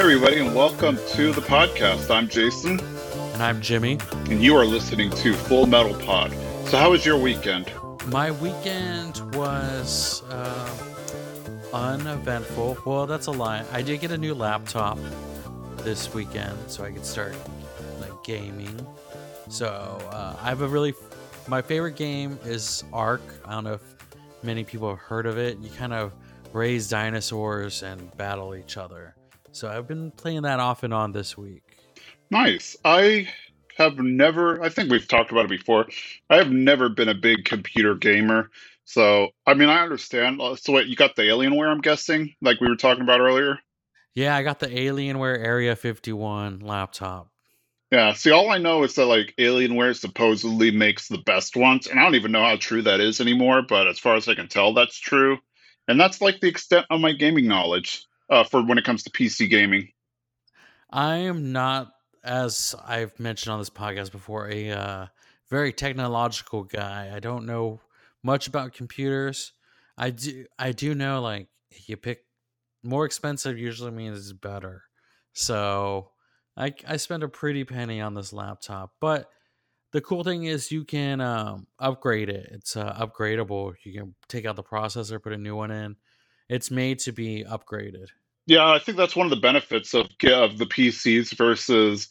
Hey, 0.00 0.04
everybody, 0.14 0.38
and 0.38 0.54
welcome 0.54 0.96
to 1.08 1.30
the 1.30 1.42
podcast. 1.42 2.10
I'm 2.10 2.26
Jason, 2.26 2.80
And 2.80 3.42
I'm 3.42 3.60
Jimmy. 3.60 3.98
and 4.30 4.42
you 4.42 4.56
are 4.56 4.64
listening 4.64 5.10
to 5.10 5.34
Full 5.34 5.66
Metal 5.66 5.92
Pod. 5.92 6.32
So, 6.68 6.78
how 6.78 6.92
was 6.92 7.04
your 7.04 7.18
weekend? 7.18 7.70
My 8.06 8.30
weekend 8.30 9.18
was 9.36 10.22
uh, 10.30 10.74
uneventful. 11.74 12.78
Well, 12.86 13.06
that's 13.06 13.26
a 13.26 13.30
lie. 13.30 13.62
I 13.72 13.82
did 13.82 14.00
get 14.00 14.10
a 14.10 14.16
new 14.16 14.32
laptop 14.32 14.98
this 15.82 16.14
weekend, 16.14 16.56
so 16.68 16.82
I 16.82 16.92
could 16.92 17.04
start 17.04 17.36
like 18.00 18.24
gaming. 18.24 18.86
So 19.50 19.66
uh, 19.66 20.34
I 20.40 20.48
have 20.48 20.62
a 20.62 20.68
really 20.68 20.94
my 21.46 21.60
favorite 21.60 21.96
game 21.96 22.38
is 22.46 22.84
Ark. 22.94 23.20
I 23.44 23.52
don't 23.52 23.64
know 23.64 23.74
if 23.74 23.82
many 24.42 24.64
people 24.64 24.88
have 24.88 24.98
heard 24.98 25.26
of 25.26 25.36
it. 25.36 25.58
You 25.58 25.68
kind 25.68 25.92
of 25.92 26.14
raise 26.54 26.88
dinosaurs 26.88 27.82
and 27.82 28.16
battle 28.16 28.54
each 28.54 28.78
other. 28.78 29.14
So 29.52 29.68
I've 29.68 29.88
been 29.88 30.10
playing 30.12 30.42
that 30.42 30.60
off 30.60 30.82
and 30.82 30.94
on 30.94 31.12
this 31.12 31.36
week. 31.36 31.76
Nice. 32.30 32.76
I 32.84 33.28
have 33.76 33.98
never, 33.98 34.62
I 34.62 34.68
think 34.68 34.90
we've 34.90 35.08
talked 35.08 35.32
about 35.32 35.46
it 35.46 35.50
before. 35.50 35.86
I 36.28 36.36
have 36.36 36.50
never 36.50 36.88
been 36.88 37.08
a 37.08 37.14
big 37.14 37.44
computer 37.44 37.94
gamer. 37.94 38.50
So, 38.84 39.28
I 39.46 39.54
mean, 39.54 39.68
I 39.68 39.82
understand. 39.82 40.40
Uh, 40.40 40.56
So, 40.56 40.72
what, 40.72 40.86
you 40.86 40.96
got 40.96 41.16
the 41.16 41.22
Alienware, 41.22 41.68
I'm 41.68 41.80
guessing, 41.80 42.34
like 42.40 42.60
we 42.60 42.68
were 42.68 42.76
talking 42.76 43.02
about 43.02 43.20
earlier? 43.20 43.58
Yeah, 44.14 44.36
I 44.36 44.42
got 44.42 44.60
the 44.60 44.66
Alienware 44.66 45.38
Area 45.38 45.76
51 45.76 46.60
laptop. 46.60 47.30
Yeah, 47.92 48.12
see, 48.12 48.30
all 48.30 48.50
I 48.50 48.58
know 48.58 48.84
is 48.84 48.94
that 48.94 49.06
like 49.06 49.34
Alienware 49.38 49.96
supposedly 49.96 50.70
makes 50.70 51.08
the 51.08 51.18
best 51.18 51.56
ones, 51.56 51.88
and 51.88 51.98
I 51.98 52.04
don't 52.04 52.14
even 52.14 52.32
know 52.32 52.44
how 52.44 52.56
true 52.56 52.82
that 52.82 53.00
is 53.00 53.20
anymore, 53.20 53.62
but 53.62 53.88
as 53.88 53.98
far 53.98 54.14
as 54.14 54.28
I 54.28 54.34
can 54.34 54.48
tell, 54.48 54.74
that's 54.74 54.98
true. 54.98 55.38
And 55.88 55.98
that's 55.98 56.20
like 56.20 56.40
the 56.40 56.48
extent 56.48 56.86
of 56.88 57.00
my 57.00 57.12
gaming 57.12 57.48
knowledge 57.48 58.06
uh, 58.30 58.44
for 58.44 58.64
when 58.64 58.78
it 58.78 58.84
comes 58.84 59.02
to 59.02 59.10
PC 59.10 59.50
gaming. 59.50 59.88
I 60.90 61.16
am 61.16 61.52
not, 61.52 61.92
as 62.24 62.74
I've 62.84 63.18
mentioned 63.18 63.52
on 63.52 63.58
this 63.58 63.70
podcast 63.70 64.12
before, 64.12 64.48
a 64.48 64.70
uh, 64.70 65.06
very 65.48 65.72
technological 65.72 66.64
guy. 66.64 67.10
I 67.14 67.20
don't 67.20 67.46
know 67.46 67.80
much 68.22 68.46
about 68.46 68.72
computers. 68.72 69.52
I 69.96 70.10
do, 70.10 70.46
I 70.58 70.72
do 70.72 70.94
know 70.94 71.20
like 71.20 71.48
you 71.86 71.96
pick 71.96 72.24
more 72.82 73.04
expensive 73.04 73.58
usually 73.58 73.90
means 73.90 74.32
better. 74.32 74.84
So 75.32 76.10
I 76.56 76.74
I 76.86 76.96
spent 76.96 77.22
a 77.22 77.28
pretty 77.28 77.64
penny 77.64 78.00
on 78.00 78.14
this 78.14 78.32
laptop, 78.32 78.92
but 79.00 79.30
the 79.92 80.00
cool 80.00 80.24
thing 80.24 80.44
is 80.44 80.72
you 80.72 80.84
can 80.84 81.20
um, 81.20 81.66
upgrade 81.78 82.28
it. 82.28 82.48
It's 82.52 82.76
uh, 82.76 82.94
upgradable. 82.94 83.74
You 83.84 83.92
can 83.92 84.14
take 84.28 84.46
out 84.46 84.56
the 84.56 84.62
processor, 84.62 85.22
put 85.22 85.32
a 85.32 85.38
new 85.38 85.56
one 85.56 85.70
in. 85.70 85.96
It's 86.48 86.70
made 86.70 87.00
to 87.00 87.12
be 87.12 87.44
upgraded. 87.44 88.06
Yeah, 88.50 88.68
I 88.68 88.80
think 88.80 88.98
that's 88.98 89.14
one 89.14 89.26
of 89.26 89.30
the 89.30 89.36
benefits 89.36 89.94
of 89.94 90.06
of 90.24 90.58
the 90.58 90.66
PCs 90.66 91.36
versus 91.36 92.08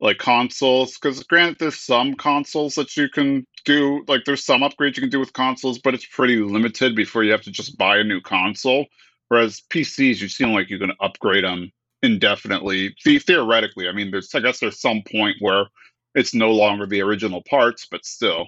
like 0.00 0.16
consoles. 0.16 0.96
Because 0.96 1.22
granted, 1.24 1.58
there's 1.58 1.78
some 1.78 2.14
consoles 2.14 2.76
that 2.76 2.96
you 2.96 3.10
can 3.10 3.46
do, 3.66 4.02
like 4.08 4.24
there's 4.24 4.42
some 4.42 4.62
upgrades 4.62 4.96
you 4.96 5.02
can 5.02 5.10
do 5.10 5.20
with 5.20 5.34
consoles, 5.34 5.78
but 5.78 5.92
it's 5.92 6.06
pretty 6.06 6.36
limited 6.36 6.96
before 6.96 7.24
you 7.24 7.30
have 7.30 7.42
to 7.42 7.50
just 7.50 7.76
buy 7.76 7.98
a 7.98 8.04
new 8.04 8.22
console. 8.22 8.86
Whereas 9.28 9.60
PCs, 9.68 10.22
you 10.22 10.28
seem 10.28 10.54
like 10.54 10.70
you 10.70 10.78
can 10.78 10.92
upgrade 11.00 11.44
them 11.44 11.70
indefinitely. 12.02 12.96
The- 13.04 13.18
Theoretically, 13.18 13.86
I 13.86 13.92
mean, 13.92 14.10
there's 14.10 14.34
I 14.34 14.40
guess 14.40 14.60
there's 14.60 14.80
some 14.80 15.02
point 15.02 15.36
where 15.40 15.66
it's 16.14 16.32
no 16.32 16.52
longer 16.52 16.86
the 16.86 17.02
original 17.02 17.42
parts, 17.42 17.86
but 17.90 18.06
still. 18.06 18.46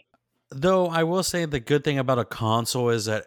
Though 0.51 0.87
I 0.87 1.03
will 1.03 1.23
say 1.23 1.45
the 1.45 1.61
good 1.61 1.85
thing 1.85 1.99
about 1.99 2.19
a 2.19 2.25
console 2.25 2.89
is 2.89 3.05
that 3.05 3.27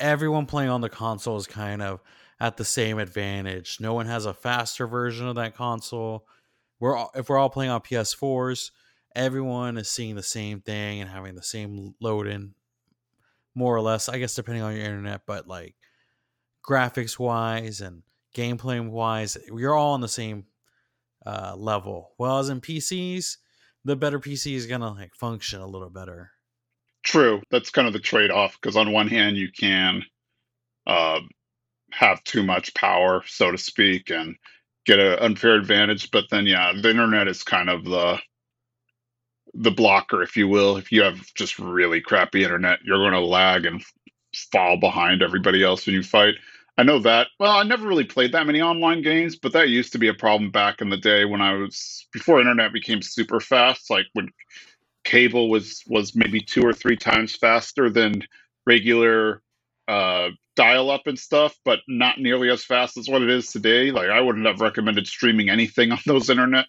everyone 0.00 0.46
playing 0.46 0.70
on 0.70 0.80
the 0.80 0.88
console 0.88 1.36
is 1.36 1.46
kind 1.46 1.82
of 1.82 2.00
at 2.42 2.56
the 2.56 2.64
same 2.64 2.98
advantage. 2.98 3.78
No 3.78 3.94
one 3.94 4.06
has 4.06 4.26
a 4.26 4.34
faster 4.34 4.88
version 4.88 5.28
of 5.28 5.36
that 5.36 5.54
console. 5.54 6.26
We're 6.80 6.96
all, 6.96 7.12
if 7.14 7.28
we're 7.28 7.38
all 7.38 7.48
playing 7.48 7.70
on 7.70 7.82
PS4s, 7.82 8.72
everyone 9.14 9.78
is 9.78 9.88
seeing 9.88 10.16
the 10.16 10.24
same 10.24 10.60
thing 10.60 11.00
and 11.00 11.08
having 11.08 11.36
the 11.36 11.42
same 11.42 11.94
load 12.00 12.26
in 12.26 12.54
more 13.54 13.76
or 13.76 13.80
less, 13.80 14.08
I 14.08 14.18
guess 14.18 14.34
depending 14.34 14.64
on 14.64 14.74
your 14.74 14.84
internet, 14.84 15.20
but 15.24 15.46
like 15.46 15.76
graphics 16.68 17.16
wise 17.16 17.80
and 17.80 18.02
gameplay 18.34 18.84
wise, 18.84 19.38
we're 19.48 19.72
all 19.72 19.92
on 19.92 20.00
the 20.00 20.08
same 20.08 20.46
uh, 21.24 21.54
level. 21.56 22.10
Well, 22.18 22.40
as 22.40 22.48
in 22.48 22.60
PCs, 22.60 23.36
the 23.84 23.94
better 23.94 24.18
PC 24.18 24.54
is 24.54 24.66
gonna 24.66 24.90
like 24.90 25.14
function 25.14 25.60
a 25.60 25.66
little 25.68 25.90
better. 25.90 26.32
True, 27.04 27.40
that's 27.52 27.70
kind 27.70 27.86
of 27.86 27.92
the 27.92 28.00
trade-off. 28.00 28.58
Because 28.60 28.76
on 28.76 28.90
one 28.90 29.06
hand, 29.06 29.36
you 29.36 29.52
can 29.52 30.02
uh, 30.88 31.20
have 31.92 32.22
too 32.24 32.42
much 32.42 32.74
power, 32.74 33.22
so 33.26 33.50
to 33.50 33.58
speak, 33.58 34.10
and 34.10 34.36
get 34.86 34.98
an 34.98 35.18
unfair 35.20 35.54
advantage. 35.56 36.10
But 36.10 36.24
then, 36.30 36.46
yeah, 36.46 36.72
the 36.80 36.90
internet 36.90 37.28
is 37.28 37.42
kind 37.42 37.70
of 37.70 37.84
the 37.84 38.18
the 39.54 39.70
blocker, 39.70 40.22
if 40.22 40.36
you 40.36 40.48
will. 40.48 40.76
If 40.76 40.92
you 40.92 41.02
have 41.02 41.20
just 41.34 41.58
really 41.58 42.00
crappy 42.00 42.42
internet, 42.42 42.80
you're 42.84 42.98
going 42.98 43.12
to 43.12 43.20
lag 43.20 43.66
and 43.66 43.82
fall 44.52 44.78
behind 44.78 45.22
everybody 45.22 45.62
else 45.62 45.86
when 45.86 45.94
you 45.94 46.02
fight. 46.02 46.34
I 46.78 46.84
know 46.84 46.98
that. 47.00 47.28
Well, 47.38 47.52
I 47.52 47.64
never 47.64 47.86
really 47.86 48.04
played 48.04 48.32
that 48.32 48.46
many 48.46 48.62
online 48.62 49.02
games, 49.02 49.36
but 49.36 49.52
that 49.52 49.68
used 49.68 49.92
to 49.92 49.98
be 49.98 50.08
a 50.08 50.14
problem 50.14 50.50
back 50.50 50.80
in 50.80 50.88
the 50.88 50.96
day 50.96 51.26
when 51.26 51.42
I 51.42 51.52
was 51.52 52.06
before 52.12 52.40
internet 52.40 52.72
became 52.72 53.02
super 53.02 53.40
fast. 53.40 53.90
Like 53.90 54.06
when 54.14 54.30
cable 55.04 55.50
was 55.50 55.82
was 55.86 56.16
maybe 56.16 56.40
two 56.40 56.62
or 56.64 56.72
three 56.72 56.96
times 56.96 57.36
faster 57.36 57.90
than 57.90 58.22
regular 58.66 59.42
uh, 59.88 60.28
dial 60.56 60.90
up 60.90 61.06
and 61.06 61.18
stuff, 61.18 61.56
but 61.64 61.80
not 61.88 62.20
nearly 62.20 62.50
as 62.50 62.64
fast 62.64 62.96
as 62.96 63.08
what 63.08 63.22
it 63.22 63.30
is 63.30 63.50
today. 63.50 63.90
Like 63.90 64.10
I 64.10 64.20
wouldn't 64.20 64.46
have 64.46 64.60
recommended 64.60 65.06
streaming 65.06 65.48
anything 65.48 65.92
on 65.92 65.98
those 66.06 66.30
internet 66.30 66.66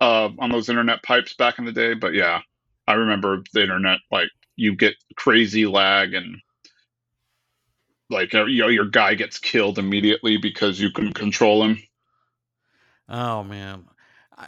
uh, 0.00 0.30
on 0.38 0.50
those 0.50 0.68
internet 0.68 1.02
pipes 1.02 1.34
back 1.34 1.58
in 1.58 1.64
the 1.64 1.72
day. 1.72 1.94
But 1.94 2.14
yeah, 2.14 2.40
I 2.86 2.94
remember 2.94 3.42
the 3.52 3.62
internet 3.62 3.98
like 4.10 4.28
you 4.56 4.74
get 4.74 4.94
crazy 5.16 5.66
lag 5.66 6.14
and 6.14 6.36
like 8.10 8.32
you 8.32 8.62
know 8.62 8.68
your 8.68 8.86
guy 8.86 9.14
gets 9.14 9.38
killed 9.38 9.78
immediately 9.78 10.36
because 10.36 10.80
you 10.80 10.90
can 10.90 11.12
control 11.12 11.64
him. 11.64 11.82
Oh 13.08 13.44
man, 13.44 13.84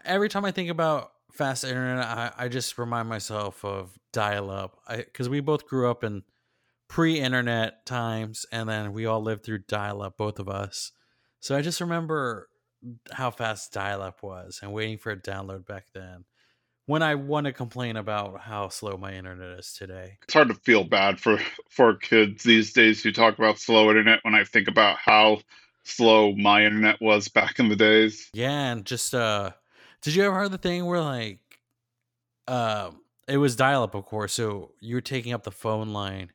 every 0.04 0.28
time 0.28 0.44
I 0.44 0.50
think 0.50 0.70
about 0.70 1.12
fast 1.32 1.64
internet, 1.64 2.04
I, 2.04 2.32
I 2.36 2.48
just 2.48 2.78
remind 2.78 3.08
myself 3.08 3.64
of 3.64 3.98
dial 4.12 4.50
up. 4.50 4.78
I 4.86 4.96
Because 4.96 5.28
we 5.28 5.40
both 5.40 5.66
grew 5.66 5.90
up 5.90 6.04
in 6.04 6.22
pre-internet 6.88 7.84
times, 7.86 8.46
and 8.50 8.68
then 8.68 8.92
we 8.92 9.06
all 9.06 9.22
lived 9.22 9.44
through 9.44 9.60
dial 9.68 10.02
up, 10.02 10.16
both 10.16 10.38
of 10.38 10.48
us. 10.48 10.92
So 11.40 11.56
I 11.56 11.62
just 11.62 11.80
remember 11.80 12.48
how 13.12 13.30
fast 13.30 13.72
dial 13.72 14.02
up 14.02 14.22
was 14.22 14.60
and 14.62 14.72
waiting 14.72 14.98
for 14.98 15.12
a 15.12 15.16
download 15.16 15.66
back 15.66 15.86
then. 15.94 16.24
When 16.86 17.02
I 17.02 17.16
want 17.16 17.44
to 17.44 17.52
complain 17.52 17.96
about 17.96 18.40
how 18.40 18.68
slow 18.70 18.96
my 18.96 19.12
internet 19.12 19.58
is 19.58 19.74
today. 19.74 20.18
It's 20.22 20.32
hard 20.32 20.48
to 20.48 20.54
feel 20.54 20.84
bad 20.84 21.20
for 21.20 21.38
for 21.68 21.94
kids 21.94 22.44
these 22.44 22.72
days 22.72 23.02
who 23.02 23.12
talk 23.12 23.38
about 23.38 23.58
slow 23.58 23.90
internet 23.90 24.20
when 24.22 24.34
I 24.34 24.44
think 24.44 24.68
about 24.68 24.96
how 24.96 25.40
slow 25.84 26.34
my 26.34 26.64
internet 26.64 27.00
was 27.00 27.28
back 27.28 27.58
in 27.58 27.68
the 27.68 27.76
days. 27.76 28.30
Yeah, 28.32 28.72
and 28.72 28.86
just 28.86 29.14
uh 29.14 29.50
did 30.00 30.14
you 30.14 30.24
ever 30.24 30.34
heard 30.34 30.50
the 30.50 30.58
thing 30.58 30.86
where 30.86 31.02
like 31.02 31.40
uh 32.46 32.90
it 33.26 33.36
was 33.36 33.54
dial 33.54 33.82
up 33.82 33.94
of 33.94 34.06
course, 34.06 34.32
so 34.32 34.72
you 34.80 34.94
were 34.94 35.02
taking 35.02 35.34
up 35.34 35.42
the 35.42 35.50
phone 35.50 35.92
line 35.92 36.32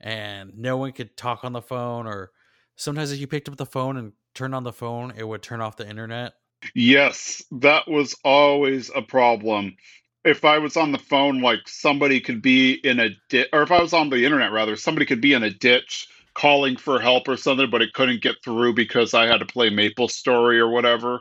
and 0.00 0.52
no 0.56 0.76
one 0.76 0.92
could 0.92 1.16
talk 1.16 1.44
on 1.44 1.52
the 1.52 1.62
phone 1.62 2.06
or 2.06 2.30
sometimes 2.76 3.12
if 3.12 3.18
you 3.18 3.26
picked 3.26 3.48
up 3.48 3.56
the 3.56 3.66
phone 3.66 3.96
and 3.96 4.12
turned 4.34 4.54
on 4.54 4.64
the 4.64 4.72
phone, 4.72 5.12
it 5.16 5.26
would 5.26 5.42
turn 5.42 5.60
off 5.60 5.76
the 5.76 5.88
internet. 5.88 6.34
Yes, 6.74 7.42
that 7.52 7.88
was 7.88 8.14
always 8.24 8.90
a 8.94 9.02
problem. 9.02 9.76
If 10.24 10.44
I 10.44 10.58
was 10.58 10.76
on 10.76 10.92
the 10.92 10.98
phone, 10.98 11.40
like 11.40 11.60
somebody 11.66 12.20
could 12.20 12.42
be 12.42 12.72
in 12.72 13.00
a 13.00 13.10
ditch, 13.28 13.48
or 13.52 13.62
if 13.62 13.70
I 13.70 13.80
was 13.80 13.92
on 13.92 14.10
the 14.10 14.24
internet, 14.24 14.52
rather, 14.52 14.76
somebody 14.76 15.06
could 15.06 15.20
be 15.20 15.34
in 15.34 15.44
a 15.44 15.50
ditch 15.50 16.08
calling 16.34 16.76
for 16.76 17.00
help 17.00 17.28
or 17.28 17.36
something, 17.36 17.70
but 17.70 17.82
it 17.82 17.94
couldn't 17.94 18.22
get 18.22 18.36
through 18.44 18.74
because 18.74 19.14
I 19.14 19.26
had 19.26 19.38
to 19.38 19.46
play 19.46 19.70
Maple 19.70 20.08
Story 20.08 20.58
or 20.58 20.68
whatever. 20.68 21.20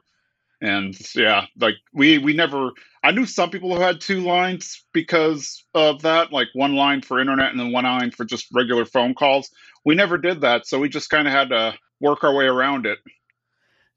And 0.62 0.96
yeah, 1.16 1.46
like 1.60 1.76
we 1.94 2.18
we 2.18 2.34
never. 2.34 2.72
I 3.04 3.12
knew 3.12 3.26
some 3.26 3.52
people 3.52 3.76
who 3.76 3.82
had 3.82 4.02
two 4.02 4.22
lines 4.22 4.84
because 4.94 5.64
of 5.74 6.02
that, 6.02 6.32
like 6.32 6.48
one 6.54 6.76
line 6.76 7.02
for 7.02 7.20
internet 7.20 7.52
and 7.52 7.60
then 7.60 7.72
one 7.72 7.84
line 7.84 8.12
for 8.12 8.26
just 8.26 8.48
regular 8.54 8.86
phone 8.86 9.14
calls. 9.14 9.50
We 9.84 9.96
never 9.96 10.18
did 10.18 10.42
that, 10.42 10.66
so 10.66 10.80
we 10.80 10.90
just 10.90 11.10
kind 11.10 11.28
of 11.28 11.34
had 11.34 11.50
to 11.50 11.76
work 12.00 12.24
our 12.24 12.34
way 12.34 12.46
around 12.46 12.86
it. 12.86 13.00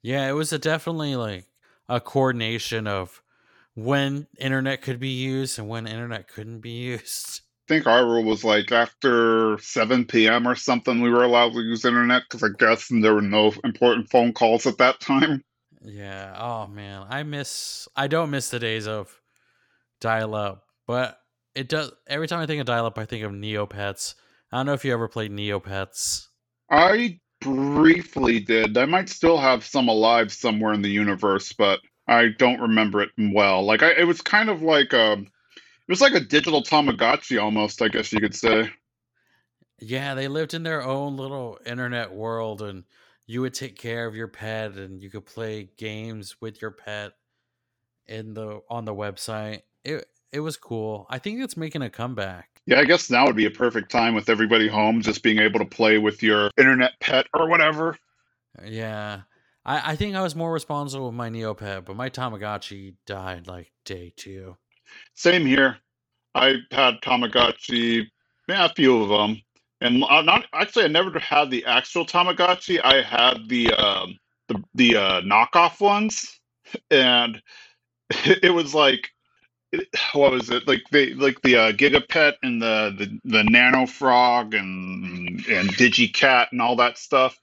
Yeah, 0.02 0.28
it 0.28 0.32
was 0.32 0.52
a 0.52 0.58
definitely 0.58 1.16
like 1.16 1.46
a 1.88 2.00
coordination 2.00 2.86
of 2.86 3.22
when 3.74 4.26
internet 4.38 4.82
could 4.82 4.98
be 4.98 5.08
used 5.08 5.58
and 5.58 5.68
when 5.68 5.86
internet 5.86 6.28
couldn't 6.28 6.60
be 6.60 6.70
used. 6.70 7.42
I 7.68 7.74
think 7.74 7.86
our 7.86 8.04
rule 8.04 8.24
was 8.24 8.44
like 8.44 8.72
after 8.72 9.58
7 9.58 10.06
p.m. 10.06 10.48
or 10.48 10.54
something, 10.54 11.02
we 11.02 11.10
were 11.10 11.24
allowed 11.24 11.52
to 11.52 11.60
use 11.60 11.84
internet 11.84 12.22
because 12.22 12.42
I 12.42 12.48
guess 12.58 12.88
there 12.90 13.14
were 13.14 13.20
no 13.20 13.52
important 13.62 14.10
phone 14.10 14.32
calls 14.32 14.66
at 14.66 14.78
that 14.78 15.00
time. 15.00 15.44
Yeah. 15.82 16.34
Oh 16.38 16.66
man, 16.66 17.06
I 17.08 17.22
miss. 17.22 17.88
I 17.96 18.08
don't 18.08 18.30
miss 18.30 18.50
the 18.50 18.58
days 18.58 18.86
of 18.86 19.20
dial 20.00 20.34
up, 20.34 20.64
but 20.86 21.18
it 21.54 21.68
does. 21.68 21.92
Every 22.06 22.28
time 22.28 22.40
I 22.40 22.46
think 22.46 22.60
of 22.60 22.66
dial 22.66 22.86
up, 22.86 22.98
I 22.98 23.04
think 23.04 23.24
of 23.24 23.32
Neopets. 23.32 24.14
I 24.52 24.58
don't 24.58 24.66
know 24.66 24.72
if 24.72 24.84
you 24.84 24.92
ever 24.92 25.08
played 25.08 25.30
Neopets. 25.30 26.26
I 26.70 27.20
briefly 27.40 28.40
did. 28.40 28.76
I 28.76 28.84
might 28.86 29.08
still 29.08 29.38
have 29.38 29.64
some 29.64 29.88
alive 29.88 30.32
somewhere 30.32 30.72
in 30.72 30.82
the 30.82 30.90
universe, 30.90 31.52
but 31.52 31.80
I 32.06 32.28
don't 32.38 32.60
remember 32.60 33.02
it 33.02 33.10
well. 33.16 33.62
Like 33.64 33.82
I, 33.82 33.92
it 33.92 34.06
was 34.06 34.20
kind 34.20 34.48
of 34.48 34.62
like 34.62 34.92
a, 34.92 35.12
it 35.12 35.88
was 35.88 36.00
like 36.00 36.14
a 36.14 36.20
digital 36.20 36.62
Tamagotchi 36.62 37.40
almost. 37.40 37.82
I 37.82 37.88
guess 37.88 38.12
you 38.12 38.20
could 38.20 38.34
say. 38.34 38.70
Yeah, 39.80 40.14
they 40.14 40.26
lived 40.26 40.54
in 40.54 40.64
their 40.64 40.82
own 40.82 41.16
little 41.16 41.58
internet 41.64 42.12
world, 42.12 42.62
and 42.62 42.84
you 43.28 43.42
would 43.42 43.54
take 43.54 43.78
care 43.78 44.06
of 44.06 44.16
your 44.16 44.26
pet, 44.26 44.72
and 44.72 45.00
you 45.00 45.10
could 45.10 45.26
play 45.26 45.68
games 45.76 46.36
with 46.40 46.60
your 46.60 46.72
pet 46.72 47.12
in 48.06 48.34
the 48.34 48.60
on 48.68 48.84
the 48.86 48.94
website. 48.94 49.62
It 49.84 50.06
it 50.32 50.40
was 50.40 50.56
cool. 50.56 51.06
I 51.08 51.18
think 51.18 51.40
it's 51.40 51.56
making 51.56 51.82
a 51.82 51.90
comeback. 51.90 52.62
Yeah, 52.66 52.80
I 52.80 52.84
guess 52.84 53.08
now 53.08 53.26
would 53.26 53.36
be 53.36 53.46
a 53.46 53.50
perfect 53.50 53.90
time 53.90 54.14
with 54.14 54.28
everybody 54.28 54.66
home, 54.66 55.00
just 55.00 55.22
being 55.22 55.38
able 55.38 55.58
to 55.60 55.64
play 55.64 55.98
with 55.98 56.22
your 56.22 56.50
internet 56.58 56.98
pet 57.00 57.26
or 57.32 57.48
whatever. 57.48 57.96
Uh, 58.58 58.66
yeah. 58.66 59.20
I, 59.64 59.92
I 59.92 59.96
think 59.96 60.16
I 60.16 60.22
was 60.22 60.34
more 60.34 60.52
responsible 60.52 61.06
with 61.06 61.14
my 61.14 61.30
Neopet, 61.30 61.84
but 61.84 61.96
my 61.96 62.10
Tamagotchi 62.10 62.94
died 63.06 63.46
like 63.46 63.72
day 63.84 64.12
two. 64.16 64.56
Same 65.14 65.46
here. 65.46 65.78
I 66.34 66.56
had 66.70 67.00
Tamagotchi, 67.02 68.06
yeah, 68.48 68.66
a 68.66 68.68
few 68.68 69.02
of 69.02 69.08
them, 69.08 69.40
and 69.80 70.04
uh, 70.04 70.22
not 70.22 70.46
actually. 70.52 70.84
I 70.84 70.88
never 70.88 71.18
had 71.18 71.50
the 71.50 71.64
actual 71.64 72.04
Tamagotchi. 72.04 72.80
I 72.82 73.02
had 73.02 73.48
the 73.48 73.72
um, 73.72 74.18
the 74.48 74.62
the 74.74 74.96
uh, 74.96 75.20
knockoff 75.22 75.80
ones, 75.80 76.40
and 76.90 77.40
it 78.10 78.52
was 78.54 78.74
like 78.74 79.10
what 80.12 80.32
was 80.32 80.50
it 80.50 80.66
like 80.66 80.82
they 80.90 81.14
like 81.14 81.40
the 81.42 81.56
uh, 81.56 81.72
gigapet 81.72 82.34
and 82.42 82.60
the 82.60 82.94
the 82.98 83.18
the 83.24 83.44
nano 83.44 83.86
frog 83.86 84.54
and 84.54 85.44
and 85.46 85.68
digicat 85.74 86.48
and 86.52 86.60
all 86.60 86.76
that 86.76 86.98
stuff 86.98 87.38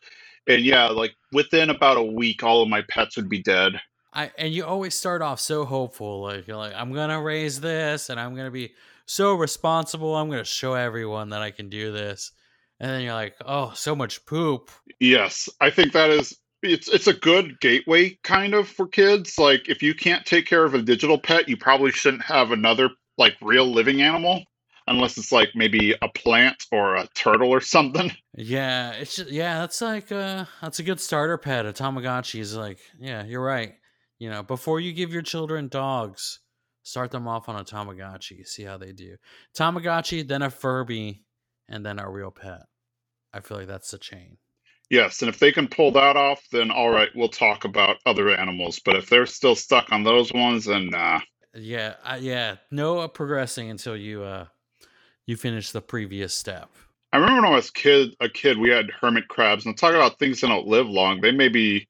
and 0.47 0.63
yeah 0.63 0.87
like 0.87 1.15
within 1.31 1.69
about 1.69 1.97
a 1.97 2.03
week 2.03 2.43
all 2.43 2.61
of 2.61 2.69
my 2.69 2.81
pets 2.89 3.15
would 3.15 3.29
be 3.29 3.41
dead 3.41 3.79
I 4.13 4.31
and 4.37 4.53
you 4.53 4.65
always 4.65 4.95
start 4.95 5.21
off 5.21 5.39
so 5.39 5.65
hopeful 5.65 6.21
like 6.21 6.47
you're 6.47 6.57
like 6.57 6.73
I'm 6.75 6.93
gonna 6.93 7.21
raise 7.21 7.61
this 7.61 8.09
and 8.09 8.19
I'm 8.19 8.35
gonna 8.35 8.51
be 8.51 8.73
so 9.05 9.35
responsible 9.35 10.15
I'm 10.15 10.29
gonna 10.29 10.43
show 10.43 10.73
everyone 10.73 11.29
that 11.29 11.41
I 11.41 11.51
can 11.51 11.69
do 11.69 11.91
this 11.91 12.31
and 12.79 12.89
then 12.89 13.01
you're 13.01 13.13
like 13.13 13.35
oh 13.45 13.71
so 13.75 13.95
much 13.95 14.25
poop 14.25 14.71
yes 14.99 15.49
I 15.61 15.69
think 15.69 15.93
that 15.93 16.09
is 16.09 16.37
it's 16.65 16.87
it's 16.87 17.07
a 17.07 17.13
good 17.13 17.59
gateway 17.59 18.17
kind 18.23 18.53
of 18.53 18.67
for 18.67 18.87
kids. 18.87 19.37
Like 19.37 19.69
if 19.69 19.81
you 19.81 19.93
can't 19.93 20.25
take 20.25 20.45
care 20.45 20.65
of 20.65 20.73
a 20.73 20.81
digital 20.81 21.17
pet, 21.17 21.47
you 21.47 21.57
probably 21.57 21.91
shouldn't 21.91 22.23
have 22.23 22.51
another 22.51 22.89
like 23.17 23.35
real 23.41 23.71
living 23.71 24.01
animal 24.01 24.43
unless 24.87 25.17
it's 25.17 25.31
like 25.31 25.49
maybe 25.55 25.95
a 26.01 26.09
plant 26.09 26.63
or 26.71 26.95
a 26.95 27.07
turtle 27.15 27.49
or 27.49 27.61
something. 27.61 28.11
Yeah, 28.37 28.91
it's 28.91 29.15
just, 29.15 29.31
yeah, 29.31 29.59
that's 29.59 29.81
like 29.81 30.11
uh 30.11 30.45
that's 30.61 30.79
a 30.79 30.83
good 30.83 30.99
starter 30.99 31.37
pet. 31.37 31.65
A 31.65 31.73
Tamagotchi 31.73 32.39
is 32.39 32.55
like, 32.55 32.79
yeah, 32.99 33.23
you're 33.23 33.43
right. 33.43 33.73
You 34.19 34.29
know, 34.29 34.43
before 34.43 34.79
you 34.79 34.93
give 34.93 35.13
your 35.13 35.21
children 35.21 35.67
dogs, 35.67 36.39
start 36.85 37.11
them 37.11 37.27
off 37.27 37.49
on 37.49 37.55
a 37.55 37.63
Tamagotchi, 37.63 38.47
see 38.47 38.63
how 38.63 38.77
they 38.77 38.93
do. 38.93 39.17
Tamagotchi, 39.57 40.25
then 40.25 40.43
a 40.43 40.49
Furby, 40.49 41.23
and 41.67 41.85
then 41.85 41.99
a 41.99 42.09
real 42.09 42.31
pet. 42.31 42.61
I 43.33 43.41
feel 43.41 43.57
like 43.57 43.67
that's 43.67 43.91
the 43.91 43.97
chain. 43.97 44.37
Yes, 44.89 45.21
and 45.21 45.29
if 45.29 45.39
they 45.39 45.51
can 45.51 45.67
pull 45.67 45.91
that 45.93 46.15
off, 46.15 46.43
then 46.51 46.69
all 46.69 46.91
right, 46.91 47.09
we'll 47.15 47.27
talk 47.27 47.65
about 47.65 47.97
other 48.05 48.29
animals. 48.29 48.79
But 48.79 48.95
if 48.95 49.09
they're 49.09 49.25
still 49.25 49.55
stuck 49.55 49.91
on 49.91 50.03
those 50.03 50.31
ones, 50.31 50.65
then 50.65 50.89
nah. 50.89 51.21
Yeah, 51.55 51.95
uh, 52.03 52.19
yeah, 52.21 52.57
no 52.69 53.07
progressing 53.07 53.69
until 53.71 53.97
you 53.97 54.23
uh 54.23 54.45
you 55.25 55.37
finish 55.37 55.71
the 55.71 55.81
previous 55.81 56.35
step. 56.35 56.69
I 57.11 57.17
remember 57.17 57.41
when 57.41 57.51
I 57.51 57.55
was 57.55 57.71
kid 57.71 58.15
a 58.19 58.29
kid, 58.29 58.59
we 58.59 58.69
had 58.69 58.91
hermit 58.91 59.27
crabs, 59.27 59.65
and 59.65 59.75
talk 59.75 59.95
about 59.95 60.19
things 60.19 60.41
that 60.41 60.47
don't 60.47 60.67
live 60.67 60.87
long. 60.87 61.19
They 61.19 61.31
may 61.31 61.47
be, 61.47 61.87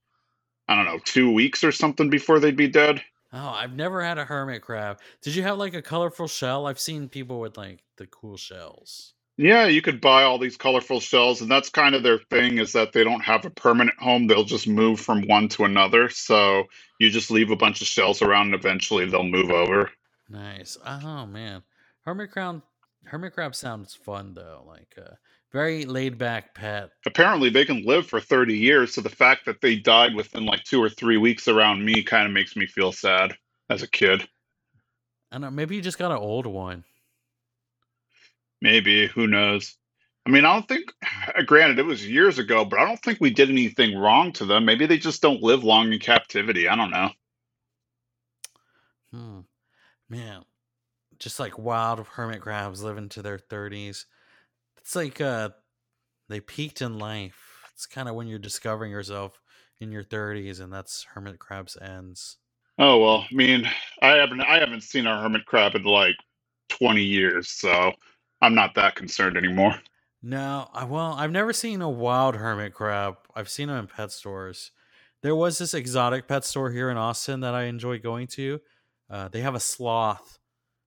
I 0.66 0.74
don't 0.74 0.86
know, 0.86 1.00
two 1.04 1.30
weeks 1.30 1.62
or 1.62 1.72
something 1.72 2.08
before 2.08 2.40
they'd 2.40 2.56
be 2.56 2.68
dead. 2.68 3.02
Oh, 3.36 3.50
I've 3.50 3.74
never 3.74 4.02
had 4.02 4.18
a 4.18 4.24
hermit 4.24 4.62
crab. 4.62 4.98
Did 5.22 5.34
you 5.36 5.42
have 5.42 5.58
like 5.58 5.74
a 5.74 5.82
colorful 5.82 6.28
shell? 6.28 6.66
I've 6.66 6.80
seen 6.80 7.08
people 7.10 7.40
with 7.40 7.58
like 7.58 7.80
the 7.98 8.06
cool 8.06 8.38
shells. 8.38 9.14
Yeah, 9.38 9.66
you 9.66 9.82
could 9.82 10.00
buy 10.00 10.24
all 10.24 10.38
these 10.38 10.56
colorful 10.56 11.00
shells, 11.00 11.42
and 11.42 11.50
that's 11.50 11.68
kind 11.68 11.94
of 11.94 12.02
their 12.02 12.18
thing 12.30 12.58
is 12.58 12.72
that 12.72 12.94
they 12.94 13.04
don't 13.04 13.20
have 13.24 13.44
a 13.44 13.50
permanent 13.50 13.98
home. 13.98 14.26
They'll 14.26 14.44
just 14.44 14.66
move 14.66 15.00
from 15.00 15.28
one 15.28 15.48
to 15.50 15.64
another. 15.64 16.08
So 16.08 16.64
you 16.98 17.10
just 17.10 17.30
leave 17.30 17.50
a 17.50 17.56
bunch 17.56 17.82
of 17.82 17.88
shells 17.88 18.22
around, 18.22 18.46
and 18.46 18.54
eventually 18.54 19.06
they'll 19.06 19.24
move 19.24 19.50
over. 19.50 19.90
Nice. 20.28 20.78
Oh 20.84 21.26
man, 21.26 21.62
hermit 22.04 22.32
crab. 22.32 22.62
Hermit 23.04 23.34
crab 23.34 23.54
sounds 23.54 23.94
fun 23.94 24.34
though. 24.34 24.64
Like 24.66 24.94
a 24.98 25.18
very 25.52 25.84
laid 25.84 26.18
back 26.18 26.54
pet. 26.54 26.90
Apparently, 27.06 27.50
they 27.50 27.64
can 27.64 27.84
live 27.84 28.06
for 28.06 28.20
thirty 28.20 28.56
years. 28.56 28.94
So 28.94 29.00
the 29.00 29.08
fact 29.08 29.46
that 29.46 29.60
they 29.60 29.76
died 29.76 30.14
within 30.14 30.44
like 30.44 30.64
two 30.64 30.82
or 30.82 30.88
three 30.88 31.16
weeks 31.16 31.48
around 31.48 31.84
me 31.84 32.02
kind 32.02 32.26
of 32.26 32.32
makes 32.32 32.56
me 32.56 32.66
feel 32.66 32.92
sad 32.92 33.36
as 33.70 33.82
a 33.82 33.88
kid. 33.88 34.28
I 35.32 35.38
know. 35.38 35.50
Maybe 35.50 35.76
you 35.76 35.82
just 35.82 35.98
got 35.98 36.10
an 36.10 36.18
old 36.18 36.46
one. 36.46 36.84
Maybe 38.60 39.06
who 39.06 39.26
knows? 39.26 39.76
I 40.26 40.30
mean, 40.30 40.44
I 40.44 40.52
don't 40.52 40.68
think. 40.68 40.92
Granted, 41.46 41.78
it 41.78 41.86
was 41.86 42.06
years 42.06 42.38
ago, 42.38 42.64
but 42.64 42.78
I 42.78 42.84
don't 42.84 43.00
think 43.02 43.20
we 43.20 43.30
did 43.30 43.50
anything 43.50 43.96
wrong 43.96 44.32
to 44.32 44.44
them. 44.44 44.64
Maybe 44.64 44.86
they 44.86 44.98
just 44.98 45.22
don't 45.22 45.42
live 45.42 45.64
long 45.64 45.92
in 45.92 45.98
captivity. 46.00 46.68
I 46.68 46.76
don't 46.76 46.90
know. 46.90 47.10
Hmm. 49.12 49.40
Man, 50.08 50.44
just 51.18 51.40
like 51.40 51.58
wild 51.58 52.04
hermit 52.06 52.40
crabs 52.40 52.82
living 52.82 53.08
to 53.10 53.22
their 53.22 53.38
thirties. 53.38 54.06
It's 54.86 54.94
like 54.94 55.20
uh, 55.20 55.48
they 56.28 56.38
peaked 56.38 56.80
in 56.80 56.96
life. 56.96 57.68
It's 57.74 57.86
kind 57.86 58.08
of 58.08 58.14
when 58.14 58.28
you're 58.28 58.38
discovering 58.38 58.92
yourself 58.92 59.42
in 59.80 59.90
your 59.90 60.04
thirties, 60.04 60.60
and 60.60 60.72
that's 60.72 61.04
hermit 61.12 61.40
crabs 61.40 61.76
ends. 61.76 62.36
Oh 62.78 63.00
well, 63.00 63.26
I 63.28 63.34
mean, 63.34 63.68
I 64.00 64.10
haven't 64.10 64.42
I 64.42 64.60
haven't 64.60 64.84
seen 64.84 65.08
a 65.08 65.20
hermit 65.20 65.44
crab 65.44 65.74
in 65.74 65.82
like 65.82 66.14
twenty 66.68 67.02
years, 67.02 67.48
so 67.48 67.90
I'm 68.40 68.54
not 68.54 68.76
that 68.76 68.94
concerned 68.94 69.36
anymore. 69.36 69.74
No, 70.22 70.68
I 70.72 70.84
well, 70.84 71.14
I've 71.14 71.32
never 71.32 71.52
seen 71.52 71.82
a 71.82 71.90
wild 71.90 72.36
hermit 72.36 72.72
crab. 72.72 73.16
I've 73.34 73.48
seen 73.48 73.66
them 73.66 73.78
in 73.78 73.86
pet 73.88 74.12
stores. 74.12 74.70
There 75.20 75.34
was 75.34 75.58
this 75.58 75.74
exotic 75.74 76.28
pet 76.28 76.44
store 76.44 76.70
here 76.70 76.90
in 76.90 76.96
Austin 76.96 77.40
that 77.40 77.56
I 77.56 77.64
enjoy 77.64 77.98
going 77.98 78.28
to. 78.28 78.60
Uh, 79.10 79.26
they 79.26 79.40
have 79.40 79.56
a 79.56 79.60
sloth. 79.60 80.38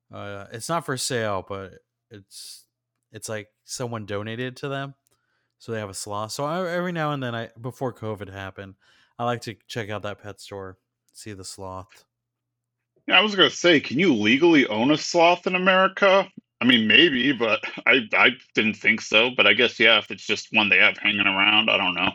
Uh, 0.10 0.46
it's 0.54 0.70
not 0.70 0.86
for 0.86 0.96
sale, 0.96 1.46
but 1.46 1.74
it's 2.10 2.64
it's 3.12 3.30
like 3.30 3.48
someone 3.64 4.06
donated 4.06 4.58
to 4.58 4.70
them, 4.70 4.96
so 5.58 5.72
they 5.72 5.80
have 5.80 5.90
a 5.90 5.94
sloth. 5.94 6.32
So 6.32 6.46
I, 6.46 6.70
every 6.70 6.92
now 6.92 7.12
and 7.12 7.22
then, 7.22 7.36
I 7.36 7.50
before 7.60 7.94
COVID 7.94 8.32
happened, 8.32 8.76
I 9.18 9.26
like 9.26 9.42
to 9.42 9.56
check 9.68 9.90
out 9.90 10.04
that 10.04 10.22
pet 10.22 10.40
store, 10.40 10.78
see 11.14 11.34
the 11.34 11.44
sloth. 11.44 12.06
Yeah, 13.08 13.20
I 13.20 13.22
was 13.22 13.36
gonna 13.36 13.50
say, 13.50 13.80
can 13.80 14.00
you 14.00 14.14
legally 14.14 14.68
own 14.68 14.92
a 14.92 14.98
sloth 14.98 15.48
in 15.48 15.56
America? 15.56 16.30
I 16.62 16.66
mean, 16.66 16.88
maybe, 16.88 17.32
but 17.32 17.62
I 17.86 18.02
I 18.14 18.32
didn't 18.56 18.76
think 18.76 19.02
so. 19.02 19.32
But 19.36 19.48
I 19.48 19.54
guess 19.54 19.80
yeah, 19.80 19.98
if 19.98 20.12
it's 20.12 20.26
just 20.26 20.50
one 20.52 20.70
they 20.70 20.78
have 20.78 20.98
hanging 20.98 21.28
around, 21.28 21.70
I 21.70 21.78
don't 21.78 21.96
know. 21.96 22.12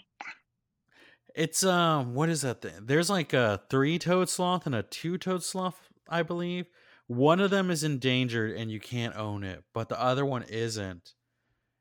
It's 1.34 1.64
um, 1.64 2.14
what 2.14 2.28
is 2.28 2.42
that 2.42 2.62
thing? 2.62 2.72
There's 2.82 3.10
like 3.10 3.32
a 3.32 3.60
three-toed 3.68 4.28
sloth 4.28 4.66
and 4.66 4.74
a 4.74 4.84
two-toed 4.84 5.42
sloth, 5.42 5.88
I 6.08 6.22
believe. 6.22 6.66
One 7.06 7.40
of 7.40 7.50
them 7.50 7.70
is 7.70 7.84
endangered 7.84 8.56
and 8.56 8.70
you 8.70 8.80
can't 8.80 9.16
own 9.16 9.44
it, 9.44 9.64
but 9.72 9.88
the 9.88 10.00
other 10.00 10.24
one 10.24 10.42
isn't, 10.44 11.14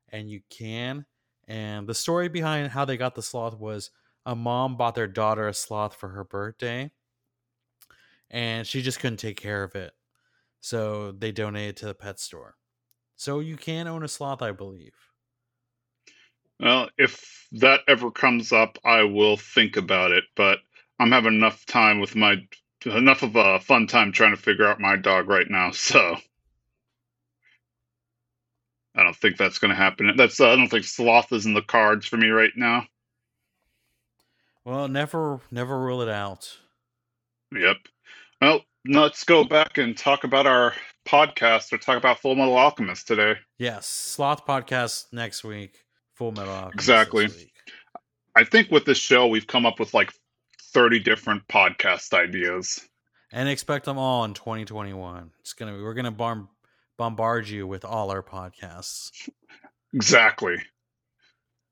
and 0.10 0.30
you 0.30 0.42
can. 0.50 1.06
And 1.48 1.88
the 1.88 1.96
story 1.96 2.30
behind 2.30 2.72
how 2.72 2.86
they 2.86 2.98
got 2.98 3.16
the 3.16 3.22
sloth 3.22 3.58
was 3.58 3.92
a 4.26 4.36
mom 4.36 4.78
bought 4.78 4.96
their 4.96 5.08
daughter 5.08 5.48
a 5.48 5.54
sloth 5.54 5.96
for 5.96 6.10
her 6.10 6.24
birthday, 6.24 6.92
and 8.30 8.66
she 8.68 8.82
just 8.82 9.00
couldn't 9.00 9.18
take 9.18 9.38
care 9.40 9.64
of 9.64 9.76
it 9.76 9.94
so 10.62 11.12
they 11.12 11.32
donated 11.32 11.78
to 11.78 11.86
the 11.86 11.94
pet 11.96 12.20
store. 12.20 12.58
So 13.16 13.40
you 13.40 13.58
can 13.58 13.88
own 13.88 14.04
a 14.04 14.08
sloth, 14.08 14.42
I 14.42 14.52
believe. 14.52 14.96
Well, 16.60 16.90
if 16.98 17.48
that 17.52 17.82
ever 17.88 18.12
comes 18.12 18.52
up, 18.52 18.78
I 18.84 19.04
will 19.04 19.38
think 19.38 19.78
about 19.78 20.12
it. 20.12 20.24
But 20.36 20.60
I'm 21.00 21.12
having 21.12 21.34
enough 21.34 21.66
time 21.66 22.00
with 22.00 22.16
my 22.16 22.48
enough 22.86 23.24
of 23.24 23.36
a 23.36 23.60
fun 23.60 23.88
time 23.88 24.12
trying 24.12 24.36
to 24.36 24.42
figure 24.42 24.68
out 24.68 24.80
my 24.80 24.96
dog 24.96 25.28
right 25.28 25.50
now. 25.50 25.72
So 25.72 26.18
I 28.96 29.04
don't 29.04 29.16
think 29.16 29.38
that's 29.38 29.60
going 29.60 29.70
to 29.70 29.76
happen. 29.76 30.14
That's 30.18 30.40
uh, 30.40 30.50
I 30.50 30.56
don't 30.56 30.70
think 30.70 30.86
sloth 30.86 31.32
is 31.32 31.46
in 31.46 31.54
the 31.54 31.62
cards 31.62 32.06
for 32.06 32.18
me 32.18 32.30
right 32.30 32.52
now. 32.56 32.86
Well, 34.66 34.88
never 34.88 35.42
never 35.52 35.80
rule 35.80 36.02
it 36.02 36.10
out. 36.10 36.58
Yep. 37.54 37.78
Well, 38.42 38.62
let's 38.88 39.24
go 39.24 39.44
back 39.44 39.78
and 39.78 39.98
talk 39.98 40.24
about 40.24 40.48
our 40.48 40.74
podcast 41.06 41.74
or 41.74 41.78
talk 41.78 41.98
about 41.98 42.20
Full 42.20 42.36
Metal 42.36 42.56
Alchemist 42.56 43.08
today. 43.08 43.36
Yes, 43.58 43.88
Sloth 43.88 44.46
podcast 44.46 45.06
next 45.12 45.44
week. 45.44 45.84
Full 46.14 46.32
Metal 46.32 46.54
Alchemist. 46.54 46.76
Exactly. 46.76 47.30
I 48.36 48.44
think 48.44 48.72
with 48.72 48.86
this 48.86 48.98
show, 48.98 49.28
we've 49.28 49.48
come 49.48 49.66
up 49.66 49.80
with 49.80 49.94
like 49.94 50.12
30 50.74 51.00
different 51.00 51.48
podcast 51.48 52.14
ideas. 52.14 52.82
And 53.32 53.50
expect 53.50 53.86
them 53.86 53.98
all 53.98 54.26
in 54.26 54.34
2021. 54.34 55.32
It's 55.40 55.54
gonna 55.54 55.74
be 55.74 55.82
we're 55.82 55.94
gonna 55.94 56.12
bomb, 56.12 56.50
bombard 56.98 57.48
you 57.48 57.66
with 57.68 57.86
all 57.86 58.12
our 58.12 58.24
podcasts. 58.24 59.30
Exactly. 59.96 60.58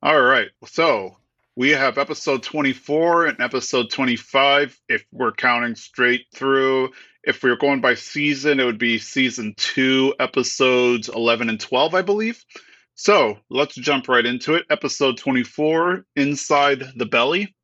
All 0.03 0.21
right. 0.21 0.49
So 0.67 1.17
we 1.55 1.71
have 1.71 1.97
episode 1.97 2.43
24 2.43 3.25
and 3.25 3.41
episode 3.41 3.89
25 3.89 4.79
if 4.87 5.03
we're 5.11 5.31
counting 5.31 5.75
straight 5.75 6.27
through. 6.33 6.91
If 7.23 7.41
we 7.41 7.49
are 7.49 7.55
going 7.55 7.81
by 7.81 7.95
season, 7.95 8.59
it 8.59 8.63
would 8.63 8.77
be 8.77 8.99
season 8.99 9.55
two, 9.57 10.13
episodes 10.19 11.09
11 11.09 11.49
and 11.49 11.59
12, 11.59 11.95
I 11.95 12.03
believe. 12.03 12.45
So 12.93 13.39
let's 13.49 13.73
jump 13.73 14.07
right 14.07 14.25
into 14.25 14.53
it. 14.53 14.65
Episode 14.69 15.17
24 15.17 16.05
Inside 16.15 16.83
the 16.95 17.05
Belly. 17.07 17.55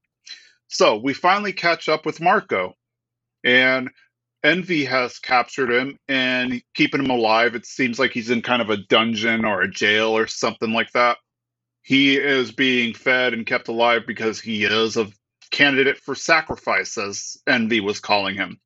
So 0.68 0.98
we 0.98 1.14
finally 1.14 1.54
catch 1.54 1.90
up 1.90 2.06
with 2.06 2.22
Marco, 2.22 2.74
and 3.44 3.90
Envy 4.44 4.86
has 4.86 5.20
captured 5.20 5.72
him 5.72 5.98
and 6.08 6.62
keeping 6.76 7.04
him 7.04 7.10
alive. 7.10 7.56
It 7.56 7.66
seems 7.66 8.00
like 8.00 8.12
he's 8.12 8.30
in 8.30 8.42
kind 8.42 8.62
of 8.62 8.70
a 8.70 8.78
dungeon 8.78 9.46
or 9.46 9.62
a 9.62 9.70
jail 9.70 10.16
or 10.16 10.28
something 10.28 10.72
like 10.72 10.92
that. 10.92 11.18
He 11.82 12.18
is 12.18 12.52
being 12.52 12.94
fed 12.94 13.34
and 13.34 13.46
kept 13.46 13.70
alive 13.70 14.04
because 14.06 14.42
he 14.42 14.66
is 14.66 14.98
a 14.98 15.08
candidate 15.52 15.98
for 15.98 16.16
sacrifice, 16.16 16.98
as 16.98 17.38
Envy 17.48 17.80
was 17.80 18.00
calling 18.00 18.36
him. 18.36 18.60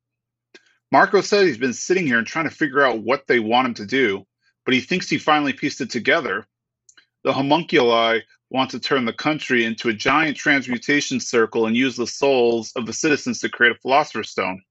Marco 0.90 1.20
said 1.20 1.46
he's 1.46 1.56
been 1.56 1.72
sitting 1.72 2.06
here 2.06 2.18
and 2.18 2.26
trying 2.26 2.48
to 2.48 2.54
figure 2.54 2.82
out 2.82 3.02
what 3.02 3.26
they 3.26 3.38
want 3.38 3.68
him 3.68 3.74
to 3.74 3.86
do, 3.86 4.26
but 4.64 4.74
he 4.74 4.80
thinks 4.80 5.08
he 5.08 5.18
finally 5.18 5.52
pieced 5.52 5.80
it 5.80 5.90
together. 5.90 6.44
The 7.24 7.32
homunculi 7.32 8.20
want 8.52 8.70
to 8.70 8.78
turn 8.78 9.06
the 9.06 9.12
country 9.12 9.64
into 9.64 9.88
a 9.88 9.94
giant 9.94 10.36
transmutation 10.36 11.18
circle 11.20 11.66
and 11.66 11.76
use 11.76 11.96
the 11.96 12.06
souls 12.06 12.72
of 12.76 12.86
the 12.86 12.92
citizens 12.92 13.40
to 13.40 13.48
create 13.48 13.74
a 13.74 13.78
philosopher's 13.80 14.30
stone. 14.30 14.62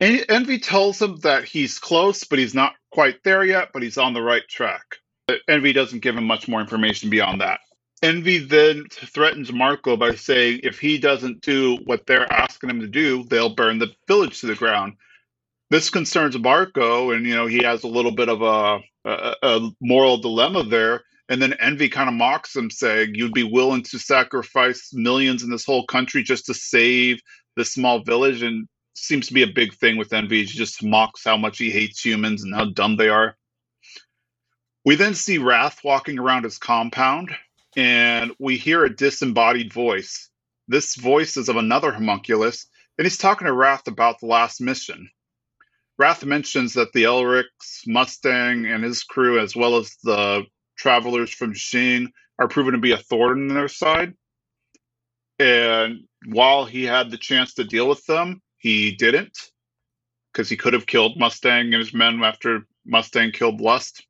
Envy 0.00 0.58
tells 0.58 1.02
him 1.02 1.16
that 1.20 1.44
he's 1.44 1.78
close, 1.78 2.24
but 2.24 2.38
he's 2.38 2.54
not 2.54 2.74
quite 2.92 3.24
there 3.24 3.44
yet, 3.44 3.70
but 3.72 3.82
he's 3.82 3.98
on 3.98 4.12
the 4.12 4.22
right 4.22 4.46
track. 4.48 4.84
Envy 5.48 5.72
doesn't 5.72 6.00
give 6.00 6.16
him 6.16 6.24
much 6.24 6.46
more 6.46 6.60
information 6.60 7.10
beyond 7.10 7.40
that. 7.40 7.60
Envy 8.02 8.38
then 8.38 8.84
threatens 8.90 9.52
Marco 9.52 9.96
by 9.96 10.14
saying 10.14 10.60
if 10.62 10.78
he 10.78 10.98
doesn't 10.98 11.40
do 11.40 11.78
what 11.84 12.06
they're 12.06 12.32
asking 12.32 12.70
him 12.70 12.80
to 12.80 12.86
do, 12.86 13.24
they'll 13.24 13.54
burn 13.54 13.78
the 13.78 13.92
village 14.06 14.40
to 14.40 14.46
the 14.46 14.54
ground. 14.54 14.94
This 15.70 15.90
concerns 15.90 16.38
Marco, 16.38 17.10
and 17.10 17.26
you 17.26 17.34
know 17.34 17.46
he 17.46 17.64
has 17.64 17.82
a 17.82 17.88
little 17.88 18.12
bit 18.12 18.28
of 18.28 18.40
a, 18.40 18.78
a, 19.04 19.34
a 19.42 19.70
moral 19.80 20.18
dilemma 20.18 20.62
there. 20.62 21.02
And 21.28 21.42
then 21.42 21.52
Envy 21.54 21.88
kind 21.88 22.08
of 22.08 22.14
mocks 22.14 22.56
him, 22.56 22.70
saying, 22.70 23.14
"You'd 23.14 23.34
be 23.34 23.44
willing 23.44 23.82
to 23.84 23.98
sacrifice 23.98 24.92
millions 24.92 25.42
in 25.42 25.50
this 25.50 25.66
whole 25.66 25.86
country 25.86 26.22
just 26.22 26.46
to 26.46 26.54
save 26.54 27.20
this 27.56 27.72
small 27.72 28.02
village?" 28.02 28.42
And 28.42 28.66
seems 28.94 29.28
to 29.28 29.34
be 29.34 29.42
a 29.42 29.46
big 29.46 29.74
thing 29.74 29.96
with 29.96 30.12
Envy. 30.12 30.44
He 30.44 30.46
just 30.46 30.82
mocks 30.82 31.22
how 31.24 31.36
much 31.36 31.58
he 31.58 31.70
hates 31.70 32.04
humans 32.04 32.42
and 32.42 32.54
how 32.54 32.66
dumb 32.66 32.96
they 32.96 33.08
are. 33.08 33.36
We 34.84 34.96
then 34.96 35.14
see 35.14 35.38
Wrath 35.38 35.84
walking 35.84 36.18
around 36.18 36.44
his 36.44 36.58
compound, 36.58 37.30
and 37.76 38.32
we 38.38 38.56
hear 38.56 38.84
a 38.84 38.94
disembodied 38.94 39.72
voice. 39.72 40.30
This 40.66 40.96
voice 40.96 41.36
is 41.36 41.48
of 41.48 41.56
another 41.56 41.92
homunculus, 41.92 42.66
and 42.96 43.04
he's 43.04 43.18
talking 43.18 43.46
to 43.46 43.52
Wrath 43.52 43.86
about 43.86 44.18
the 44.20 44.26
last 44.26 44.60
mission. 44.60 45.10
Wrath 45.98 46.24
mentions 46.24 46.72
that 46.72 46.92
the 46.92 47.04
Elric's 47.04 47.82
Mustang 47.86 48.66
and 48.66 48.82
his 48.82 49.02
crew, 49.02 49.38
as 49.38 49.54
well 49.54 49.76
as 49.76 49.96
the 50.02 50.44
travelers 50.78 51.30
from 51.30 51.52
Xing, 51.52 52.06
are 52.38 52.48
proven 52.48 52.72
to 52.72 52.78
be 52.78 52.92
a 52.92 52.96
thorn 52.96 53.48
in 53.48 53.54
their 53.54 53.68
side. 53.68 54.14
And 55.38 56.04
while 56.26 56.64
he 56.64 56.84
had 56.84 57.10
the 57.10 57.18
chance 57.18 57.54
to 57.54 57.64
deal 57.64 57.88
with 57.88 58.04
them, 58.06 58.40
he 58.56 58.92
didn't, 58.92 59.36
because 60.32 60.48
he 60.48 60.56
could 60.56 60.72
have 60.72 60.86
killed 60.86 61.18
Mustang 61.18 61.66
and 61.66 61.74
his 61.74 61.94
men 61.94 62.22
after 62.22 62.66
Mustang 62.84 63.32
killed 63.32 63.60
Lust. 63.60 64.04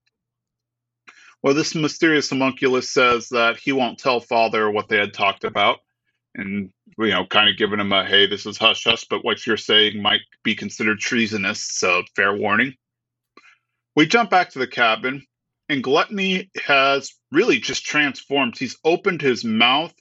Well, 1.42 1.54
this 1.54 1.75
mysterious 1.75 2.30
homunculus 2.30 2.90
says 2.90 3.28
that 3.28 3.58
he 3.58 3.72
won't 3.72 3.98
tell 3.98 4.20
Father 4.20 4.70
what 4.70 4.88
they 4.88 4.98
had 4.98 5.14
talked 5.14 5.44
about, 5.44 5.78
and 6.34 6.70
you 6.98 7.08
know, 7.10 7.26
kind 7.26 7.48
of 7.48 7.56
giving 7.56 7.78
him 7.78 7.92
a 7.92 8.04
hey, 8.04 8.26
this 8.26 8.44
is 8.44 8.58
hush 8.58 8.84
hush, 8.84 9.04
but 9.08 9.25
what 9.25 9.46
you're 9.46 9.56
saying 9.56 10.02
might 10.02 10.22
be 10.42 10.54
considered 10.54 10.98
treasonous, 10.98 11.62
so 11.62 12.02
fair 12.16 12.34
warning. 12.34 12.75
We 13.94 14.06
jump 14.06 14.30
back 14.30 14.50
to 14.50 14.58
the 14.58 14.66
cabin, 14.66 15.25
and 15.68 15.82
Gluttony 15.82 16.50
has 16.64 17.12
really 17.32 17.58
just 17.58 17.84
transformed. 17.84 18.56
He's 18.58 18.76
opened 18.84 19.22
his 19.22 19.44
mouth, 19.44 19.94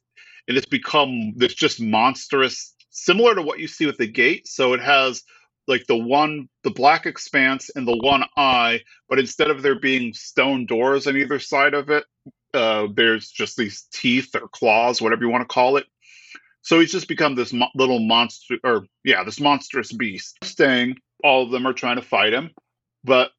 and 0.47 0.57
it's 0.57 0.65
become 0.65 1.33
this 1.36 1.53
just 1.53 1.81
monstrous, 1.81 2.74
similar 2.89 3.36
to 3.36 3.41
what 3.41 3.59
you 3.59 3.67
see 3.67 3.86
with 3.86 3.97
the 3.97 4.07
gate. 4.07 4.47
So 4.47 4.74
it 4.74 4.81
has 4.81 5.24
like 5.67 5.86
the 5.88 5.97
one 5.97 6.47
the 6.63 6.71
black 6.71 7.05
expanse 7.05 7.69
and 7.75 7.88
the 7.88 7.97
one 7.97 8.24
eye 8.38 8.81
but 9.09 9.19
instead 9.19 9.50
of 9.50 9.62
there 9.62 9.79
being 9.79 10.13
stone 10.13 10.65
doors 10.65 11.07
on 11.07 11.17
either 11.17 11.39
side 11.39 11.74
of 11.74 11.89
it 11.89 12.05
uh, 12.53 12.88
there's 12.95 13.29
just 13.29 13.57
these 13.57 13.88
teeth 13.93 14.33
or 14.36 14.47
claws 14.47 15.01
whatever 15.01 15.24
you 15.24 15.29
want 15.29 15.41
to 15.41 15.53
call 15.53 15.77
it 15.77 15.86
so 16.62 16.79
he's 16.79 16.91
just 16.91 17.07
become 17.07 17.36
this 17.36 17.53
mo- 17.53 17.69
little 17.75 18.00
monster 18.00 18.55
or 18.63 18.86
yeah 19.03 19.24
this 19.24 19.39
monstrous 19.39 19.91
beast 19.91 20.38
mustang 20.41 20.95
all 21.24 21.43
of 21.43 21.51
them 21.51 21.67
are 21.67 21.74
trying 21.74 21.97
to 21.97 22.01
fight 22.01 22.33
him 22.33 22.50
but 23.03 23.31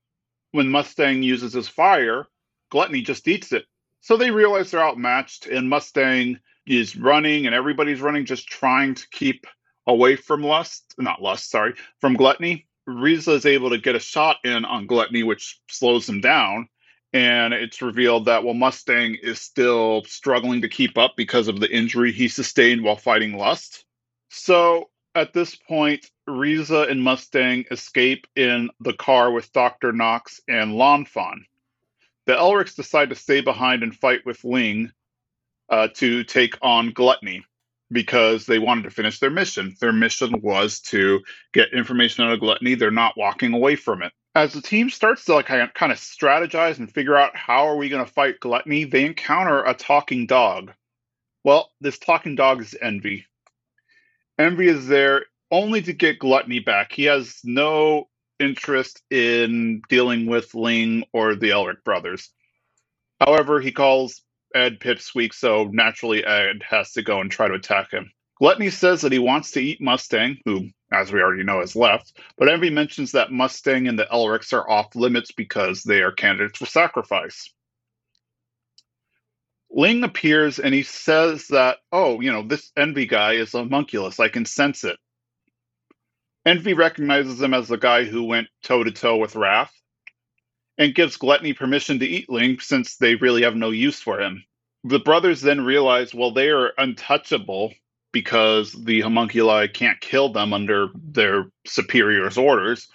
when 0.52 0.68
mustang 0.68 1.22
uses 1.22 1.52
his 1.52 1.68
fire 1.68 2.26
gluttony 2.70 3.02
just 3.02 3.28
eats 3.28 3.52
it 3.52 3.64
so 4.00 4.16
they 4.16 4.30
realize 4.30 4.70
they're 4.70 4.80
outmatched 4.82 5.46
and 5.46 5.68
mustang 5.68 6.38
is 6.66 6.96
running 6.96 7.46
and 7.46 7.54
everybody's 7.54 8.00
running 8.00 8.26
just 8.26 8.46
trying 8.46 8.94
to 8.94 9.08
keep 9.10 9.46
away 9.88 10.16
from 10.16 10.42
lust, 10.42 10.94
not 10.98 11.22
lust, 11.22 11.50
sorry, 11.50 11.74
from 12.00 12.14
gluttony. 12.14 12.66
Riza 12.86 13.32
is 13.32 13.46
able 13.46 13.70
to 13.70 13.78
get 13.78 13.96
a 13.96 14.00
shot 14.00 14.36
in 14.44 14.64
on 14.64 14.86
gluttony, 14.86 15.22
which 15.22 15.60
slows 15.68 16.08
him 16.08 16.20
down. 16.20 16.68
And 17.12 17.54
it's 17.54 17.80
revealed 17.80 18.26
that 18.26 18.44
while 18.44 18.54
Mustang 18.54 19.16
is 19.22 19.40
still 19.40 20.04
struggling 20.04 20.60
to 20.62 20.68
keep 20.68 20.98
up 20.98 21.14
because 21.16 21.48
of 21.48 21.58
the 21.58 21.70
injury 21.74 22.12
he 22.12 22.28
sustained 22.28 22.82
while 22.82 22.96
fighting 22.96 23.36
lust. 23.36 23.84
So 24.28 24.90
at 25.14 25.32
this 25.32 25.54
point, 25.56 26.10
Riza 26.26 26.82
and 26.82 27.02
Mustang 27.02 27.64
escape 27.70 28.26
in 28.36 28.70
the 28.80 28.92
car 28.92 29.30
with 29.30 29.52
Dr. 29.52 29.92
Knox 29.92 30.40
and 30.48 30.72
Lanfan. 30.72 31.44
The 32.26 32.34
Elrics 32.34 32.74
decide 32.74 33.08
to 33.10 33.14
stay 33.14 33.40
behind 33.40 33.82
and 33.82 33.96
fight 33.96 34.24
with 34.26 34.44
Ling 34.44 34.92
uh, 35.70 35.88
to 35.94 36.24
take 36.24 36.56
on 36.62 36.92
Gluttony 36.92 37.44
because 37.90 38.46
they 38.46 38.58
wanted 38.58 38.82
to 38.82 38.90
finish 38.90 39.18
their 39.18 39.30
mission. 39.30 39.74
Their 39.80 39.92
mission 39.92 40.40
was 40.42 40.80
to 40.80 41.20
get 41.52 41.72
information 41.72 42.24
out 42.24 42.32
of 42.32 42.40
gluttony. 42.40 42.74
They're 42.74 42.90
not 42.90 43.16
walking 43.16 43.54
away 43.54 43.76
from 43.76 44.02
it. 44.02 44.12
As 44.34 44.52
the 44.52 44.60
team 44.60 44.90
starts 44.90 45.24
to 45.24 45.34
like 45.34 45.46
kind 45.46 45.62
of 45.62 45.98
strategize 45.98 46.78
and 46.78 46.92
figure 46.92 47.16
out 47.16 47.34
how 47.34 47.66
are 47.66 47.76
we 47.76 47.88
going 47.88 48.04
to 48.04 48.12
fight 48.12 48.40
gluttony, 48.40 48.84
they 48.84 49.04
encounter 49.04 49.64
a 49.64 49.74
talking 49.74 50.26
dog. 50.26 50.72
Well, 51.44 51.70
this 51.80 51.98
talking 51.98 52.34
dog 52.34 52.60
is 52.60 52.76
Envy. 52.80 53.24
Envy 54.38 54.68
is 54.68 54.86
there 54.86 55.26
only 55.50 55.82
to 55.82 55.92
get 55.92 56.20
gluttony 56.20 56.60
back. 56.60 56.92
He 56.92 57.04
has 57.04 57.40
no 57.42 58.08
interest 58.38 59.02
in 59.10 59.82
dealing 59.88 60.26
with 60.26 60.54
Ling 60.54 61.04
or 61.12 61.34
the 61.34 61.50
Elric 61.50 61.82
brothers. 61.84 62.30
However, 63.20 63.60
he 63.60 63.72
calls 63.72 64.22
Ed 64.54 64.78
pipsqueaks, 64.80 65.34
so 65.34 65.64
naturally 65.72 66.24
Ed 66.24 66.62
has 66.68 66.92
to 66.92 67.02
go 67.02 67.20
and 67.20 67.30
try 67.30 67.48
to 67.48 67.54
attack 67.54 67.90
him. 67.90 68.12
Gluttony 68.38 68.70
says 68.70 69.00
that 69.00 69.10
he 69.10 69.18
wants 69.18 69.50
to 69.50 69.60
eat 69.60 69.80
Mustang, 69.80 70.38
who, 70.44 70.68
as 70.92 71.10
we 71.10 71.20
already 71.20 71.42
know, 71.42 71.58
has 71.58 71.74
left, 71.74 72.16
but 72.36 72.48
Envy 72.48 72.70
mentions 72.70 73.10
that 73.12 73.32
Mustang 73.32 73.88
and 73.88 73.98
the 73.98 74.06
Elrics 74.12 74.52
are 74.52 74.70
off 74.70 74.94
limits 74.94 75.32
because 75.32 75.82
they 75.82 76.00
are 76.02 76.12
candidates 76.12 76.58
for 76.58 76.66
sacrifice. 76.66 77.52
Ling 79.70 80.02
appears 80.02 80.58
and 80.58 80.74
he 80.74 80.82
says 80.82 81.48
that, 81.48 81.78
oh, 81.92 82.20
you 82.20 82.32
know, 82.32 82.42
this 82.42 82.72
Envy 82.76 83.06
guy 83.06 83.34
is 83.34 83.54
a 83.54 83.58
homunculus. 83.58 84.18
I 84.18 84.28
can 84.28 84.44
sense 84.44 84.84
it. 84.84 84.98
Envy 86.46 86.72
recognizes 86.72 87.40
him 87.40 87.52
as 87.52 87.68
the 87.68 87.76
guy 87.76 88.04
who 88.04 88.24
went 88.24 88.48
toe 88.62 88.82
to 88.82 88.90
toe 88.90 89.16
with 89.16 89.36
Wrath 89.36 89.72
and 90.78 90.94
gives 90.94 91.16
Gluttony 91.16 91.52
permission 91.52 91.98
to 91.98 92.06
eat 92.06 92.30
Ling 92.30 92.60
since 92.60 92.96
they 92.96 93.16
really 93.16 93.42
have 93.42 93.56
no 93.56 93.70
use 93.70 94.00
for 94.00 94.20
him. 94.20 94.44
The 94.84 95.00
brothers 95.00 95.42
then 95.42 95.60
realize, 95.60 96.14
well, 96.14 96.30
they 96.30 96.48
are 96.48 96.72
untouchable 96.78 97.74
because 98.12 98.72
the 98.72 99.00
homunculi 99.00 99.68
can't 99.68 100.00
kill 100.00 100.32
them 100.32 100.54
under 100.54 100.88
their 100.94 101.50
superiors' 101.66 102.38
orders. 102.38 102.88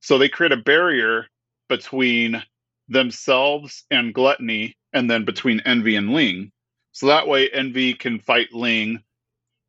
So 0.00 0.18
they 0.18 0.28
create 0.28 0.52
a 0.52 0.56
barrier 0.58 1.26
between 1.68 2.42
themselves 2.88 3.84
and 3.90 4.12
Gluttony, 4.12 4.76
and 4.92 5.10
then 5.10 5.24
between 5.24 5.60
Envy 5.60 5.96
and 5.96 6.10
Ling. 6.12 6.52
So 6.92 7.06
that 7.06 7.28
way, 7.28 7.48
Envy 7.50 7.94
can 7.94 8.18
fight 8.18 8.52
Ling 8.52 9.02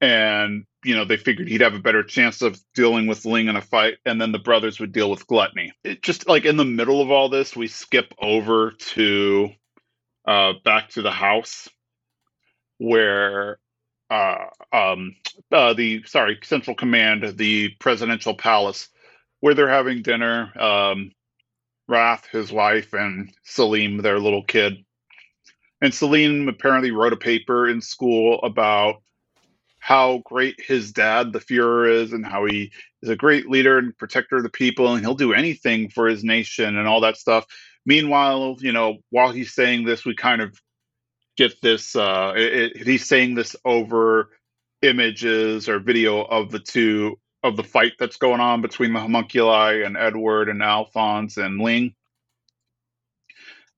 and 0.02 0.66
you 0.84 0.96
know 0.96 1.06
they 1.06 1.18
figured 1.18 1.48
he'd 1.48 1.62
have 1.62 1.76
a 1.76 1.80
better 1.80 2.04
chance 2.04 2.42
of 2.42 2.60
dealing 2.74 3.08
with 3.08 3.24
Ling 3.24 3.48
in 3.48 3.56
a 3.56 3.62
fight, 3.62 4.00
and 4.06 4.20
then 4.20 4.32
the 4.32 4.40
brothers 4.40 4.80
would 4.80 4.92
deal 4.92 5.10
with 5.10 5.28
Gluttony. 5.28 5.72
It 5.84 6.02
just 6.02 6.28
like 6.28 6.46
in 6.46 6.58
the 6.58 6.66
middle 6.66 7.02
of 7.02 7.12
all 7.12 7.30
this, 7.30 7.56
we 7.56 7.68
skip 7.68 8.14
over 8.20 8.72
to 8.72 9.50
uh, 10.26 10.54
back 10.66 10.90
to 10.90 11.02
the 11.02 11.12
house 11.12 11.70
where 12.80 13.60
uh, 14.10 14.46
um, 14.74 15.16
uh, 15.52 15.74
the 15.74 16.04
sorry 16.06 16.40
Central 16.44 16.76
Command, 16.76 17.38
the 17.38 17.70
presidential 17.80 18.34
palace, 18.34 18.90
where 19.40 19.54
they're 19.54 19.70
having 19.70 20.02
dinner. 20.02 20.52
Um, 20.60 21.12
Wrath, 21.88 22.28
his 22.32 22.52
wife, 22.52 22.94
and 22.94 23.34
Selim, 23.44 23.98
their 23.98 24.18
little 24.18 24.44
kid. 24.44 24.86
And 25.82 25.94
Selim 25.94 26.48
apparently 26.48 26.92
wrote 26.92 27.14
a 27.14 27.18
paper 27.18 27.68
in 27.68 27.82
school 27.82 28.40
about 28.44 29.02
how 29.80 30.20
great 30.26 30.62
his 30.62 30.92
dad, 30.92 31.34
the 31.34 31.40
Fuhrer, 31.40 31.92
is, 31.92 32.14
and 32.14 32.24
how 32.24 32.46
he 32.46 32.72
is 33.02 33.10
a 33.10 33.16
great 33.16 33.50
leader 33.50 33.80
and 33.80 33.98
protector 33.98 34.38
of 34.38 34.44
the 34.44 34.50
people, 34.50 34.94
and 34.94 35.04
he'll 35.04 35.16
do 35.16 35.34
anything 35.34 35.90
for 35.90 36.08
his 36.08 36.24
nation 36.24 36.78
and 36.78 36.88
all 36.88 37.02
that 37.02 37.18
stuff. 37.18 37.46
Meanwhile, 37.84 38.58
you 38.60 38.72
know, 38.72 39.00
while 39.10 39.32
he's 39.32 39.56
saying 39.56 39.86
this, 39.86 40.06
we 40.06 40.16
kind 40.16 40.40
of 40.40 40.56
get 41.36 41.60
this. 41.62 41.96
Uh, 41.96 42.34
it, 42.36 42.54
it, 42.76 42.88
he's 42.88 43.08
saying 43.08 43.34
this 43.34 43.56
over 43.66 44.30
images 44.84 45.68
or 45.68 45.80
video 45.80 46.22
of 46.22 46.52
the 46.52 46.60
two 46.60 47.18
of 47.44 47.58
the 47.58 47.64
fight 47.64 47.94
that's 48.00 48.18
going 48.18 48.40
on 48.40 48.62
between 48.62 48.94
the 48.94 49.00
homunculi 49.00 49.82
and 49.82 49.98
Edward 49.98 50.48
and 50.48 50.62
Alphonse 50.62 51.38
and 51.38 51.60
Ling. 51.60 51.96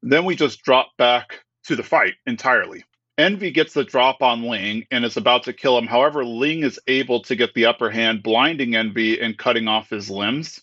Then 0.02 0.26
we 0.26 0.36
just 0.36 0.64
drop 0.64 0.90
back 0.98 1.43
to 1.66 1.76
the 1.76 1.84
fight 1.84 2.14
entirely. 2.26 2.84
Envy 3.18 3.52
gets 3.52 3.74
the 3.74 3.84
drop 3.84 4.24
on 4.24 4.44
Ling 4.44 4.88
and 4.90 5.06
is 5.06 5.18
about 5.18 5.44
to 5.44 5.54
kill 5.54 5.78
him. 5.78 5.86
However, 5.86 6.26
Ling 6.26 6.64
is 6.64 6.80
able 6.88 7.22
to 7.24 7.36
get 7.36 7.54
the 7.54 7.66
upper 7.66 7.90
hand, 7.90 8.24
blinding 8.24 8.76
Envy 8.76 9.22
and 9.22 9.38
cutting 9.38 9.68
off 9.68 9.90
his 9.90 10.10
limbs. 10.10 10.62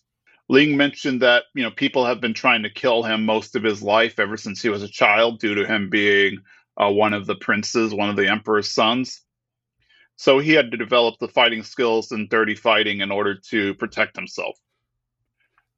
Ling 0.48 0.76
mentioned 0.76 1.22
that 1.22 1.44
you 1.54 1.62
know 1.62 1.70
people 1.70 2.04
have 2.04 2.20
been 2.20 2.34
trying 2.34 2.64
to 2.64 2.70
kill 2.70 3.04
him 3.04 3.24
most 3.24 3.54
of 3.54 3.62
his 3.62 3.82
life 3.82 4.18
ever 4.18 4.36
since 4.36 4.60
he 4.60 4.68
was 4.68 4.82
a 4.82 4.88
child, 4.88 5.38
due 5.38 5.54
to 5.54 5.64
him 5.64 5.90
being 5.90 6.38
uh, 6.76 6.90
one 6.90 7.12
of 7.12 7.26
the 7.26 7.36
princes, 7.36 7.94
one 7.94 8.10
of 8.10 8.16
the 8.16 8.28
emperor's 8.28 8.72
sons. 8.72 9.22
So 10.16 10.40
he 10.40 10.52
had 10.52 10.72
to 10.72 10.76
develop 10.76 11.14
the 11.20 11.28
fighting 11.28 11.62
skills 11.62 12.10
and 12.10 12.28
dirty 12.28 12.56
fighting 12.56 13.00
in 13.00 13.12
order 13.12 13.36
to 13.50 13.74
protect 13.74 14.16
himself. 14.16 14.58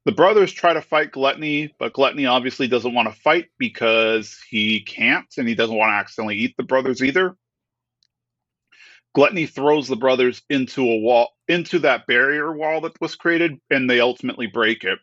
The 0.05 0.11
brothers 0.11 0.51
try 0.51 0.73
to 0.73 0.81
fight 0.81 1.13
Gluttony, 1.13 1.73
but 1.79 1.93
Gluttony 1.93 2.25
obviously 2.25 2.67
doesn't 2.67 2.93
want 2.93 3.07
to 3.07 3.21
fight 3.21 3.45
because 3.57 4.37
he 4.49 4.81
can't 4.81 5.27
and 5.37 5.47
he 5.47 5.55
doesn't 5.55 5.75
want 5.75 5.91
to 5.91 5.95
accidentally 5.95 6.37
eat 6.37 6.55
the 6.57 6.63
brothers 6.63 7.01
either. 7.01 7.37
Gluttony 9.15 9.45
throws 9.45 9.87
the 9.87 9.95
brothers 9.95 10.41
into 10.49 10.81
a 10.81 10.97
wall, 10.97 11.29
into 11.47 11.79
that 11.79 12.05
barrier 12.07 12.51
wall 12.51 12.81
that 12.81 12.99
was 12.99 13.15
created, 13.15 13.59
and 13.69 13.89
they 13.89 13.99
ultimately 14.01 14.47
break 14.47 14.83
it. 14.83 14.99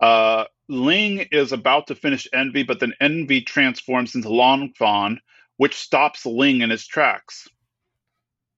Uh, 0.00 0.44
Ling 0.68 1.28
is 1.30 1.52
about 1.52 1.86
to 1.88 1.94
finish 1.94 2.26
Envy, 2.32 2.62
but 2.62 2.80
then 2.80 2.94
Envy 3.00 3.42
transforms 3.42 4.14
into 4.14 4.30
Lan 4.30 4.72
Fan, 4.76 5.20
which 5.58 5.76
stops 5.76 6.26
Ling 6.26 6.62
in 6.62 6.70
his 6.70 6.86
tracks. 6.86 7.46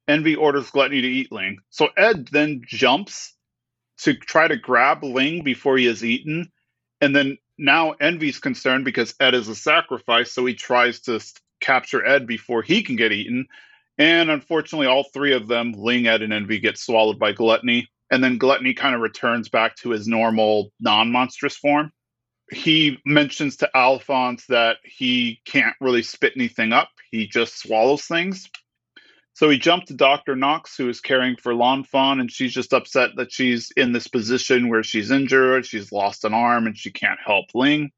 Envy 0.08 0.36
orders 0.36 0.70
Gluttony 0.70 1.02
to 1.02 1.08
eat 1.08 1.32
Ling. 1.32 1.58
So 1.70 1.88
Ed 1.96 2.28
then 2.28 2.62
jumps 2.64 3.35
to 3.98 4.14
try 4.14 4.48
to 4.48 4.56
grab 4.56 5.02
Ling 5.02 5.42
before 5.42 5.76
he 5.76 5.86
is 5.86 6.04
eaten. 6.04 6.50
And 7.00 7.14
then 7.14 7.38
now 7.58 7.92
Envy's 7.92 8.38
concerned 8.38 8.84
because 8.84 9.14
Ed 9.20 9.34
is 9.34 9.48
a 9.48 9.54
sacrifice, 9.54 10.32
so 10.32 10.44
he 10.44 10.54
tries 10.54 11.00
to 11.00 11.20
capture 11.60 12.04
Ed 12.04 12.26
before 12.26 12.62
he 12.62 12.82
can 12.82 12.96
get 12.96 13.12
eaten. 13.12 13.46
And 13.98 14.30
unfortunately, 14.30 14.86
all 14.86 15.04
three 15.04 15.32
of 15.32 15.48
them, 15.48 15.72
Ling, 15.72 16.06
Ed, 16.06 16.22
and 16.22 16.32
Envy, 16.32 16.58
get 16.58 16.78
swallowed 16.78 17.18
by 17.18 17.32
Gluttony. 17.32 17.88
And 18.10 18.22
then 18.22 18.38
Gluttony 18.38 18.74
kind 18.74 18.94
of 18.94 19.00
returns 19.00 19.48
back 19.48 19.76
to 19.76 19.90
his 19.90 20.06
normal, 20.06 20.70
non 20.80 21.10
monstrous 21.10 21.56
form. 21.56 21.92
He 22.52 22.98
mentions 23.04 23.56
to 23.56 23.70
Alphonse 23.74 24.46
that 24.46 24.76
he 24.84 25.40
can't 25.44 25.74
really 25.80 26.02
spit 26.02 26.34
anything 26.36 26.72
up, 26.72 26.90
he 27.10 27.26
just 27.26 27.58
swallows 27.58 28.04
things. 28.04 28.48
So 29.36 29.50
he 29.50 29.58
jumped 29.58 29.88
to 29.88 29.94
Dr. 29.94 30.34
Knox, 30.34 30.78
who 30.78 30.88
is 30.88 31.02
caring 31.02 31.36
for 31.36 31.54
Lan 31.54 31.84
Fan, 31.84 32.20
and 32.20 32.32
she's 32.32 32.54
just 32.54 32.72
upset 32.72 33.10
that 33.16 33.30
she's 33.30 33.70
in 33.76 33.92
this 33.92 34.08
position 34.08 34.70
where 34.70 34.82
she's 34.82 35.10
injured, 35.10 35.66
she's 35.66 35.92
lost 35.92 36.24
an 36.24 36.32
arm, 36.32 36.66
and 36.66 36.74
she 36.74 36.90
can't 36.90 37.20
help 37.22 37.44
Ling. 37.54 37.90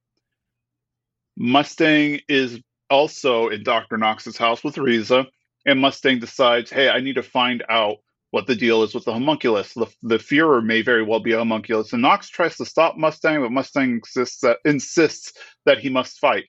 Mustang 1.37 2.19
is 2.29 2.59
also 2.91 3.51
in 3.51 3.63
Dr. 3.63 3.99
Knox's 3.99 4.37
house 4.37 4.65
with 4.65 4.79
Riza, 4.79 5.29
and 5.65 5.79
Mustang 5.79 6.19
decides, 6.19 6.73
hey, 6.73 6.89
I 6.89 6.99
need 6.99 7.15
to 7.15 7.23
find 7.23 7.63
out 7.69 7.99
what 8.33 8.49
the 8.49 8.57
deal 8.57 8.83
is 8.83 8.93
with 8.93 9.05
the 9.05 9.13
homunculus. 9.13 9.75
The, 9.75 9.87
the 10.03 10.19
Fuhrer 10.19 10.61
may 10.61 10.83
very 10.83 11.05
well 11.05 11.21
be 11.21 11.35
a 11.35 11.39
homunculus. 11.39 11.93
And 11.93 12.03
Knox 12.03 12.29
tries 12.29 12.57
to 12.57 12.65
stop 12.65 12.97
Mustang, 12.97 13.43
but 13.43 13.53
Mustang 13.53 13.93
insists 13.93 14.41
that, 14.41 14.59
insists 14.65 15.35
that 15.67 15.79
he 15.79 15.89
must 15.89 16.19
fight. 16.19 16.47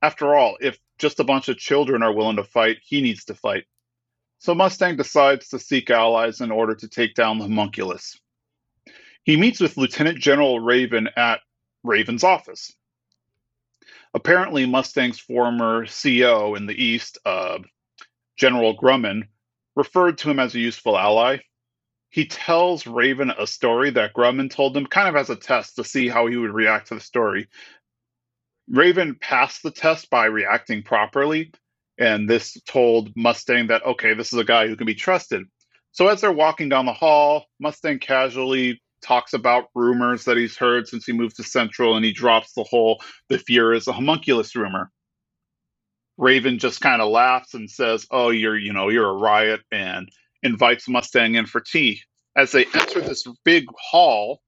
After 0.00 0.34
all, 0.34 0.56
if 0.58 0.78
just 0.98 1.20
a 1.20 1.24
bunch 1.24 1.50
of 1.50 1.58
children 1.58 2.02
are 2.02 2.14
willing 2.14 2.36
to 2.36 2.44
fight, 2.44 2.78
he 2.82 3.02
needs 3.02 3.26
to 3.26 3.34
fight. 3.34 3.64
So 4.42 4.56
Mustang 4.56 4.96
decides 4.96 5.50
to 5.50 5.60
seek 5.60 5.88
allies 5.88 6.40
in 6.40 6.50
order 6.50 6.74
to 6.74 6.88
take 6.88 7.14
down 7.14 7.38
the 7.38 7.44
homunculus. 7.44 8.18
He 9.22 9.36
meets 9.36 9.60
with 9.60 9.76
Lieutenant 9.76 10.18
General 10.18 10.58
Raven 10.58 11.08
at 11.16 11.38
Raven's 11.84 12.24
office. 12.24 12.74
Apparently, 14.14 14.66
Mustang's 14.66 15.20
former 15.20 15.86
CO 15.86 16.56
in 16.56 16.66
the 16.66 16.74
East, 16.74 17.18
uh, 17.24 17.60
General 18.36 18.76
Grumman, 18.76 19.28
referred 19.76 20.18
to 20.18 20.30
him 20.30 20.40
as 20.40 20.56
a 20.56 20.58
useful 20.58 20.98
ally. 20.98 21.38
He 22.10 22.26
tells 22.26 22.84
Raven 22.84 23.30
a 23.30 23.46
story 23.46 23.90
that 23.90 24.12
Grumman 24.12 24.50
told 24.50 24.76
him, 24.76 24.86
kind 24.86 25.08
of 25.08 25.14
as 25.14 25.30
a 25.30 25.36
test 25.36 25.76
to 25.76 25.84
see 25.84 26.08
how 26.08 26.26
he 26.26 26.36
would 26.36 26.50
react 26.50 26.88
to 26.88 26.96
the 26.96 27.00
story. 27.00 27.46
Raven 28.68 29.14
passed 29.14 29.62
the 29.62 29.70
test 29.70 30.10
by 30.10 30.24
reacting 30.24 30.82
properly, 30.82 31.52
and 32.02 32.28
this 32.28 32.60
told 32.66 33.12
Mustang 33.14 33.68
that, 33.68 33.86
okay, 33.86 34.12
this 34.12 34.32
is 34.32 34.38
a 34.38 34.44
guy 34.44 34.66
who 34.66 34.74
can 34.74 34.86
be 34.86 34.94
trusted. 34.94 35.44
So 35.92 36.08
as 36.08 36.20
they're 36.20 36.32
walking 36.32 36.68
down 36.68 36.84
the 36.84 36.92
hall, 36.92 37.46
Mustang 37.60 38.00
casually 38.00 38.82
talks 39.02 39.34
about 39.34 39.66
rumors 39.76 40.24
that 40.24 40.36
he's 40.36 40.56
heard 40.56 40.88
since 40.88 41.06
he 41.06 41.12
moved 41.12 41.36
to 41.36 41.44
Central, 41.44 41.94
and 41.94 42.04
he 42.04 42.12
drops 42.12 42.54
the 42.54 42.64
whole 42.64 43.00
the 43.28 43.38
Fuhrer 43.38 43.76
is 43.76 43.86
a 43.86 43.92
homunculus 43.92 44.56
rumor. 44.56 44.90
Raven 46.16 46.58
just 46.58 46.80
kind 46.80 47.00
of 47.00 47.08
laughs 47.08 47.54
and 47.54 47.70
says, 47.70 48.06
"Oh, 48.10 48.30
you're 48.30 48.58
you 48.58 48.72
know 48.72 48.88
you're 48.88 49.08
a 49.08 49.14
riot," 49.14 49.60
and 49.70 50.08
invites 50.42 50.88
Mustang 50.88 51.36
in 51.36 51.46
for 51.46 51.60
tea. 51.60 52.02
As 52.34 52.50
they 52.50 52.64
enter 52.64 53.00
this 53.00 53.24
big 53.44 53.66
hall, 53.76 54.40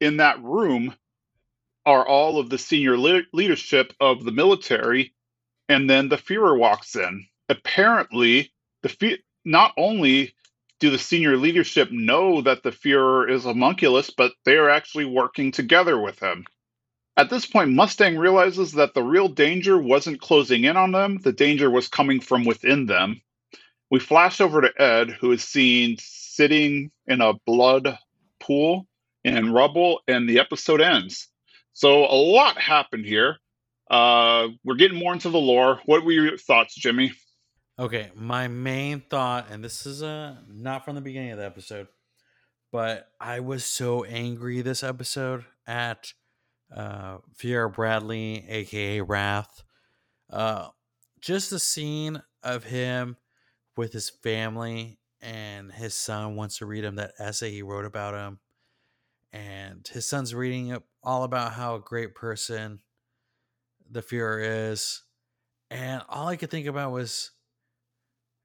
in 0.00 0.16
that 0.16 0.42
room 0.42 0.94
are 1.84 2.06
all 2.06 2.38
of 2.38 2.50
the 2.50 2.58
senior 2.58 2.98
le- 2.98 3.22
leadership 3.32 3.92
of 4.00 4.24
the 4.24 4.32
military 4.32 5.14
and 5.68 5.88
then 5.88 6.08
the 6.08 6.16
Fuhrer 6.16 6.58
walks 6.58 6.96
in. 6.96 7.26
Apparently, 7.48 8.52
the 8.82 9.18
not 9.44 9.72
only 9.76 10.34
do 10.78 10.90
the 10.90 10.98
senior 10.98 11.36
leadership 11.36 11.90
know 11.90 12.42
that 12.42 12.62
the 12.62 12.70
Fuhrer 12.70 13.30
is 13.30 13.44
a 13.44 13.48
homunculus, 13.48 14.10
but 14.10 14.32
they 14.44 14.56
are 14.56 14.68
actually 14.68 15.06
working 15.06 15.52
together 15.52 15.98
with 15.98 16.18
him. 16.20 16.44
At 17.16 17.30
this 17.30 17.46
point, 17.46 17.70
Mustang 17.70 18.18
realizes 18.18 18.72
that 18.72 18.92
the 18.92 19.02
real 19.02 19.28
danger 19.28 19.78
wasn't 19.78 20.20
closing 20.20 20.64
in 20.64 20.76
on 20.76 20.92
them, 20.92 21.18
the 21.18 21.32
danger 21.32 21.70
was 21.70 21.88
coming 21.88 22.20
from 22.20 22.44
within 22.44 22.86
them. 22.86 23.22
We 23.90 24.00
flash 24.00 24.40
over 24.40 24.60
to 24.60 24.82
Ed, 24.82 25.10
who 25.10 25.32
is 25.32 25.42
seen 25.42 25.96
sitting 25.98 26.90
in 27.06 27.22
a 27.22 27.34
blood 27.46 27.98
pool 28.40 28.86
in 29.24 29.52
rubble, 29.52 30.02
and 30.06 30.28
the 30.28 30.40
episode 30.40 30.82
ends. 30.82 31.28
So, 31.72 32.04
a 32.04 32.14
lot 32.14 32.58
happened 32.58 33.06
here. 33.06 33.38
Uh, 33.90 34.48
we're 34.64 34.74
getting 34.74 34.98
more 34.98 35.12
into 35.12 35.30
the 35.30 35.38
lore. 35.38 35.80
What 35.86 36.04
were 36.04 36.12
your 36.12 36.36
thoughts, 36.36 36.74
Jimmy? 36.74 37.12
Okay, 37.78 38.10
my 38.14 38.48
main 38.48 39.00
thought, 39.00 39.48
and 39.50 39.62
this 39.62 39.84
is 39.84 40.02
uh 40.02 40.36
not 40.48 40.84
from 40.84 40.94
the 40.94 41.02
beginning 41.02 41.32
of 41.32 41.38
the 41.38 41.44
episode, 41.44 41.88
but 42.72 43.08
I 43.20 43.40
was 43.40 43.64
so 43.66 44.04
angry 44.04 44.62
this 44.62 44.82
episode 44.82 45.44
at 45.66 46.12
uh 46.74 47.18
Fuhrer 47.38 47.72
Bradley, 47.72 48.44
aka 48.48 49.02
Wrath. 49.02 49.62
Uh 50.30 50.68
just 51.20 51.50
the 51.50 51.58
scene 51.58 52.22
of 52.42 52.64
him 52.64 53.16
with 53.76 53.92
his 53.92 54.08
family 54.08 54.98
and 55.20 55.72
his 55.72 55.94
son 55.94 56.36
wants 56.36 56.58
to 56.58 56.66
read 56.66 56.84
him 56.84 56.96
that 56.96 57.12
essay 57.18 57.50
he 57.50 57.62
wrote 57.62 57.84
about 57.84 58.14
him. 58.14 58.38
And 59.32 59.86
his 59.86 60.08
son's 60.08 60.34
reading 60.34 60.68
it 60.68 60.82
all 61.02 61.24
about 61.24 61.52
how 61.52 61.74
a 61.74 61.80
great 61.80 62.14
person 62.14 62.80
the 63.90 64.02
Fuhrer 64.02 64.70
is, 64.72 65.02
and 65.70 66.02
all 66.08 66.28
I 66.28 66.36
could 66.36 66.50
think 66.50 66.66
about 66.66 66.92
was 66.92 67.30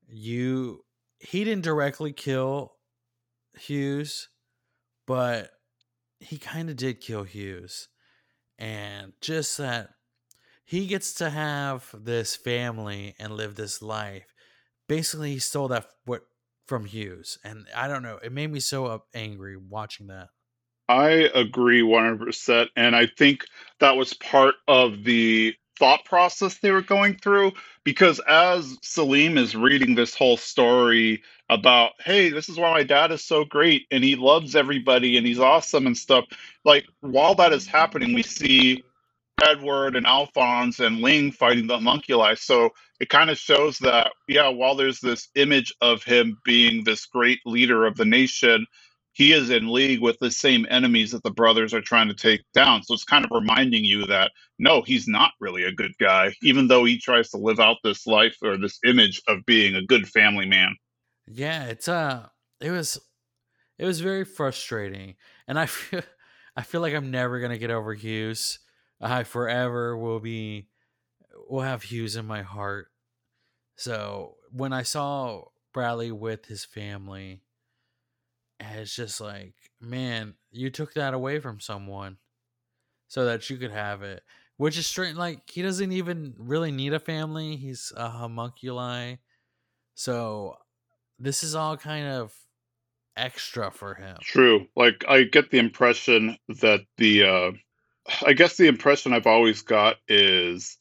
you. 0.07 0.83
He 1.19 1.43
didn't 1.43 1.63
directly 1.63 2.13
kill 2.13 2.73
Hughes, 3.57 4.29
but 5.05 5.51
he 6.19 6.37
kind 6.37 6.69
of 6.69 6.75
did 6.75 7.01
kill 7.01 7.23
Hughes, 7.23 7.89
and 8.57 9.13
just 9.21 9.57
that 9.57 9.89
he 10.63 10.87
gets 10.87 11.13
to 11.15 11.29
have 11.29 11.93
this 11.93 12.35
family 12.35 13.15
and 13.19 13.33
live 13.33 13.55
this 13.55 13.81
life. 13.81 14.33
Basically, 14.87 15.33
he 15.33 15.39
stole 15.39 15.67
that 15.67 15.87
what 16.05 16.21
from 16.65 16.85
Hughes, 16.85 17.37
and 17.43 17.67
I 17.75 17.87
don't 17.87 18.03
know. 18.03 18.19
It 18.23 18.31
made 18.31 18.51
me 18.51 18.59
so 18.59 19.03
angry 19.13 19.57
watching 19.57 20.07
that. 20.07 20.29
I 20.91 21.29
agree 21.33 21.81
100%. 21.81 22.67
And 22.75 22.95
I 22.97 23.05
think 23.05 23.45
that 23.79 23.95
was 23.95 24.13
part 24.13 24.55
of 24.67 25.05
the 25.05 25.55
thought 25.79 26.03
process 26.03 26.57
they 26.57 26.71
were 26.71 26.81
going 26.81 27.15
through 27.17 27.53
because 27.85 28.19
as 28.27 28.77
Selim 28.83 29.37
is 29.37 29.55
reading 29.55 29.95
this 29.95 30.13
whole 30.13 30.35
story 30.35 31.23
about, 31.49 31.93
hey, 32.03 32.29
this 32.29 32.49
is 32.49 32.57
why 32.57 32.71
my 32.71 32.83
dad 32.83 33.11
is 33.11 33.23
so 33.23 33.45
great 33.45 33.87
and 33.89 34.03
he 34.03 34.17
loves 34.17 34.53
everybody 34.53 35.15
and 35.17 35.25
he's 35.25 35.39
awesome 35.39 35.87
and 35.87 35.97
stuff, 35.97 36.25
like 36.65 36.85
while 36.99 37.35
that 37.35 37.53
is 37.53 37.65
happening, 37.65 38.13
we 38.13 38.23
see 38.23 38.83
Edward 39.41 39.95
and 39.95 40.05
Alphonse 40.05 40.81
and 40.81 40.99
Ling 40.99 41.31
fighting 41.31 41.67
the 41.67 41.75
homunculi. 41.75 42.35
So 42.35 42.71
it 42.99 43.09
kind 43.09 43.29
of 43.29 43.37
shows 43.37 43.79
that, 43.79 44.11
yeah, 44.27 44.49
while 44.49 44.75
there's 44.75 44.99
this 44.99 45.29
image 45.35 45.73
of 45.81 46.03
him 46.03 46.37
being 46.43 46.83
this 46.83 47.05
great 47.05 47.39
leader 47.45 47.85
of 47.85 47.95
the 47.95 48.05
nation, 48.05 48.67
he 49.13 49.33
is 49.33 49.49
in 49.49 49.71
league 49.71 50.01
with 50.01 50.17
the 50.19 50.31
same 50.31 50.65
enemies 50.69 51.11
that 51.11 51.23
the 51.23 51.31
brothers 51.31 51.73
are 51.73 51.81
trying 51.81 52.07
to 52.07 52.13
take 52.13 52.41
down. 52.53 52.83
So 52.83 52.93
it's 52.93 53.03
kind 53.03 53.25
of 53.25 53.31
reminding 53.31 53.83
you 53.83 54.05
that 54.07 54.31
no, 54.57 54.81
he's 54.81 55.07
not 55.07 55.31
really 55.39 55.63
a 55.63 55.71
good 55.71 55.91
guy, 55.99 56.33
even 56.41 56.67
though 56.67 56.85
he 56.85 56.97
tries 56.97 57.29
to 57.31 57.37
live 57.37 57.59
out 57.59 57.77
this 57.83 58.07
life 58.07 58.37
or 58.41 58.57
this 58.57 58.79
image 58.85 59.21
of 59.27 59.45
being 59.45 59.75
a 59.75 59.85
good 59.85 60.07
family 60.07 60.45
man. 60.45 60.75
Yeah, 61.27 61.65
it's 61.65 61.87
uh 61.87 62.27
it 62.59 62.71
was 62.71 62.99
it 63.77 63.85
was 63.85 63.99
very 63.99 64.23
frustrating. 64.23 65.15
And 65.47 65.59
I 65.59 65.65
feel 65.67 66.03
I 66.55 66.63
feel 66.63 66.81
like 66.81 66.93
I'm 66.93 67.11
never 67.11 67.39
gonna 67.39 67.57
get 67.57 67.71
over 67.71 67.93
Hughes. 67.93 68.59
I 69.01 69.23
forever 69.23 69.97
will 69.97 70.19
be 70.19 70.69
will 71.49 71.61
have 71.61 71.83
Hughes 71.83 72.15
in 72.15 72.25
my 72.25 72.43
heart. 72.43 72.87
So 73.75 74.35
when 74.51 74.73
I 74.73 74.83
saw 74.83 75.45
Bradley 75.73 76.11
with 76.11 76.45
his 76.45 76.63
family, 76.63 77.41
it's 78.61 78.95
just 78.95 79.19
like, 79.21 79.53
man, 79.79 80.35
you 80.51 80.69
took 80.69 80.93
that 80.93 81.13
away 81.13 81.39
from 81.39 81.59
someone 81.59 82.17
so 83.07 83.25
that 83.25 83.49
you 83.49 83.57
could 83.57 83.71
have 83.71 84.03
it. 84.03 84.23
Which 84.57 84.77
is 84.77 84.85
straight 84.85 85.15
like 85.15 85.49
he 85.49 85.63
doesn't 85.63 85.91
even 85.91 86.35
really 86.37 86.71
need 86.71 86.93
a 86.93 86.99
family. 86.99 87.55
He's 87.55 87.91
a 87.97 88.09
homunculi. 88.09 89.17
So 89.95 90.55
this 91.17 91.43
is 91.43 91.55
all 91.55 91.77
kind 91.77 92.07
of 92.07 92.31
extra 93.17 93.71
for 93.71 93.95
him. 93.95 94.17
True. 94.21 94.67
Like 94.75 95.03
I 95.07 95.23
get 95.23 95.49
the 95.49 95.57
impression 95.57 96.37
that 96.61 96.81
the 96.97 97.23
uh 97.23 97.51
I 98.25 98.33
guess 98.33 98.57
the 98.57 98.67
impression 98.67 99.13
I've 99.13 99.27
always 99.27 99.61
got 99.61 99.97
is 100.07 100.77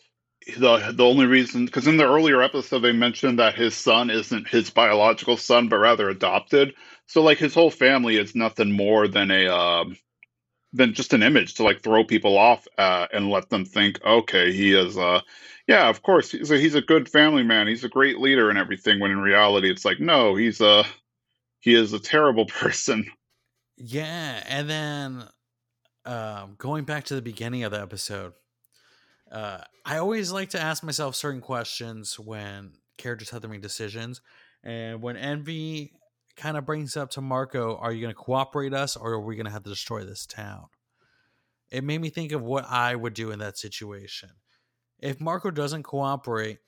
the 0.46 0.92
the 0.92 1.04
only 1.04 1.26
reason 1.26 1.66
because 1.66 1.86
in 1.86 1.96
the 1.96 2.06
earlier 2.08 2.42
episode 2.42 2.80
they 2.80 2.92
mentioned 2.92 3.38
that 3.38 3.54
his 3.54 3.74
son 3.74 4.08
isn't 4.10 4.48
his 4.48 4.70
biological 4.70 5.36
son 5.36 5.68
but 5.68 5.76
rather 5.76 6.08
adopted. 6.08 6.74
So 7.06 7.22
like 7.22 7.38
his 7.38 7.54
whole 7.54 7.70
family 7.70 8.16
is 8.16 8.34
nothing 8.34 8.72
more 8.72 9.06
than 9.06 9.30
a 9.30 9.48
um 9.48 9.96
than 10.72 10.94
just 10.94 11.12
an 11.12 11.22
image 11.22 11.54
to 11.54 11.64
like 11.64 11.82
throw 11.82 12.04
people 12.04 12.38
off 12.38 12.66
uh, 12.78 13.06
and 13.12 13.28
let 13.28 13.50
them 13.50 13.64
think, 13.64 14.00
okay, 14.04 14.52
he 14.52 14.72
is 14.72 14.96
uh 14.96 15.20
yeah, 15.68 15.88
of 15.88 16.02
course 16.02 16.30
he's 16.32 16.50
a, 16.50 16.58
he's 16.58 16.74
a 16.74 16.80
good 16.80 17.08
family 17.08 17.42
man. 17.42 17.68
He's 17.68 17.84
a 17.84 17.88
great 17.88 18.18
leader 18.18 18.48
and 18.48 18.58
everything 18.58 18.98
when 18.98 19.10
in 19.10 19.20
reality 19.20 19.70
it's 19.70 19.84
like 19.84 20.00
no, 20.00 20.36
he's 20.36 20.60
a 20.60 20.84
he 21.60 21.74
is 21.74 21.92
a 21.92 22.00
terrible 22.00 22.46
person. 22.46 23.04
Yeah, 23.76 24.42
and 24.46 24.70
then 24.70 25.24
um, 26.06 26.54
going 26.56 26.84
back 26.84 27.04
to 27.04 27.14
the 27.14 27.22
beginning 27.22 27.62
of 27.62 27.72
the 27.72 27.80
episode, 27.80 28.32
uh, 29.30 29.58
I 29.84 29.98
always 29.98 30.32
like 30.32 30.50
to 30.50 30.60
ask 30.60 30.82
myself 30.82 31.14
certain 31.14 31.40
questions 31.40 32.18
when 32.18 32.72
characters 32.98 33.30
have 33.30 33.42
to 33.42 33.48
make 33.48 33.62
decisions. 33.62 34.20
And 34.62 35.02
when 35.02 35.16
Envy 35.16 35.92
kind 36.36 36.56
of 36.56 36.66
brings 36.66 36.96
up 36.96 37.10
to 37.10 37.20
Marco, 37.20 37.76
are 37.76 37.92
you 37.92 38.00
going 38.00 38.14
to 38.14 38.20
cooperate 38.20 38.74
us 38.74 38.96
or 38.96 39.12
are 39.12 39.20
we 39.20 39.36
going 39.36 39.46
to 39.46 39.52
have 39.52 39.62
to 39.64 39.70
destroy 39.70 40.04
this 40.04 40.26
town? 40.26 40.66
It 41.70 41.84
made 41.84 42.00
me 42.00 42.10
think 42.10 42.32
of 42.32 42.42
what 42.42 42.64
I 42.68 42.96
would 42.96 43.14
do 43.14 43.30
in 43.30 43.38
that 43.38 43.56
situation. 43.56 44.30
If 44.98 45.20
Marco 45.20 45.50
doesn't 45.50 45.84
cooperate, 45.84 46.58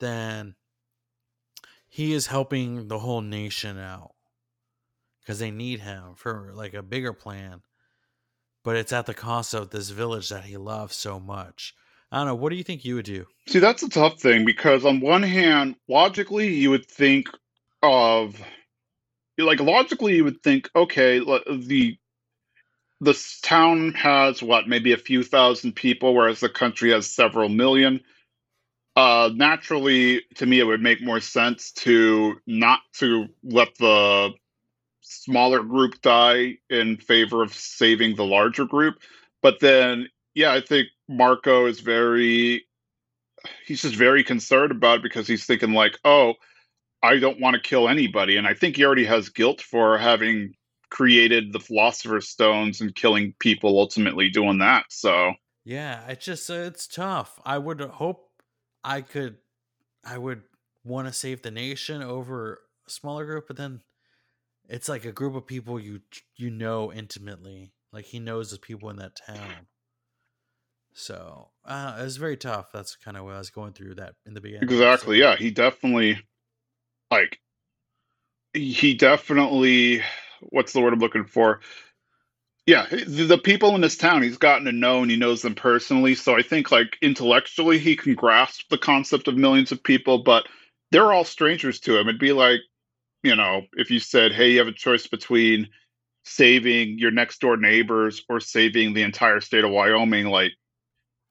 then 0.00 0.54
he 1.88 2.12
is 2.12 2.26
helping 2.26 2.88
the 2.88 2.98
whole 2.98 3.22
nation 3.22 3.78
out 3.78 4.14
because 5.20 5.38
they 5.38 5.50
need 5.50 5.80
him 5.80 6.14
for 6.16 6.52
like 6.54 6.74
a 6.74 6.82
bigger 6.82 7.12
plan. 7.12 7.62
But 8.62 8.76
it's 8.76 8.92
at 8.92 9.06
the 9.06 9.14
cost 9.14 9.54
of 9.54 9.70
this 9.70 9.90
village 9.90 10.28
that 10.28 10.44
he 10.44 10.56
loves 10.56 10.96
so 10.96 11.18
much. 11.18 11.74
I 12.14 12.18
don't 12.18 12.26
know. 12.28 12.34
What 12.36 12.50
do 12.50 12.56
you 12.56 12.62
think 12.62 12.84
you 12.84 12.94
would 12.94 13.06
do? 13.06 13.26
See, 13.48 13.58
that's 13.58 13.82
a 13.82 13.88
tough 13.88 14.20
thing 14.20 14.44
because 14.44 14.84
on 14.84 15.00
one 15.00 15.24
hand, 15.24 15.74
logically, 15.88 16.54
you 16.54 16.70
would 16.70 16.86
think 16.86 17.26
of 17.82 18.40
like 19.36 19.58
logically 19.58 20.14
you 20.14 20.22
would 20.22 20.40
think, 20.40 20.70
okay, 20.76 21.18
the 21.18 21.98
this 23.00 23.40
town 23.40 23.94
has 23.94 24.40
what 24.44 24.68
maybe 24.68 24.92
a 24.92 24.96
few 24.96 25.24
thousand 25.24 25.72
people, 25.72 26.14
whereas 26.14 26.38
the 26.38 26.48
country 26.48 26.92
has 26.92 27.10
several 27.10 27.48
million. 27.48 28.00
Uh, 28.94 29.30
naturally, 29.34 30.22
to 30.36 30.46
me, 30.46 30.60
it 30.60 30.64
would 30.64 30.80
make 30.80 31.02
more 31.02 31.18
sense 31.18 31.72
to 31.72 32.36
not 32.46 32.78
to 32.98 33.26
let 33.42 33.74
the 33.78 34.30
smaller 35.00 35.64
group 35.64 36.00
die 36.00 36.58
in 36.70 36.96
favor 36.96 37.42
of 37.42 37.52
saving 37.52 38.14
the 38.14 38.24
larger 38.24 38.66
group. 38.66 39.00
But 39.42 39.58
then, 39.58 40.08
yeah, 40.32 40.52
I 40.52 40.60
think 40.60 40.86
Marco 41.08 41.66
is 41.66 41.80
very, 41.80 42.64
he's 43.66 43.82
just 43.82 43.94
very 43.94 44.24
concerned 44.24 44.70
about 44.70 44.98
it 44.98 45.02
because 45.02 45.26
he's 45.26 45.44
thinking, 45.44 45.72
like, 45.72 45.98
oh, 46.04 46.34
I 47.02 47.18
don't 47.18 47.40
want 47.40 47.54
to 47.54 47.60
kill 47.60 47.88
anybody. 47.88 48.36
And 48.36 48.46
I 48.46 48.54
think 48.54 48.76
he 48.76 48.84
already 48.84 49.04
has 49.04 49.28
guilt 49.28 49.60
for 49.60 49.98
having 49.98 50.54
created 50.90 51.52
the 51.52 51.60
Philosopher's 51.60 52.28
Stones 52.28 52.80
and 52.80 52.94
killing 52.94 53.34
people, 53.38 53.78
ultimately 53.78 54.30
doing 54.30 54.58
that. 54.58 54.84
So, 54.90 55.32
yeah, 55.64 56.06
it's 56.08 56.24
just, 56.24 56.48
uh, 56.48 56.54
it's 56.54 56.86
tough. 56.86 57.38
I 57.44 57.58
would 57.58 57.80
hope 57.80 58.30
I 58.82 59.00
could, 59.00 59.36
I 60.04 60.18
would 60.18 60.42
want 60.84 61.08
to 61.08 61.12
save 61.12 61.42
the 61.42 61.50
nation 61.50 62.02
over 62.02 62.60
a 62.86 62.90
smaller 62.90 63.24
group, 63.24 63.46
but 63.48 63.56
then 63.56 63.80
it's 64.68 64.88
like 64.88 65.04
a 65.04 65.12
group 65.12 65.34
of 65.34 65.46
people 65.46 65.78
you 65.78 66.00
you 66.36 66.50
know 66.50 66.92
intimately. 66.92 67.72
Like 67.92 68.06
he 68.06 68.18
knows 68.18 68.50
the 68.50 68.58
people 68.58 68.90
in 68.90 68.96
that 68.96 69.16
town. 69.26 69.66
So 70.94 71.48
uh, 71.64 71.96
it 71.98 72.04
was 72.04 72.16
very 72.16 72.36
tough. 72.36 72.70
That's 72.72 72.96
kind 72.96 73.16
of 73.16 73.24
what 73.24 73.34
I 73.34 73.38
was 73.38 73.50
going 73.50 73.72
through 73.72 73.96
that 73.96 74.14
in 74.26 74.34
the 74.34 74.40
beginning. 74.40 74.62
Exactly. 74.62 75.18
So. 75.18 75.24
Yeah, 75.24 75.36
he 75.36 75.50
definitely 75.50 76.20
like 77.10 77.40
he 78.54 78.94
definitely 78.94 80.02
what's 80.40 80.72
the 80.72 80.80
word 80.80 80.92
I'm 80.92 81.00
looking 81.00 81.24
for? 81.24 81.60
Yeah, 82.66 82.86
the 82.88 83.38
people 83.42 83.74
in 83.74 83.80
this 83.80 83.96
town 83.96 84.22
he's 84.22 84.38
gotten 84.38 84.64
to 84.66 84.72
know 84.72 85.02
and 85.02 85.10
he 85.10 85.16
knows 85.16 85.42
them 85.42 85.54
personally. 85.54 86.14
So 86.14 86.36
I 86.36 86.42
think 86.42 86.70
like 86.70 86.96
intellectually 87.02 87.78
he 87.78 87.96
can 87.96 88.14
grasp 88.14 88.68
the 88.70 88.78
concept 88.78 89.28
of 89.28 89.36
millions 89.36 89.72
of 89.72 89.82
people, 89.82 90.22
but 90.22 90.46
they're 90.92 91.12
all 91.12 91.24
strangers 91.24 91.80
to 91.80 91.98
him. 91.98 92.08
It'd 92.08 92.20
be 92.20 92.32
like 92.32 92.60
you 93.24 93.34
know, 93.34 93.62
if 93.72 93.90
you 93.90 93.98
said, 93.98 94.32
hey, 94.32 94.52
you 94.52 94.58
have 94.58 94.68
a 94.68 94.72
choice 94.72 95.06
between 95.06 95.70
saving 96.24 96.98
your 96.98 97.10
next 97.10 97.40
door 97.40 97.56
neighbors 97.56 98.22
or 98.28 98.38
saving 98.38 98.92
the 98.92 99.02
entire 99.02 99.40
state 99.40 99.64
of 99.64 99.70
Wyoming, 99.70 100.26
like 100.26 100.52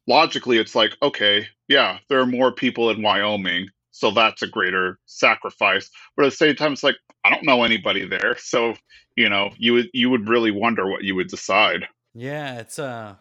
logically, 0.08 0.58
it's 0.58 0.76
like, 0.76 0.96
okay, 1.02 1.48
yeah, 1.68 2.00
there 2.10 2.20
are 2.20 2.26
more 2.26 2.52
people 2.52 2.90
in 2.90 3.02
Wyoming. 3.02 3.68
So 3.92 4.12
that's 4.12 4.42
a 4.42 4.48
greater 4.48 5.00
sacrifice. 5.06 5.90
But 6.16 6.26
at 6.26 6.32
the 6.32 6.38
same 6.38 6.56
time, 6.56 6.74
it's 6.74 6.84
like, 6.84 6.96
I 7.24 7.30
don't 7.30 7.46
know 7.46 7.64
anybody 7.64 8.06
there. 8.08 8.36
So, 8.38 8.74
you 9.16 9.30
know, 9.30 9.52
you 9.58 9.74
would 9.74 9.90
you 9.94 10.10
would 10.10 10.28
really 10.28 10.52
wonder 10.52 10.90
what 10.90 11.04
you 11.04 11.16
would 11.16 11.28
decide. 11.28 11.88
Yeah, 12.14 12.60
it's 12.60 12.80
a 12.80 13.20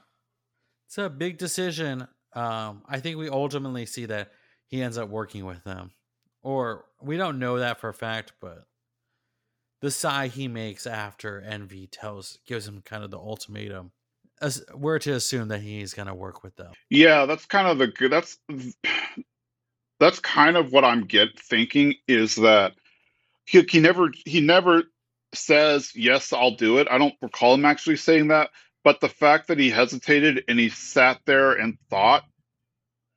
it's 0.88 0.98
a 0.98 1.10
big 1.10 1.38
decision. 1.38 2.08
Um, 2.34 2.82
I 2.88 3.00
think 3.00 3.18
we 3.18 3.28
ultimately 3.28 3.84
see 3.84 4.06
that 4.06 4.32
he 4.66 4.82
ends 4.82 4.96
up 4.96 5.10
working 5.10 5.44
with 5.44 5.62
them 5.64 5.92
or 6.42 6.86
we 7.00 7.16
don't 7.16 7.38
know 7.38 7.58
that 7.58 7.80
for 7.80 7.88
a 7.88 7.94
fact, 7.94 8.32
but 8.40 8.64
the 9.80 9.90
sigh 9.90 10.28
he 10.28 10.48
makes 10.48 10.86
after 10.86 11.40
Envy 11.40 11.86
tells 11.86 12.38
gives 12.46 12.66
him 12.66 12.82
kind 12.84 13.04
of 13.04 13.10
the 13.10 13.18
ultimatum. 13.18 13.92
As 14.42 14.64
we're 14.74 14.98
to 15.00 15.12
assume 15.12 15.48
that 15.48 15.62
he's 15.62 15.94
going 15.94 16.08
to 16.08 16.14
work 16.14 16.42
with 16.42 16.56
them. 16.56 16.72
Yeah, 16.90 17.26
that's 17.26 17.46
kind 17.46 17.68
of 17.68 17.78
the 17.78 17.86
good. 17.86 18.10
That's 18.10 18.36
that's 20.00 20.18
kind 20.18 20.56
of 20.56 20.72
what 20.72 20.84
I'm 20.84 21.04
get 21.04 21.38
thinking 21.38 21.94
is 22.08 22.34
that 22.34 22.72
he, 23.44 23.62
he 23.70 23.78
never 23.78 24.10
he 24.26 24.40
never 24.40 24.82
says 25.32 25.92
yes, 25.94 26.32
I'll 26.32 26.56
do 26.56 26.78
it. 26.78 26.88
I 26.90 26.98
don't 26.98 27.14
recall 27.22 27.54
him 27.54 27.64
actually 27.64 27.96
saying 27.96 28.28
that, 28.28 28.50
but 28.82 29.00
the 29.00 29.08
fact 29.08 29.48
that 29.48 29.60
he 29.60 29.70
hesitated 29.70 30.44
and 30.48 30.58
he 30.58 30.68
sat 30.70 31.20
there 31.24 31.52
and 31.52 31.78
thought 31.88 32.24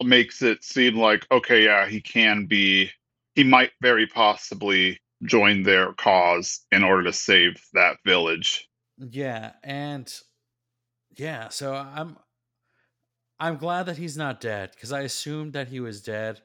makes 0.03 0.43
it 0.43 0.63
seem 0.63 0.95
like 0.95 1.25
okay, 1.31 1.65
yeah, 1.65 1.87
he 1.87 2.01
can 2.01 2.45
be 2.45 2.91
he 3.33 3.43
might 3.43 3.71
very 3.81 4.05
possibly 4.05 4.99
join 5.23 5.63
their 5.63 5.93
cause 5.93 6.61
in 6.71 6.83
order 6.83 7.03
to 7.03 7.13
save 7.13 7.61
that 7.73 7.97
village. 8.05 8.69
Yeah, 8.97 9.53
and 9.63 10.07
yeah, 11.17 11.49
so 11.49 11.73
I'm 11.73 12.17
I'm 13.39 13.57
glad 13.57 13.87
that 13.87 13.97
he's 13.97 14.17
not 14.17 14.39
dead 14.39 14.71
because 14.73 14.91
I 14.91 15.01
assumed 15.01 15.53
that 15.53 15.67
he 15.67 15.79
was 15.79 16.01
dead 16.01 16.41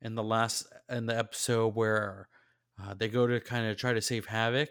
in 0.00 0.14
the 0.14 0.22
last 0.22 0.66
in 0.88 1.06
the 1.06 1.16
episode 1.16 1.74
where 1.74 2.28
uh, 2.82 2.94
they 2.94 3.08
go 3.08 3.26
to 3.26 3.40
kind 3.40 3.66
of 3.66 3.76
try 3.76 3.92
to 3.92 4.00
save 4.00 4.26
Havoc, 4.26 4.70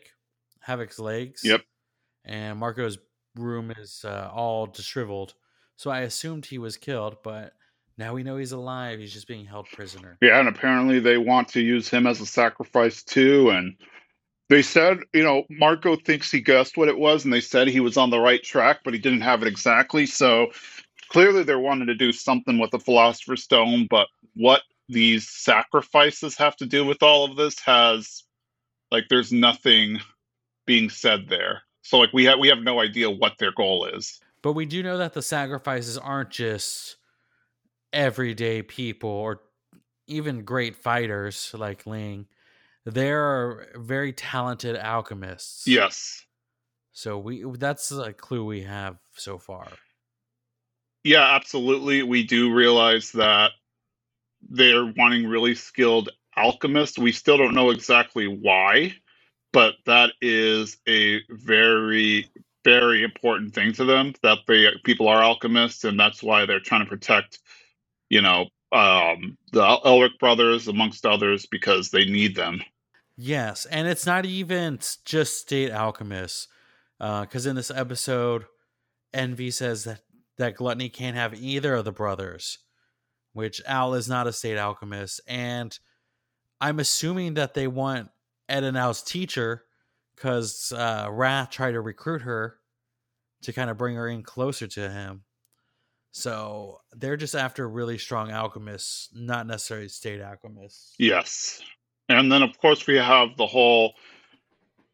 Havoc's 0.62 1.00
legs. 1.00 1.42
Yep. 1.44 1.62
And 2.24 2.60
Marco's 2.60 2.98
room 3.36 3.72
is 3.78 4.04
uh, 4.06 4.30
all 4.34 4.66
disheveled, 4.66 5.34
so 5.76 5.92
I 5.92 6.02
assumed 6.02 6.46
he 6.46 6.58
was 6.58 6.78
killed, 6.78 7.18
but 7.24 7.54
now 7.98 8.14
we 8.14 8.24
know 8.24 8.38
he's 8.38 8.52
alive. 8.52 9.00
He's 9.00 9.14
just 9.14 9.28
being 9.28 9.46
held 9.46 9.68
prisoner. 9.68 10.18
Yeah, 10.22 10.40
and 10.40 10.48
apparently 10.48 11.00
they 11.00 11.18
want 11.18 11.48
to 11.50 11.62
use 11.62 11.90
him 11.90 12.06
as 12.06 12.22
a 12.22 12.26
sacrifice 12.26 13.04
too. 13.04 13.50
And 13.50 13.76
they 14.50 14.62
said, 14.62 15.00
you 15.14 15.24
know, 15.24 15.44
Marco 15.50 15.96
thinks 15.96 16.32
he 16.32 16.40
guessed 16.40 16.78
what 16.78 16.88
it 16.88 16.98
was, 16.98 17.26
and 17.26 17.34
they 17.34 17.42
said 17.42 17.68
he 17.68 17.80
was 17.80 17.98
on 17.98 18.10
the 18.10 18.20
right 18.20 18.42
track, 18.42 18.80
but 18.84 18.94
he 18.94 19.00
didn't 19.00 19.22
have 19.22 19.42
it 19.42 19.48
exactly. 19.48 20.06
So 20.06 20.48
clearly 21.10 21.44
they're 21.44 21.60
wanting 21.60 21.88
to 21.88 21.96
do 21.96 22.12
something 22.12 22.58
with 22.60 22.72
the 22.72 22.80
Philosopher's 22.80 23.44
Stone, 23.44 23.88
but 23.90 24.08
what 24.36 24.62
these 24.90 25.30
sacrifices 25.30 26.38
have 26.38 26.56
to 26.58 26.66
do 26.66 26.86
with 26.86 27.04
all 27.04 27.30
of 27.30 27.36
this 27.36 27.60
has 27.60 28.24
like 28.92 29.06
there's 29.10 29.34
nothing 29.34 30.00
being 30.66 30.90
said 30.90 31.28
there. 31.28 31.64
So 31.82 31.98
like 31.98 32.14
we 32.14 32.26
have 32.26 32.40
we 32.40 32.48
have 32.48 32.60
no 32.60 32.80
idea 32.80 33.10
what 33.10 33.34
their 33.38 33.52
goal 33.52 33.86
is. 33.86 34.20
But 34.42 34.54
we 34.54 34.66
do 34.66 34.82
know 34.84 34.98
that 34.98 35.14
the 35.14 35.22
sacrifices 35.22 35.98
aren't 35.98 36.30
just 36.30 36.98
everyday 37.92 38.62
people 38.62 39.10
or 39.10 39.42
even 40.06 40.44
great 40.44 40.76
fighters 40.76 41.54
like 41.58 41.86
Ling. 41.86 42.28
They're 42.88 43.68
very 43.76 44.14
talented 44.14 44.78
alchemists. 44.78 45.68
Yes. 45.68 46.26
So 46.94 47.18
we 47.18 47.44
that's 47.58 47.92
a 47.92 48.14
clue 48.14 48.46
we 48.46 48.62
have 48.62 48.98
so 49.16 49.38
far. 49.38 49.68
Yeah, 51.04 51.36
absolutely. 51.36 52.04
We 52.04 52.24
do 52.24 52.54
realize 52.54 53.12
that 53.12 53.52
they're 54.50 54.86
wanting 54.86 55.28
really 55.28 55.54
skilled 55.54 56.10
alchemists. 56.38 56.98
We 56.98 57.12
still 57.12 57.38
don't 57.38 57.54
know 57.54 57.72
exactly 57.72 58.26
why, 58.26 58.96
but 59.52 59.76
that 59.86 60.12
is 60.22 60.78
a 60.88 61.20
very 61.30 62.30
very 62.64 63.04
important 63.04 63.54
thing 63.54 63.74
to 63.74 63.84
them 63.84 64.14
that 64.24 64.40
the 64.48 64.72
people 64.86 65.10
are 65.10 65.22
alchemists 65.22 65.84
and 65.84 66.00
that's 66.00 66.24
why 66.24 66.46
they're 66.46 66.60
trying 66.60 66.84
to 66.84 66.90
protect 66.90 67.40
you 68.10 68.22
know 68.22 68.48
um 68.74 69.38
the 69.54 69.62
Elric 69.86 70.18
brothers 70.20 70.68
amongst 70.68 71.06
others 71.06 71.46
because 71.46 71.92
they 71.92 72.06
need 72.06 72.34
them. 72.34 72.62
Yes, 73.18 73.66
and 73.66 73.88
it's 73.88 74.06
not 74.06 74.26
even 74.26 74.80
just 75.04 75.40
state 75.40 75.72
alchemists 75.72 76.48
because 77.00 77.48
uh, 77.48 77.50
in 77.50 77.56
this 77.56 77.72
episode 77.72 78.46
Envy 79.14 79.52
says 79.52 79.86
that 79.86 80.02
that 80.38 80.56
Gluttony 80.56 80.90
can't 80.90 81.16
have 81.16 81.34
either 81.34 81.74
of 81.76 81.86
the 81.86 81.92
brothers, 81.92 82.60
which 83.34 83.62
Al 83.66 83.96
is 83.96 84.08
not 84.08 84.28
a 84.28 84.34
state 84.34 84.58
alchemist. 84.58 85.20
And 85.28 85.78
I'm 86.62 86.80
assuming 86.80 87.36
that 87.36 87.54
they 87.54 87.68
want 87.68 88.10
Ed 88.48 88.64
and 88.64 88.78
Al's 88.78 89.02
teacher 89.02 89.64
because 90.16 90.72
uh, 90.76 91.08
Wrath 91.10 91.50
tried 91.50 91.72
to 91.72 91.82
recruit 91.82 92.22
her 92.22 92.58
to 93.44 93.54
kind 93.54 93.70
of 93.70 93.78
bring 93.78 93.96
her 93.96 94.08
in 94.08 94.24
closer 94.24 94.68
to 94.68 94.90
him. 94.90 95.24
So 96.12 96.80
they're 96.94 97.18
just 97.18 97.36
after 97.36 97.68
really 97.68 97.98
strong 97.98 98.32
alchemists, 98.32 99.10
not 99.14 99.46
necessarily 99.46 99.90
state 99.90 100.22
alchemists. 100.22 100.96
Yes. 100.98 101.62
And 102.10 102.32
then, 102.32 102.44
of 102.44 102.58
course, 102.60 102.88
we 102.88 102.96
have 102.96 103.36
the 103.38 103.48
whole, 103.48 103.94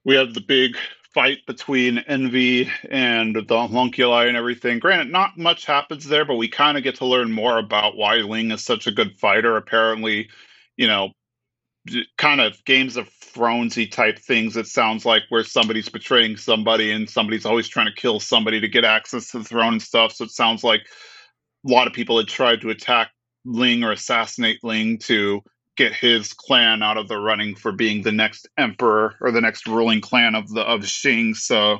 we 0.03 0.15
have 0.15 0.33
the 0.33 0.41
big 0.41 0.77
fight 1.13 1.45
between 1.45 1.99
Envy 1.99 2.69
and 2.89 3.35
the 3.35 3.67
homunculi 3.67 4.27
and 4.27 4.35
everything. 4.35 4.79
Granted, 4.79 5.11
not 5.11 5.37
much 5.37 5.65
happens 5.65 6.05
there, 6.05 6.25
but 6.25 6.35
we 6.37 6.47
kind 6.47 6.77
of 6.77 6.83
get 6.83 6.95
to 6.95 7.05
learn 7.05 7.31
more 7.31 7.59
about 7.59 7.95
why 7.95 8.15
Ling 8.15 8.51
is 8.51 8.63
such 8.63 8.87
a 8.87 8.91
good 8.91 9.15
fighter. 9.17 9.57
Apparently, 9.57 10.29
you 10.75 10.87
know, 10.87 11.11
kind 12.17 12.41
of 12.41 12.63
games 12.65 12.97
of 12.97 13.09
thronesy 13.09 13.89
type 13.89 14.17
things 14.17 14.55
it 14.55 14.67
sounds 14.67 15.05
like 15.05 15.23
where 15.29 15.43
somebody's 15.43 15.89
betraying 15.89 16.37
somebody 16.37 16.91
and 16.91 17.09
somebody's 17.09 17.45
always 17.45 17.67
trying 17.67 17.87
to 17.87 17.93
kill 17.93 18.19
somebody 18.19 18.59
to 18.59 18.67
get 18.67 18.85
access 18.85 19.31
to 19.31 19.39
the 19.39 19.43
throne 19.43 19.73
and 19.73 19.81
stuff 19.81 20.13
so 20.13 20.23
it 20.23 20.29
sounds 20.29 20.63
like 20.63 20.81
a 21.67 21.71
lot 21.71 21.87
of 21.87 21.93
people 21.93 22.17
had 22.17 22.27
tried 22.27 22.61
to 22.61 22.69
attack 22.69 23.11
ling 23.43 23.83
or 23.83 23.91
assassinate 23.91 24.63
ling 24.63 24.97
to 24.97 25.41
get 25.75 25.93
his 25.93 26.33
clan 26.33 26.83
out 26.83 26.97
of 26.97 27.07
the 27.07 27.17
running 27.17 27.55
for 27.55 27.71
being 27.71 28.01
the 28.01 28.11
next 28.11 28.47
emperor 28.57 29.15
or 29.21 29.31
the 29.31 29.41
next 29.41 29.67
ruling 29.67 30.01
clan 30.01 30.35
of 30.35 30.49
the 30.49 30.61
of 30.61 30.81
Xing. 30.81 31.35
So 31.35 31.79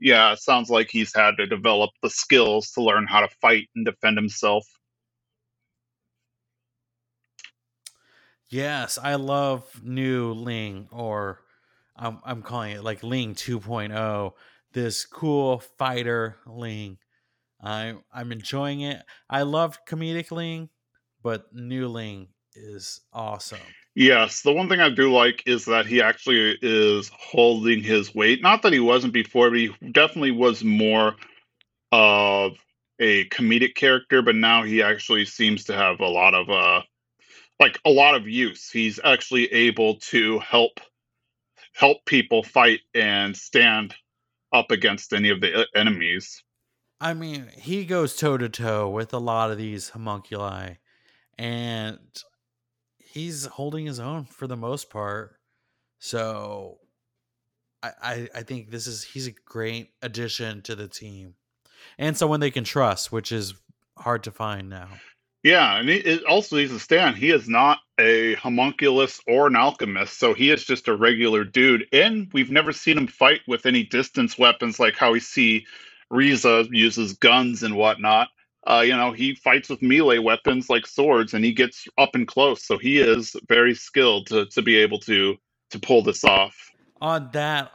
yeah, 0.00 0.32
it 0.32 0.40
sounds 0.40 0.70
like 0.70 0.90
he's 0.90 1.14
had 1.14 1.36
to 1.38 1.46
develop 1.46 1.90
the 2.02 2.10
skills 2.10 2.70
to 2.72 2.82
learn 2.82 3.06
how 3.06 3.20
to 3.20 3.28
fight 3.40 3.68
and 3.74 3.84
defend 3.84 4.18
himself. 4.18 4.66
Yes, 8.48 8.98
I 9.02 9.16
love 9.16 9.82
new 9.82 10.32
Ling 10.32 10.88
or 10.92 11.40
I'm 11.96 12.20
I'm 12.24 12.42
calling 12.42 12.72
it 12.72 12.84
like 12.84 13.02
Ling 13.02 13.34
2.0. 13.34 14.32
This 14.72 15.06
cool 15.06 15.62
fighter 15.78 16.36
Ling. 16.46 16.98
I'm 17.60 18.02
I'm 18.12 18.32
enjoying 18.32 18.82
it. 18.82 19.02
I 19.30 19.42
love 19.42 19.78
comedic 19.88 20.30
Ling, 20.30 20.68
but 21.22 21.54
new 21.54 21.88
Ling 21.88 22.28
is 22.56 23.00
awesome. 23.12 23.58
Yes, 23.94 24.42
the 24.42 24.52
one 24.52 24.68
thing 24.68 24.80
I 24.80 24.90
do 24.90 25.12
like 25.12 25.42
is 25.46 25.64
that 25.66 25.86
he 25.86 26.02
actually 26.02 26.58
is 26.60 27.10
holding 27.14 27.82
his 27.82 28.14
weight. 28.14 28.42
Not 28.42 28.62
that 28.62 28.72
he 28.72 28.80
wasn't 28.80 29.12
before, 29.12 29.50
but 29.50 29.58
he 29.58 29.74
definitely 29.92 30.32
was 30.32 30.62
more 30.62 31.16
of 31.92 32.52
a 33.00 33.26
comedic 33.28 33.74
character, 33.74 34.22
but 34.22 34.34
now 34.34 34.62
he 34.62 34.82
actually 34.82 35.24
seems 35.24 35.64
to 35.64 35.74
have 35.74 36.00
a 36.00 36.08
lot 36.08 36.34
of 36.34 36.50
uh 36.50 36.82
like 37.58 37.78
a 37.84 37.90
lot 37.90 38.14
of 38.14 38.28
use. 38.28 38.70
He's 38.70 39.00
actually 39.02 39.52
able 39.52 39.96
to 40.10 40.38
help 40.40 40.80
help 41.72 42.04
people 42.06 42.42
fight 42.42 42.80
and 42.94 43.36
stand 43.36 43.94
up 44.52 44.70
against 44.70 45.12
any 45.12 45.30
of 45.30 45.40
the 45.40 45.66
enemies. 45.74 46.42
I 47.00 47.12
mean, 47.12 47.48
he 47.54 47.84
goes 47.84 48.16
toe 48.16 48.38
to 48.38 48.48
toe 48.48 48.88
with 48.88 49.12
a 49.12 49.18
lot 49.18 49.50
of 49.50 49.58
these 49.58 49.90
homunculi, 49.90 50.76
and 51.38 51.98
he's 53.16 53.46
holding 53.46 53.86
his 53.86 53.98
own 53.98 54.24
for 54.24 54.46
the 54.46 54.56
most 54.56 54.90
part. 54.90 55.36
So 55.98 56.78
I, 57.82 57.90
I, 58.02 58.28
I 58.36 58.42
think 58.42 58.70
this 58.70 58.86
is 58.86 59.02
he's 59.02 59.26
a 59.26 59.32
great 59.44 59.90
addition 60.02 60.62
to 60.62 60.74
the 60.74 60.86
team. 60.86 61.34
And 61.98 62.16
someone 62.16 62.40
they 62.40 62.50
can 62.50 62.64
trust, 62.64 63.10
which 63.10 63.32
is 63.32 63.54
hard 63.96 64.24
to 64.24 64.30
find 64.30 64.68
now. 64.68 64.88
Yeah, 65.42 65.78
and 65.78 65.88
it 65.88 66.24
also 66.24 66.56
needs 66.56 66.72
to 66.72 66.80
stand. 66.80 67.16
He 67.16 67.30
is 67.30 67.48
not 67.48 67.78
a 68.00 68.34
homunculus 68.34 69.20
or 69.28 69.46
an 69.46 69.54
alchemist, 69.54 70.18
so 70.18 70.34
he 70.34 70.50
is 70.50 70.64
just 70.64 70.88
a 70.88 70.96
regular 70.96 71.44
dude. 71.44 71.86
And 71.92 72.28
we've 72.32 72.50
never 72.50 72.72
seen 72.72 72.98
him 72.98 73.06
fight 73.06 73.40
with 73.46 73.64
any 73.64 73.84
distance 73.84 74.36
weapons 74.36 74.80
like 74.80 74.96
how 74.96 75.12
we 75.12 75.20
see 75.20 75.64
Riza 76.10 76.66
uses 76.70 77.12
guns 77.12 77.62
and 77.62 77.76
whatnot. 77.76 78.28
Uh, 78.66 78.82
you 78.84 78.96
know, 78.96 79.12
he 79.12 79.34
fights 79.34 79.68
with 79.68 79.80
melee 79.80 80.18
weapons 80.18 80.68
like 80.68 80.86
swords, 80.86 81.34
and 81.34 81.44
he 81.44 81.52
gets 81.52 81.86
up 81.98 82.14
and 82.14 82.26
close. 82.26 82.64
So 82.64 82.78
he 82.78 82.98
is 82.98 83.36
very 83.48 83.74
skilled 83.74 84.26
to 84.28 84.46
to 84.46 84.62
be 84.62 84.76
able 84.76 84.98
to 85.00 85.36
to 85.70 85.78
pull 85.78 86.02
this 86.02 86.24
off. 86.24 86.72
On 87.00 87.28
that, 87.32 87.72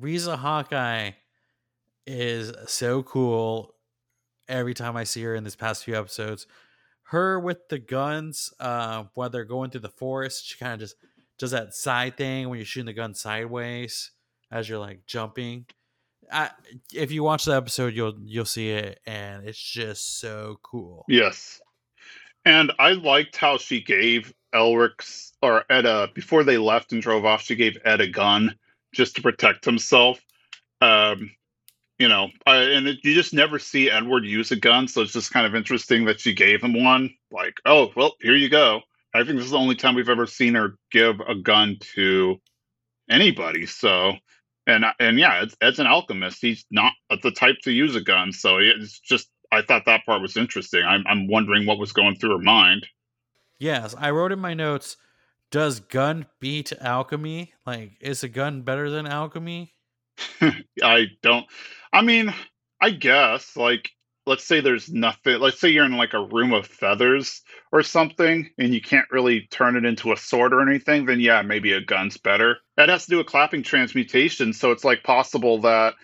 Riza 0.00 0.36
Hawkeye 0.36 1.12
is 2.06 2.52
so 2.66 3.02
cool. 3.02 3.74
Every 4.46 4.74
time 4.74 4.94
I 4.96 5.04
see 5.04 5.22
her 5.22 5.34
in 5.34 5.44
this 5.44 5.56
past 5.56 5.84
few 5.84 5.96
episodes, 5.96 6.46
her 7.04 7.40
with 7.40 7.68
the 7.68 7.78
guns, 7.78 8.52
uh, 8.60 9.04
while 9.14 9.30
they're 9.30 9.44
going 9.44 9.70
through 9.70 9.80
the 9.80 9.88
forest, 9.88 10.46
she 10.46 10.58
kind 10.58 10.74
of 10.74 10.80
just 10.80 10.96
does 11.38 11.52
that 11.52 11.74
side 11.74 12.16
thing 12.16 12.48
when 12.48 12.58
you're 12.58 12.66
shooting 12.66 12.86
the 12.86 12.92
gun 12.92 13.14
sideways 13.14 14.10
as 14.50 14.68
you're 14.68 14.78
like 14.78 15.06
jumping. 15.06 15.66
I, 16.32 16.50
if 16.92 17.12
you 17.12 17.22
watch 17.22 17.44
the 17.44 17.56
episode, 17.56 17.94
you'll 17.94 18.14
you'll 18.24 18.44
see 18.44 18.70
it, 18.70 19.00
and 19.06 19.46
it's 19.46 19.60
just 19.60 20.18
so 20.20 20.58
cool. 20.62 21.04
Yes, 21.08 21.60
and 22.44 22.72
I 22.78 22.92
liked 22.92 23.36
how 23.36 23.58
she 23.58 23.80
gave 23.80 24.32
Elric's 24.52 25.32
or 25.42 25.64
Ed 25.70 26.14
before 26.14 26.44
they 26.44 26.58
left 26.58 26.92
and 26.92 27.02
drove 27.02 27.24
off. 27.24 27.42
She 27.42 27.56
gave 27.56 27.78
Ed 27.84 28.00
a 28.00 28.06
gun 28.06 28.56
just 28.94 29.16
to 29.16 29.22
protect 29.22 29.64
himself. 29.64 30.20
Um, 30.80 31.30
you 31.98 32.08
know, 32.08 32.28
I, 32.46 32.56
and 32.56 32.88
it, 32.88 32.98
you 33.04 33.14
just 33.14 33.34
never 33.34 33.58
see 33.58 33.90
Edward 33.90 34.24
use 34.24 34.50
a 34.50 34.56
gun, 34.56 34.88
so 34.88 35.02
it's 35.02 35.12
just 35.12 35.32
kind 35.32 35.46
of 35.46 35.54
interesting 35.54 36.04
that 36.06 36.20
she 36.20 36.34
gave 36.34 36.62
him 36.62 36.82
one. 36.82 37.14
Like, 37.30 37.54
oh, 37.66 37.92
well, 37.96 38.14
here 38.20 38.36
you 38.36 38.48
go. 38.48 38.80
I 39.14 39.22
think 39.22 39.36
this 39.36 39.44
is 39.44 39.52
the 39.52 39.58
only 39.58 39.76
time 39.76 39.94
we've 39.94 40.08
ever 40.08 40.26
seen 40.26 40.54
her 40.54 40.76
give 40.90 41.20
a 41.20 41.36
gun 41.36 41.78
to 41.94 42.40
anybody. 43.08 43.66
So 43.66 44.14
and 44.66 44.84
and 44.98 45.18
yeah, 45.18 45.42
Ed's, 45.42 45.56
Ed's 45.60 45.78
an 45.78 45.86
alchemist. 45.86 46.40
He's 46.40 46.64
not 46.70 46.92
the 47.22 47.30
type 47.30 47.56
to 47.64 47.72
use 47.72 47.94
a 47.96 48.00
gun, 48.00 48.32
so 48.32 48.58
it's 48.58 48.98
just 49.00 49.28
I 49.52 49.62
thought 49.62 49.84
that 49.86 50.04
part 50.06 50.22
was 50.22 50.36
interesting. 50.36 50.82
I'm 50.82 51.04
I'm 51.06 51.28
wondering 51.28 51.66
what 51.66 51.78
was 51.78 51.92
going 51.92 52.16
through 52.16 52.32
her 52.32 52.42
mind. 52.42 52.86
Yes, 53.58 53.94
I 53.98 54.10
wrote 54.10 54.32
in 54.32 54.40
my 54.40 54.54
notes. 54.54 54.96
Does 55.50 55.80
gun 55.80 56.26
beat 56.40 56.72
alchemy? 56.80 57.52
Like, 57.64 57.92
is 58.00 58.24
a 58.24 58.28
gun 58.28 58.62
better 58.62 58.90
than 58.90 59.06
alchemy? 59.06 59.74
I 60.82 61.06
don't. 61.22 61.46
I 61.92 62.02
mean, 62.02 62.34
I 62.80 62.90
guess 62.90 63.56
like 63.56 63.90
let's 64.26 64.44
say 64.44 64.60
there's 64.60 64.90
nothing 64.90 65.38
let's 65.38 65.60
say 65.60 65.68
you're 65.68 65.84
in 65.84 65.96
like 65.96 66.14
a 66.14 66.24
room 66.26 66.52
of 66.52 66.66
feathers 66.66 67.42
or 67.72 67.82
something 67.82 68.48
and 68.58 68.74
you 68.74 68.80
can't 68.80 69.10
really 69.10 69.42
turn 69.50 69.76
it 69.76 69.84
into 69.84 70.12
a 70.12 70.16
sword 70.16 70.52
or 70.52 70.66
anything 70.66 71.04
then 71.04 71.20
yeah 71.20 71.42
maybe 71.42 71.72
a 71.72 71.80
gun's 71.80 72.16
better. 72.16 72.58
That 72.76 72.88
has 72.88 73.04
to 73.04 73.10
do 73.10 73.18
with 73.18 73.26
clapping 73.26 73.62
transmutation 73.62 74.52
so 74.52 74.70
it's 74.70 74.84
like 74.84 75.02
possible 75.02 75.60
that 75.62 75.94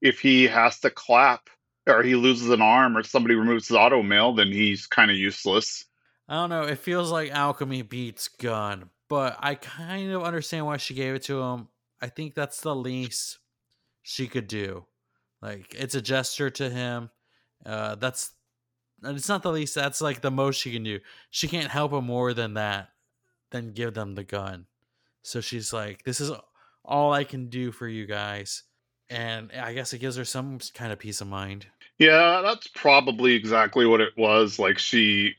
if 0.00 0.20
he 0.20 0.44
has 0.44 0.80
to 0.80 0.90
clap 0.90 1.48
or 1.86 2.02
he 2.02 2.14
loses 2.14 2.50
an 2.50 2.60
arm 2.60 2.96
or 2.96 3.02
somebody 3.02 3.34
removes 3.34 3.68
his 3.68 3.76
auto 3.76 4.02
mail 4.02 4.34
then 4.34 4.48
he's 4.48 4.86
kind 4.86 5.10
of 5.10 5.16
useless. 5.16 5.84
I 6.28 6.34
don't 6.34 6.50
know 6.50 6.62
it 6.62 6.78
feels 6.78 7.10
like 7.10 7.30
alchemy 7.30 7.82
beats 7.82 8.28
gun 8.28 8.90
but 9.08 9.36
i 9.40 9.56
kind 9.56 10.12
of 10.12 10.22
understand 10.22 10.66
why 10.66 10.76
she 10.76 10.94
gave 10.94 11.14
it 11.14 11.22
to 11.24 11.40
him. 11.40 11.68
I 12.02 12.08
think 12.08 12.34
that's 12.34 12.60
the 12.60 12.74
least 12.74 13.38
she 14.02 14.26
could 14.26 14.46
do. 14.46 14.86
Like 15.42 15.74
it's 15.78 15.94
a 15.94 16.02
gesture 16.02 16.50
to 16.50 16.70
him 16.70 17.10
uh, 17.66 17.94
that's 17.96 18.32
it's 19.02 19.28
not 19.28 19.42
the 19.42 19.52
least. 19.52 19.74
That's 19.74 20.00
like 20.00 20.20
the 20.20 20.30
most 20.30 20.56
she 20.56 20.72
can 20.72 20.82
do. 20.82 21.00
She 21.30 21.48
can't 21.48 21.70
help 21.70 21.92
him 21.92 22.04
more 22.04 22.34
than 22.34 22.54
that, 22.54 22.90
than 23.50 23.72
give 23.72 23.94
them 23.94 24.14
the 24.14 24.24
gun. 24.24 24.66
So 25.22 25.40
she's 25.40 25.72
like, 25.72 26.04
"This 26.04 26.20
is 26.20 26.32
all 26.84 27.12
I 27.12 27.24
can 27.24 27.48
do 27.48 27.72
for 27.72 27.88
you 27.88 28.06
guys," 28.06 28.62
and 29.08 29.50
I 29.52 29.72
guess 29.74 29.92
it 29.92 29.98
gives 29.98 30.16
her 30.16 30.24
some 30.24 30.58
kind 30.74 30.92
of 30.92 30.98
peace 30.98 31.20
of 31.20 31.28
mind. 31.28 31.66
Yeah, 31.98 32.40
that's 32.42 32.68
probably 32.68 33.34
exactly 33.34 33.86
what 33.86 34.00
it 34.00 34.16
was. 34.16 34.58
Like 34.58 34.78
she 34.78 35.34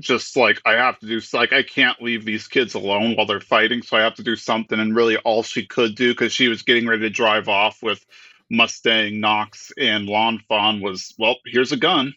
just 0.00 0.36
like 0.36 0.60
I 0.64 0.72
have 0.72 0.98
to 1.00 1.06
do 1.06 1.20
like 1.32 1.52
I 1.52 1.62
can't 1.62 2.00
leave 2.02 2.24
these 2.24 2.48
kids 2.48 2.74
alone 2.74 3.14
while 3.16 3.26
they're 3.26 3.40
fighting, 3.40 3.82
so 3.82 3.96
I 3.96 4.00
have 4.00 4.14
to 4.16 4.22
do 4.22 4.36
something. 4.36 4.78
And 4.78 4.94
really, 4.96 5.16
all 5.18 5.42
she 5.42 5.66
could 5.66 5.94
do 5.94 6.12
because 6.12 6.32
she 6.32 6.48
was 6.48 6.62
getting 6.62 6.86
ready 6.86 7.02
to 7.02 7.10
drive 7.10 7.48
off 7.48 7.82
with 7.82 8.04
Mustang, 8.52 9.18
Knox, 9.18 9.72
and 9.78 10.06
Lan 10.06 10.38
Fan 10.48 10.80
was 10.80 11.14
well, 11.18 11.36
here's 11.46 11.72
a 11.72 11.76
gun. 11.76 12.14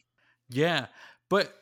Yeah, 0.50 0.88
but 1.30 1.54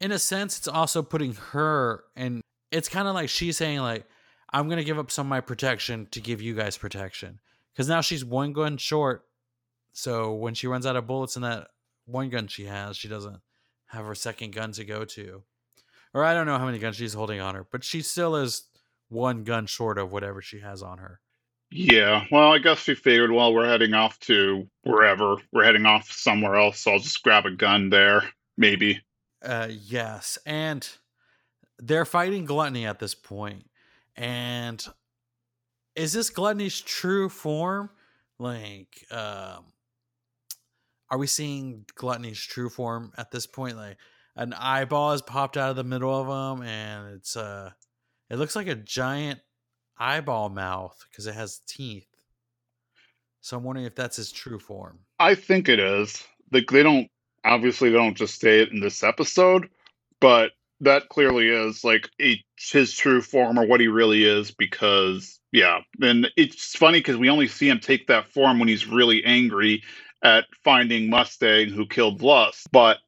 in 0.00 0.12
a 0.12 0.18
sense, 0.18 0.58
it's 0.58 0.68
also 0.68 1.02
putting 1.02 1.34
her 1.34 2.04
and 2.14 2.42
it's 2.70 2.88
kind 2.88 3.08
of 3.08 3.14
like 3.14 3.30
she's 3.30 3.56
saying 3.56 3.80
like 3.80 4.04
I'm 4.52 4.68
gonna 4.68 4.84
give 4.84 4.98
up 4.98 5.10
some 5.10 5.26
of 5.26 5.30
my 5.30 5.40
protection 5.40 6.06
to 6.10 6.20
give 6.20 6.42
you 6.42 6.54
guys 6.54 6.76
protection 6.76 7.40
because 7.72 7.88
now 7.88 8.02
she's 8.02 8.24
one 8.24 8.52
gun 8.52 8.76
short. 8.76 9.24
So 9.92 10.34
when 10.34 10.54
she 10.54 10.66
runs 10.66 10.86
out 10.86 10.96
of 10.96 11.06
bullets 11.06 11.36
in 11.36 11.42
that 11.42 11.68
one 12.04 12.28
gun 12.28 12.46
she 12.46 12.66
has, 12.66 12.96
she 12.96 13.08
doesn't 13.08 13.40
have 13.86 14.04
her 14.04 14.14
second 14.14 14.52
gun 14.52 14.72
to 14.72 14.84
go 14.84 15.04
to. 15.04 15.42
Or 16.14 16.24
I 16.24 16.34
don't 16.34 16.46
know 16.46 16.58
how 16.58 16.66
many 16.66 16.78
guns 16.78 16.96
she's 16.96 17.14
holding 17.14 17.40
on 17.40 17.54
her, 17.54 17.66
but 17.70 17.84
she 17.84 18.02
still 18.02 18.36
is 18.36 18.64
one 19.08 19.44
gun 19.44 19.66
short 19.66 19.98
of 19.98 20.12
whatever 20.12 20.40
she 20.42 20.60
has 20.60 20.82
on 20.82 20.98
her. 20.98 21.20
Yeah, 21.70 22.24
well, 22.30 22.52
I 22.52 22.58
guess 22.58 22.86
we 22.86 22.94
figured, 22.94 23.30
well, 23.30 23.52
we're 23.52 23.68
heading 23.68 23.92
off 23.92 24.18
to 24.20 24.66
wherever. 24.84 25.36
We're 25.52 25.64
heading 25.64 25.84
off 25.84 26.10
somewhere 26.10 26.54
else, 26.54 26.80
so 26.80 26.92
I'll 26.92 26.98
just 26.98 27.22
grab 27.22 27.44
a 27.44 27.50
gun 27.50 27.90
there, 27.90 28.22
maybe. 28.56 29.02
Uh, 29.42 29.68
yes, 29.70 30.38
and 30.46 30.88
they're 31.78 32.06
fighting 32.06 32.46
Gluttony 32.46 32.86
at 32.86 32.98
this 32.98 33.14
point. 33.14 33.68
And 34.16 34.84
is 35.94 36.12
this 36.12 36.30
Gluttony's 36.30 36.80
true 36.80 37.28
form? 37.28 37.90
Like, 38.38 39.04
um, 39.10 39.66
are 41.10 41.18
we 41.18 41.26
seeing 41.26 41.84
Gluttony's 41.94 42.40
true 42.40 42.68
form 42.68 43.12
at 43.16 43.30
this 43.30 43.46
point? 43.46 43.76
Like 43.76 43.98
an 44.36 44.52
eyeball 44.54 45.12
has 45.12 45.22
popped 45.22 45.56
out 45.56 45.70
of 45.70 45.76
the 45.76 45.84
middle 45.84 46.14
of 46.14 46.26
him, 46.58 46.66
and 46.66 47.14
it's 47.14 47.36
uh, 47.36 47.70
it 48.30 48.36
looks 48.36 48.56
like 48.56 48.68
a 48.68 48.74
giant 48.74 49.40
eyeball 49.98 50.48
mouth 50.48 51.04
because 51.10 51.26
it 51.26 51.34
has 51.34 51.60
teeth. 51.66 52.06
So 53.40 53.56
I'm 53.56 53.64
wondering 53.64 53.86
if 53.86 53.94
that's 53.94 54.16
his 54.16 54.32
true 54.32 54.58
form. 54.58 54.98
I 55.18 55.34
think 55.34 55.68
it 55.68 55.78
is. 55.78 56.22
Like 56.52 56.70
they 56.70 56.82
don't 56.82 57.08
obviously 57.44 57.90
they 57.90 57.96
don't 57.96 58.16
just 58.16 58.40
say 58.40 58.60
it 58.60 58.72
in 58.72 58.80
this 58.80 59.02
episode, 59.02 59.68
but 60.20 60.52
that 60.80 61.08
clearly 61.08 61.48
is 61.48 61.82
like 61.82 62.08
a, 62.20 62.42
his 62.56 62.94
true 62.94 63.20
form 63.20 63.58
or 63.58 63.66
what 63.66 63.80
he 63.80 63.88
really 63.88 64.24
is 64.24 64.52
because 64.52 65.40
yeah 65.50 65.80
and 66.00 66.28
it's 66.36 66.76
funny 66.76 67.00
because 67.00 67.16
we 67.16 67.28
only 67.28 67.48
see 67.48 67.68
him 67.68 67.80
take 67.80 68.06
that 68.06 68.28
form 68.28 68.60
when 68.60 68.68
he's 68.68 68.86
really 68.86 69.24
angry 69.24 69.82
at 70.22 70.44
finding 70.64 71.08
Mustang 71.08 71.68
who 71.68 71.86
killed 71.86 72.22
Lust, 72.22 72.68
but 72.72 72.98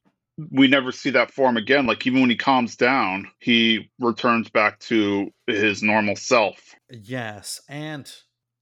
we 0.51 0.69
never 0.69 0.93
see 0.93 1.11
that 1.11 1.33
form 1.33 1.57
again. 1.57 1.87
Like 1.87 2.07
even 2.07 2.21
when 2.21 2.31
he 2.31 2.37
calms 2.37 2.77
down, 2.77 3.29
he 3.39 3.91
returns 3.99 4.49
back 4.51 4.79
to 4.81 5.31
his 5.47 5.83
normal 5.83 6.17
self. 6.17 6.75
Yes, 6.91 7.61
and 7.69 8.11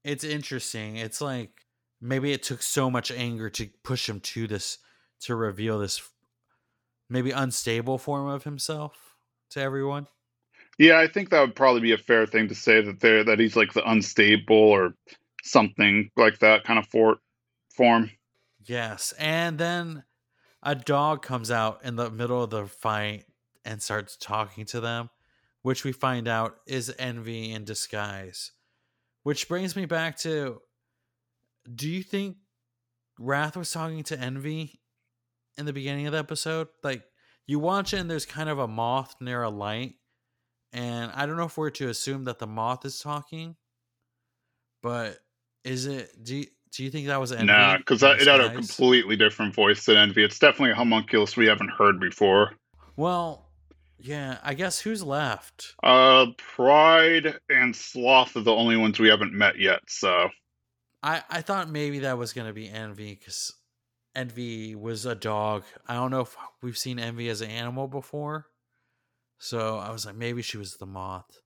it's 0.03 0.23
interesting. 0.23 0.97
It's 0.97 1.21
like 1.21 1.51
maybe 2.01 2.31
it 2.31 2.43
took 2.43 2.61
so 2.61 2.89
much 2.89 3.11
anger 3.11 3.49
to 3.51 3.69
push 3.83 4.09
him 4.09 4.19
to 4.21 4.47
this 4.47 4.79
to 5.21 5.35
reveal 5.35 5.79
this 5.79 6.01
maybe 7.09 7.31
unstable 7.31 7.97
form 7.97 8.27
of 8.27 8.43
himself 8.43 9.15
to 9.51 9.61
everyone. 9.61 10.07
Yeah, 10.77 10.99
I 10.99 11.07
think 11.07 11.29
that 11.29 11.41
would 11.41 11.55
probably 11.55 11.81
be 11.81 11.91
a 11.91 11.97
fair 11.97 12.25
thing 12.25 12.47
to 12.47 12.55
say 12.55 12.81
that 12.81 13.01
there 13.01 13.23
that 13.23 13.39
he's 13.39 13.55
like 13.55 13.73
the 13.73 13.89
unstable 13.89 14.55
or 14.55 14.93
something 15.43 16.09
like 16.15 16.39
that 16.39 16.63
kind 16.63 16.79
of 16.79 16.87
for 16.87 17.17
form. 17.75 18.11
Yes, 18.65 19.13
and 19.17 19.57
then 19.57 20.03
a 20.63 20.75
dog 20.75 21.21
comes 21.21 21.51
out 21.51 21.81
in 21.83 21.95
the 21.95 22.09
middle 22.09 22.43
of 22.43 22.49
the 22.49 22.67
fight 22.67 23.25
and 23.63 23.81
starts 23.81 24.17
talking 24.17 24.65
to 24.65 24.81
them, 24.81 25.09
which 25.61 25.83
we 25.83 25.91
find 25.91 26.27
out 26.27 26.57
is 26.67 26.93
envy 26.99 27.51
in 27.51 27.63
disguise. 27.63 28.51
Which 29.23 29.47
brings 29.47 29.75
me 29.75 29.85
back 29.85 30.17
to 30.19 30.61
do 31.75 31.89
you 31.89 32.03
think 32.03 32.37
Wrath 33.19 33.57
was 33.57 33.71
talking 33.71 34.03
to 34.03 34.19
Envy 34.19 34.79
in 35.57 35.65
the 35.65 35.73
beginning 35.73 36.07
of 36.07 36.13
the 36.13 36.19
episode? 36.19 36.67
Like 36.83 37.03
you 37.45 37.59
watch 37.59 37.93
it 37.93 37.99
and 37.99 38.09
there's 38.09 38.25
kind 38.25 38.49
of 38.49 38.59
a 38.59 38.67
moth 38.67 39.15
near 39.19 39.43
a 39.43 39.49
light. 39.49 39.95
And 40.71 41.11
I 41.13 41.25
don't 41.25 41.37
know 41.37 41.45
if 41.45 41.57
we're 41.57 41.69
to 41.71 41.89
assume 41.89 42.25
that 42.25 42.39
the 42.39 42.47
moth 42.47 42.85
is 42.85 42.99
talking, 42.99 43.55
but 44.81 45.17
is 45.63 45.85
it 45.85 46.23
do 46.23 46.37
you, 46.37 46.45
do 46.71 46.83
you 46.83 46.91
think 46.91 47.07
that 47.07 47.19
was 47.19 47.31
Envy? 47.31 47.45
Nah, 47.45 47.77
because 47.77 48.03
it 48.03 48.27
had 48.27 48.39
a 48.39 48.53
completely 48.53 49.15
different 49.15 49.55
voice 49.55 49.85
than 49.85 49.97
Envy. 49.97 50.23
It's 50.23 50.39
definitely 50.39 50.71
a 50.71 50.75
homunculus 50.75 51.35
we 51.35 51.47
haven't 51.47 51.71
heard 51.71 51.99
before. 51.99 52.53
Well, 52.95 53.49
yeah, 53.97 54.37
I 54.43 54.53
guess 54.53 54.79
who's 54.79 55.03
left? 55.03 55.75
Uh, 55.83 56.27
Pride 56.37 57.39
and 57.49 57.75
Sloth 57.75 58.35
are 58.35 58.41
the 58.41 58.53
only 58.53 58.77
ones 58.77 58.99
we 58.99 59.09
haven't 59.09 59.33
met 59.33 59.59
yet. 59.59 59.81
So, 59.87 60.29
I 61.03 61.23
I 61.29 61.41
thought 61.41 61.69
maybe 61.69 61.99
that 61.99 62.17
was 62.17 62.33
gonna 62.33 62.53
be 62.53 62.69
Envy 62.69 63.15
because 63.15 63.53
Envy 64.15 64.75
was 64.75 65.05
a 65.05 65.15
dog. 65.15 65.63
I 65.87 65.95
don't 65.95 66.11
know 66.11 66.21
if 66.21 66.35
we've 66.61 66.77
seen 66.77 66.99
Envy 66.99 67.29
as 67.29 67.41
an 67.41 67.49
animal 67.49 67.87
before, 67.87 68.47
so 69.37 69.77
I 69.77 69.91
was 69.91 70.05
like 70.05 70.15
maybe 70.15 70.41
she 70.41 70.57
was 70.57 70.75
the 70.75 70.85
moth, 70.85 71.39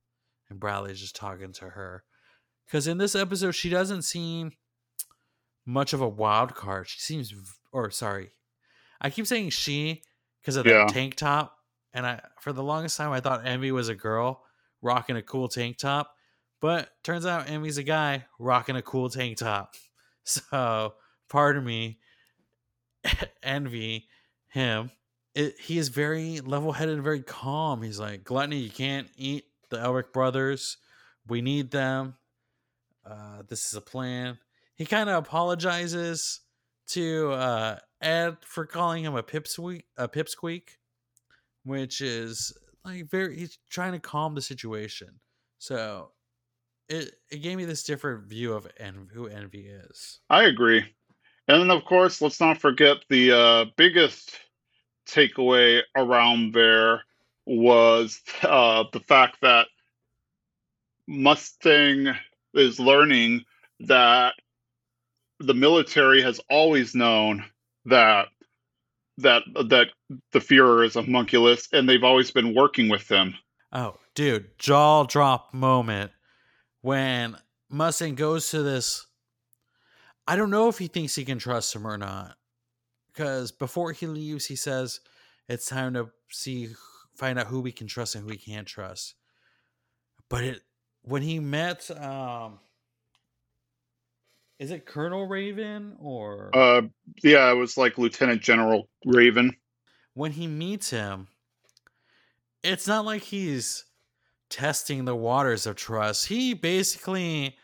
and 0.50 0.60
Bradley's 0.60 1.00
just 1.00 1.16
talking 1.16 1.54
to 1.54 1.70
her. 1.70 2.04
Because 2.66 2.88
in 2.88 2.98
this 2.98 3.16
episode, 3.16 3.52
she 3.52 3.70
doesn't 3.70 4.04
seem 4.04 4.54
much 5.66 5.94
of 5.94 6.02
a 6.02 6.08
wild 6.08 6.56
card. 6.56 6.88
She 6.88 7.00
seems, 7.00 7.34
or 7.72 7.90
sorry, 7.92 8.32
I 9.02 9.10
keep 9.10 9.28
saying 9.28 9.52
she 9.52 10.02
because 10.42 10.56
of 10.56 10.66
yeah. 10.66 10.80
that 10.80 10.90
tank 10.90 11.16
top, 11.16 11.58
and 11.94 12.06
I 12.06 12.22
for 12.40 12.54
the 12.54 12.64
longest 12.64 12.98
time 12.98 13.12
I 13.12 13.20
thought 13.20 13.46
Envy 13.46 13.72
was 13.72 13.90
a 13.90 13.96
girl 13.96 14.44
rocking 14.82 15.16
a 15.16 15.22
cool 15.22 15.48
tank 15.48 15.78
top, 15.78 16.16
but 16.60 16.90
turns 17.04 17.26
out 17.26 17.50
Envy's 17.50 17.78
a 17.78 17.84
guy 17.84 18.26
rocking 18.40 18.76
a 18.76 18.82
cool 18.82 19.10
tank 19.10 19.38
top. 19.38 19.76
So, 20.26 20.94
pardon 21.28 21.66
me, 21.66 22.00
Envy 23.44 24.08
him. 24.48 24.90
It, 25.36 25.60
he 25.60 25.78
is 25.78 25.90
very 25.90 26.40
level-headed 26.40 26.96
and 26.96 27.04
very 27.04 27.22
calm. 27.22 27.82
He's 27.82 28.00
like, 28.00 28.24
Gluttony, 28.24 28.60
you 28.60 28.70
can't 28.70 29.10
eat 29.18 29.44
the 29.70 29.80
Elric 29.80 30.14
brothers. 30.14 30.78
We 31.28 31.42
need 31.42 31.72
them. 31.72 32.16
Uh, 33.06 33.44
this 33.50 33.66
is 33.66 33.74
a 33.74 33.82
plan 33.82 34.38
he 34.76 34.86
kind 34.86 35.10
of 35.10 35.16
apologizes 35.18 36.42
to 36.88 37.32
uh, 37.32 37.78
Ed 38.02 38.38
for 38.42 38.66
calling 38.66 39.04
him 39.04 39.16
a 39.16 39.24
pipsqueak, 39.24 39.84
a 39.98 40.08
pipsqueak, 40.08 40.64
which 41.64 42.02
is 42.02 42.56
like 42.84 43.10
very 43.10 43.38
he's 43.38 43.58
trying 43.70 43.94
to 43.94 44.00
calm 44.00 44.36
the 44.36 44.42
situation. 44.42 45.20
So 45.60 46.12
it 46.90 47.16
it 47.32 47.42
gave 47.42 47.58
me 47.58 47.66
this 47.66 47.84
different 47.84 48.28
view 48.28 48.54
of 48.54 48.68
en- 48.78 49.10
who 49.14 49.28
Envy 49.28 49.68
is. 49.68 50.20
I 50.30 50.44
agree, 50.44 50.84
and 51.48 51.62
then 51.62 51.72
of 51.72 51.86
course 51.86 52.22
let's 52.22 52.40
not 52.40 52.60
forget 52.60 52.98
the 53.10 53.32
uh, 53.32 53.66
biggest 53.78 54.40
takeaway 55.08 55.82
around 55.96 56.54
there 56.54 57.02
was 57.46 58.22
uh, 58.44 58.86
the 58.94 59.02
fact 59.02 59.38
that 59.42 59.68
Mustang 61.08 62.16
is 62.54 62.80
learning 62.80 63.44
that 63.82 64.34
the 65.46 65.54
military 65.54 66.22
has 66.22 66.40
always 66.50 66.96
known 66.96 67.46
that 67.86 68.28
that 69.18 69.44
that 69.70 69.88
the 70.32 70.40
Fuhrer 70.40 70.86
is 70.86 70.96
a 70.96 71.04
homunculus, 71.04 71.68
and 71.72 71.88
they've 71.88 72.04
always 72.04 72.32
been 72.32 72.56
working 72.56 72.90
with 72.90 73.08
them. 73.08 73.36
Oh, 73.72 73.98
dude, 74.16 74.58
jaw 74.58 75.04
drop 75.04 75.54
moment 75.54 76.12
when 76.82 77.38
Mustang 77.70 78.16
goes 78.16 78.50
to 78.50 78.64
this. 78.64 79.06
I 80.28 80.36
don't 80.36 80.52
know 80.52 80.70
if 80.70 80.78
he 80.78 80.88
thinks 80.88 81.16
he 81.16 81.26
can 81.26 81.40
trust 81.40 81.76
him 81.76 81.86
or 81.86 81.98
not, 81.98 82.38
because 83.12 83.52
before 83.52 83.92
he 83.92 84.08
leaves, 84.08 84.46
he 84.46 84.56
says 84.56 85.02
it's 85.50 85.66
time 85.66 85.94
to 85.96 86.10
see, 86.30 86.70
find 87.16 87.38
out 87.38 87.48
who 87.48 87.60
we 87.60 87.72
can 87.72 87.88
trust 87.88 88.16
and 88.16 88.24
who 88.24 88.30
we 88.30 88.38
can't 88.38 88.68
trust. 88.68 89.16
But 90.30 90.44
it 90.44 90.62
when 91.02 91.22
he 91.22 91.40
met 91.40 91.92
um 91.92 92.60
is 94.60 94.72
it 94.72 94.86
Colonel 94.86 95.28
Raven 95.28 95.96
or? 96.00 96.52
Uh, 96.54 96.84
yeah, 97.24 97.50
it 97.52 97.56
was 97.56 97.78
like 97.78 97.98
Lieutenant 97.98 98.42
General 98.42 98.88
Raven. 99.06 99.56
When 100.14 100.32
he 100.32 100.48
meets 100.48 100.90
him, 100.90 101.28
it's 102.64 102.88
not 102.88 103.06
like 103.06 103.24
he's 103.24 103.86
testing 104.50 105.06
the 105.06 105.16
waters 105.16 105.66
of 105.66 105.76
trust. 105.76 106.28
He 106.28 106.54
basically 106.54 107.56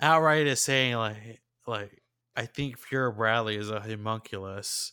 outright 0.00 0.46
is 0.46 0.60
saying 0.60 0.96
like, 0.96 1.40
like 1.66 2.02
I 2.34 2.46
think 2.46 2.78
Fuhrer 2.78 3.14
Bradley 3.14 3.56
is 3.56 3.70
a 3.70 3.80
homunculus. 3.80 4.92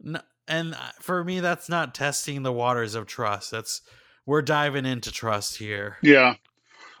No, 0.00 0.20
and 0.48 0.76
for 1.00 1.24
me, 1.24 1.40
that's 1.40 1.68
not 1.68 1.94
testing 1.94 2.42
the 2.42 2.52
waters 2.52 2.94
of 2.94 3.06
trust. 3.06 3.50
That's 3.50 3.80
we're 4.26 4.42
diving 4.42 4.86
into 4.86 5.12
trust 5.12 5.56
here. 5.56 5.98
Yeah. 6.02 6.34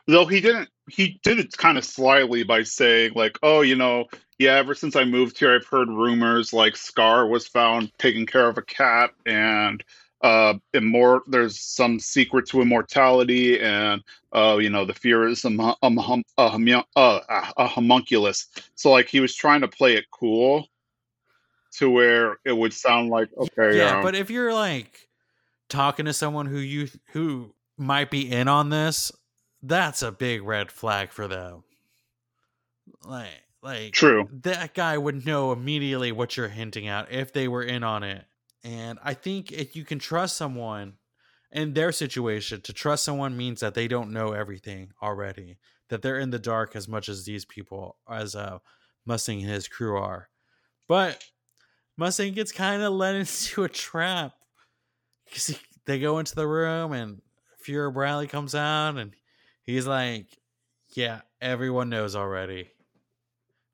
Though 0.06 0.26
he 0.26 0.40
didn't, 0.40 0.68
he 0.88 1.20
did 1.22 1.38
it 1.38 1.56
kind 1.56 1.78
of 1.78 1.84
slyly 1.84 2.42
by 2.42 2.62
saying, 2.62 3.12
like, 3.14 3.38
oh, 3.42 3.62
you 3.62 3.76
know, 3.76 4.06
yeah, 4.38 4.54
ever 4.56 4.74
since 4.74 4.96
I 4.96 5.04
moved 5.04 5.38
here, 5.38 5.54
I've 5.54 5.66
heard 5.66 5.88
rumors 5.88 6.52
like 6.52 6.76
Scar 6.76 7.26
was 7.26 7.46
found 7.46 7.92
taking 7.98 8.26
care 8.26 8.48
of 8.48 8.58
a 8.58 8.62
cat 8.62 9.10
and 9.26 9.82
uh 10.20 10.54
immort 10.72 11.20
there's 11.26 11.60
some 11.60 11.98
secret 12.00 12.46
to 12.46 12.62
immortality 12.62 13.60
and 13.60 14.00
uh 14.32 14.56
you 14.58 14.70
know 14.70 14.86
the 14.86 14.94
Fuhrer 14.94 15.30
is 15.30 15.44
a, 15.44 15.50
a, 15.50 15.74
a, 16.38 16.82
a, 16.96 17.52
a 17.58 17.66
homunculus. 17.66 18.48
So 18.74 18.90
like 18.90 19.08
he 19.08 19.20
was 19.20 19.34
trying 19.34 19.60
to 19.60 19.68
play 19.68 19.96
it 19.96 20.06
cool 20.10 20.66
to 21.72 21.90
where 21.90 22.38
it 22.44 22.56
would 22.56 22.72
sound 22.72 23.10
like 23.10 23.28
okay 23.36 23.76
yeah 23.76 23.98
um, 23.98 24.02
but 24.02 24.14
if 24.14 24.30
you're 24.30 24.54
like 24.54 25.08
talking 25.68 26.06
to 26.06 26.12
someone 26.12 26.46
who 26.46 26.58
you 26.58 26.88
who 27.12 27.52
might 27.76 28.10
be 28.10 28.30
in 28.30 28.48
on 28.48 28.70
this 28.70 29.10
that's 29.66 30.02
a 30.02 30.12
big 30.12 30.42
red 30.42 30.70
flag 30.70 31.12
for 31.12 31.28
them. 31.28 31.64
Like 33.04 33.28
like 33.62 33.92
true. 33.92 34.28
that 34.42 34.74
guy 34.74 34.98
would 34.98 35.24
know 35.24 35.52
immediately 35.52 36.12
what 36.12 36.36
you're 36.36 36.48
hinting 36.48 36.86
at 36.86 37.10
if 37.10 37.32
they 37.32 37.48
were 37.48 37.62
in 37.62 37.82
on 37.82 38.02
it. 38.02 38.24
And 38.62 38.98
i 39.02 39.14
think 39.14 39.52
if 39.52 39.76
you 39.76 39.84
can 39.84 39.98
trust 39.98 40.36
someone 40.36 40.94
in 41.52 41.74
their 41.74 41.92
situation 41.92 42.60
to 42.62 42.72
trust 42.72 43.04
someone 43.04 43.36
means 43.36 43.60
that 43.60 43.74
they 43.74 43.88
don't 43.88 44.12
know 44.12 44.32
everything 44.32 44.92
already 45.02 45.58
that 45.88 46.02
they're 46.02 46.18
in 46.18 46.30
the 46.30 46.38
dark 46.38 46.74
as 46.74 46.88
much 46.88 47.08
as 47.08 47.24
these 47.24 47.44
people 47.44 47.96
as 48.10 48.34
uh 48.34 48.58
mustang 49.06 49.42
and 49.42 49.50
his 49.50 49.68
crew 49.68 49.96
are. 49.96 50.28
But 50.88 51.24
Mustang 51.96 52.32
gets 52.34 52.52
kind 52.52 52.82
of 52.82 52.92
led 52.94 53.14
into 53.16 53.64
a 53.64 53.68
trap 53.68 54.32
because 55.26 55.58
they 55.86 55.98
go 55.98 56.18
into 56.18 56.34
the 56.34 56.46
room 56.46 56.92
and 56.92 57.22
Fuhrer 57.66 57.92
Bradley 57.92 58.26
comes 58.26 58.54
out 58.54 58.96
and 58.96 59.14
he's 59.64 59.86
like, 59.86 60.26
"Yeah, 60.94 61.20
everyone 61.40 61.90
knows 61.90 62.14
already. 62.14 62.70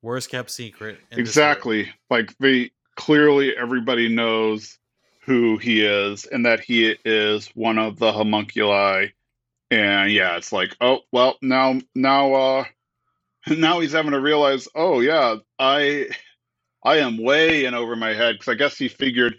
Worst 0.03 0.31
kept 0.31 0.51
secret." 0.51 0.99
Exactly. 1.11 1.93
Like 2.09 2.37
they 2.39 2.71
clearly 2.97 3.57
everybody 3.57 4.09
knows 4.09 4.79
who 5.23 5.59
he 5.59 5.85
is 5.85 6.25
and 6.27 6.47
that 6.47 6.61
he 6.61 6.97
is 7.05 7.49
one 7.55 7.79
of 7.79 7.99
the 7.99 8.13
homunculi. 8.13 9.09
And 9.71 10.11
yeah, 10.11 10.37
it's 10.37 10.53
like, 10.53 10.77
oh 10.81 11.01
well, 11.13 11.37
now 11.43 11.79
now 11.95 12.35
uh 12.35 12.65
now 13.49 13.81
he's 13.81 13.93
having 13.93 14.13
to 14.13 14.21
realize, 14.21 14.69
oh 14.75 15.01
yeah, 15.01 15.37
I 15.59 16.09
I 16.85 16.99
am 16.99 17.23
way 17.23 17.65
in 17.67 17.75
over 17.75 17.95
my 17.97 18.15
head 18.15 18.35
because 18.35 18.49
I 18.49 18.55
guess 18.55 18.77
he 18.77 18.89
figured, 18.89 19.37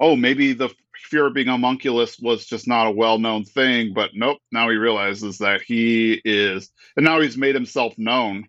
oh, 0.00 0.16
maybe 0.16 0.52
the 0.52 0.70
fear 0.96 1.26
of 1.26 1.34
being 1.34 1.48
homunculus 1.48 2.18
was 2.18 2.46
just 2.46 2.66
not 2.66 2.86
a 2.86 2.90
well 2.90 3.18
known 3.18 3.44
thing. 3.44 3.92
But 3.94 4.10
nope, 4.14 4.38
now 4.52 4.68
he 4.68 4.76
realizes 4.76 5.38
that 5.38 5.62
he 5.62 6.20
is, 6.24 6.70
and 6.96 7.04
now 7.04 7.20
he's 7.20 7.36
made 7.36 7.54
himself 7.54 7.94
known, 7.98 8.48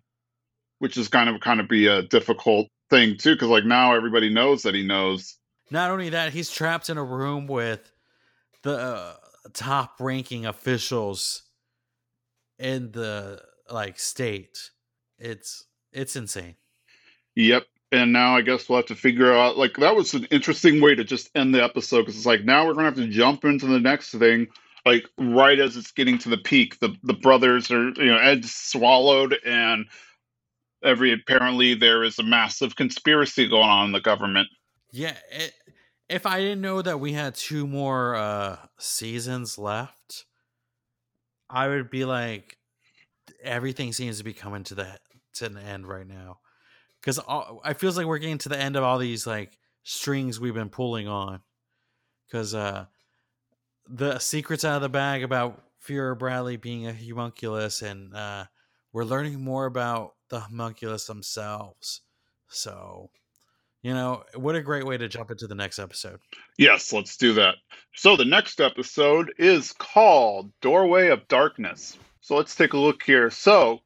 which 0.78 0.96
is 0.96 1.08
kind 1.08 1.28
of 1.28 1.40
kind 1.40 1.60
of 1.60 1.68
be 1.68 1.86
a 1.86 2.02
difficult 2.02 2.68
thing 2.90 3.16
too, 3.16 3.34
because 3.34 3.48
like 3.48 3.64
now 3.64 3.94
everybody 3.94 4.32
knows 4.32 4.62
that 4.62 4.74
he 4.74 4.86
knows. 4.86 5.36
Not 5.70 5.90
only 5.90 6.10
that, 6.10 6.32
he's 6.32 6.50
trapped 6.50 6.88
in 6.88 6.98
a 6.98 7.04
room 7.04 7.46
with 7.46 7.92
the 8.62 8.78
uh, 8.78 9.14
top 9.52 9.96
ranking 10.00 10.46
officials 10.46 11.42
in 12.58 12.92
the 12.92 13.42
like 13.70 13.98
state. 13.98 14.70
It's 15.18 15.64
it's 15.92 16.16
insane. 16.16 16.56
Yep 17.34 17.64
and 17.96 18.12
now 18.12 18.36
I 18.36 18.42
guess 18.42 18.68
we'll 18.68 18.78
have 18.78 18.86
to 18.86 18.94
figure 18.94 19.32
out. 19.32 19.56
Like 19.56 19.76
that 19.78 19.96
was 19.96 20.14
an 20.14 20.26
interesting 20.30 20.80
way 20.80 20.94
to 20.94 21.04
just 21.04 21.30
end 21.34 21.54
the 21.54 21.64
episode 21.64 22.02
because 22.02 22.16
it's 22.16 22.26
like 22.26 22.44
now 22.44 22.66
we're 22.66 22.74
gonna 22.74 22.84
have 22.84 22.96
to 22.96 23.08
jump 23.08 23.44
into 23.44 23.66
the 23.66 23.80
next 23.80 24.12
thing, 24.12 24.48
like 24.84 25.06
right 25.18 25.58
as 25.58 25.76
it's 25.76 25.92
getting 25.92 26.18
to 26.18 26.28
the 26.28 26.36
peak. 26.36 26.78
The 26.78 26.94
the 27.02 27.14
brothers 27.14 27.70
are 27.70 27.88
you 27.90 28.06
know 28.06 28.18
Ed's 28.18 28.54
swallowed, 28.54 29.36
and 29.44 29.86
every 30.84 31.12
apparently 31.12 31.74
there 31.74 32.04
is 32.04 32.18
a 32.18 32.22
massive 32.22 32.76
conspiracy 32.76 33.48
going 33.48 33.68
on 33.68 33.86
in 33.86 33.92
the 33.92 34.00
government. 34.00 34.48
Yeah, 34.92 35.16
it, 35.32 35.54
if 36.08 36.26
I 36.26 36.40
didn't 36.40 36.60
know 36.60 36.82
that 36.82 37.00
we 37.00 37.12
had 37.12 37.34
two 37.34 37.66
more 37.66 38.14
uh 38.14 38.58
seasons 38.78 39.58
left, 39.58 40.26
I 41.48 41.68
would 41.68 41.90
be 41.90 42.04
like, 42.04 42.58
everything 43.42 43.92
seems 43.92 44.18
to 44.18 44.24
be 44.24 44.34
coming 44.34 44.64
to 44.64 44.74
the 44.74 44.98
to 45.34 45.46
an 45.46 45.56
end 45.56 45.86
right 45.86 46.06
now 46.06 46.38
because 47.06 47.20
I 47.64 47.74
feels 47.74 47.96
like 47.96 48.06
we're 48.06 48.18
getting 48.18 48.38
to 48.38 48.48
the 48.48 48.58
end 48.58 48.74
of 48.74 48.82
all 48.82 48.98
these 48.98 49.28
like 49.28 49.56
strings 49.84 50.40
we've 50.40 50.54
been 50.54 50.70
pulling 50.70 51.06
on. 51.06 51.40
Because 52.26 52.54
uh 52.54 52.86
the 53.88 54.18
secrets 54.18 54.64
out 54.64 54.76
of 54.76 54.82
the 54.82 54.88
bag 54.88 55.22
about 55.22 55.62
Fuhrer 55.86 56.18
Bradley 56.18 56.56
being 56.56 56.88
a 56.88 56.92
homunculus 56.92 57.82
and 57.82 58.12
uh 58.14 58.46
we're 58.92 59.04
learning 59.04 59.40
more 59.40 59.66
about 59.66 60.14
the 60.30 60.40
homunculus 60.40 61.06
themselves. 61.06 62.00
So 62.48 63.10
you 63.82 63.94
know 63.94 64.24
what 64.34 64.56
a 64.56 64.62
great 64.62 64.84
way 64.84 64.98
to 64.98 65.06
jump 65.06 65.30
into 65.30 65.46
the 65.46 65.54
next 65.54 65.78
episode. 65.78 66.18
Yes 66.58 66.92
let's 66.92 67.16
do 67.16 67.34
that. 67.34 67.54
So 67.94 68.16
the 68.16 68.24
next 68.24 68.60
episode 68.60 69.32
is 69.38 69.72
called 69.72 70.50
doorway 70.60 71.10
of 71.10 71.28
darkness. 71.28 71.96
So 72.20 72.34
let's 72.34 72.56
take 72.56 72.72
a 72.72 72.78
look 72.78 73.04
here. 73.04 73.30
So 73.30 73.82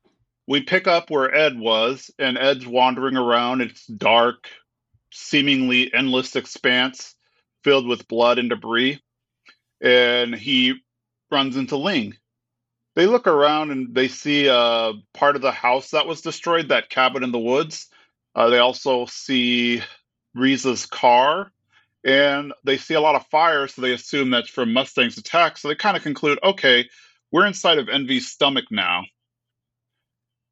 we 0.51 0.61
pick 0.61 0.88
up 0.88 1.11
where 1.11 1.32
Ed 1.32 1.57
was, 1.61 2.11
and 2.18 2.36
Ed's 2.36 2.66
wandering 2.66 3.16
around. 3.16 3.61
It's 3.61 3.86
dark, 3.86 4.48
seemingly 5.12 5.94
endless 5.94 6.34
expanse 6.34 7.14
filled 7.62 7.86
with 7.86 8.09
blood 8.09 8.40
and 8.40 8.51
debris. 8.51 9.01
And 9.80 10.34
he 10.34 10.74
runs 11.30 11.57
into 11.57 11.76
Ling. 11.76 12.16
They 12.96 13.07
look 13.07 13.28
around 13.28 13.70
and 13.70 13.94
they 13.94 14.09
see 14.09 14.48
uh, 14.48 14.94
part 15.14 15.36
of 15.36 15.42
the 15.42 15.53
house 15.53 15.92
that 15.92 16.09
was 16.09 16.20
destroyed, 16.20 16.70
that 16.70 16.90
cabin 16.90 17.22
in 17.22 17.30
the 17.30 17.38
woods. 17.38 17.86
Uh, 18.34 18.48
they 18.48 18.59
also 18.59 19.07
see 19.07 19.82
Riza's 20.36 20.84
car, 20.84 21.53
and 22.05 22.53
they 22.64 22.76
see 22.76 22.94
a 22.94 23.01
lot 23.01 23.14
of 23.14 23.24
fire, 23.28 23.68
so 23.68 23.82
they 23.82 23.92
assume 23.92 24.30
that's 24.30 24.51
from 24.51 24.72
Mustang's 24.72 25.16
attack. 25.16 25.59
So 25.59 25.68
they 25.68 25.76
kind 25.76 25.96
of 25.96 26.03
conclude, 26.03 26.40
okay, 26.42 26.88
we're 27.30 27.46
inside 27.46 27.78
of 27.78 27.88
Envy's 27.88 28.26
stomach 28.26 28.64
now. 28.72 29.05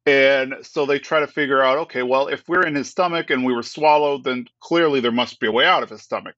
And 0.09 0.55
so 0.63 0.87
they 0.87 0.97
try 0.97 1.19
to 1.19 1.27
figure 1.27 1.61
out 1.61 1.77
okay, 1.77 2.01
well, 2.01 2.29
if 2.29 2.43
we're 2.49 2.65
in 2.65 2.73
his 2.73 2.89
stomach 2.89 3.29
and 3.29 3.45
we 3.45 3.53
were 3.53 3.61
swallowed, 3.61 4.23
then 4.23 4.47
clearly 4.59 5.01
there 5.01 5.11
must 5.11 5.39
be 5.39 5.45
a 5.45 5.51
way 5.51 5.65
out 5.67 5.83
of 5.83 5.91
his 5.91 6.01
stomach. 6.01 6.35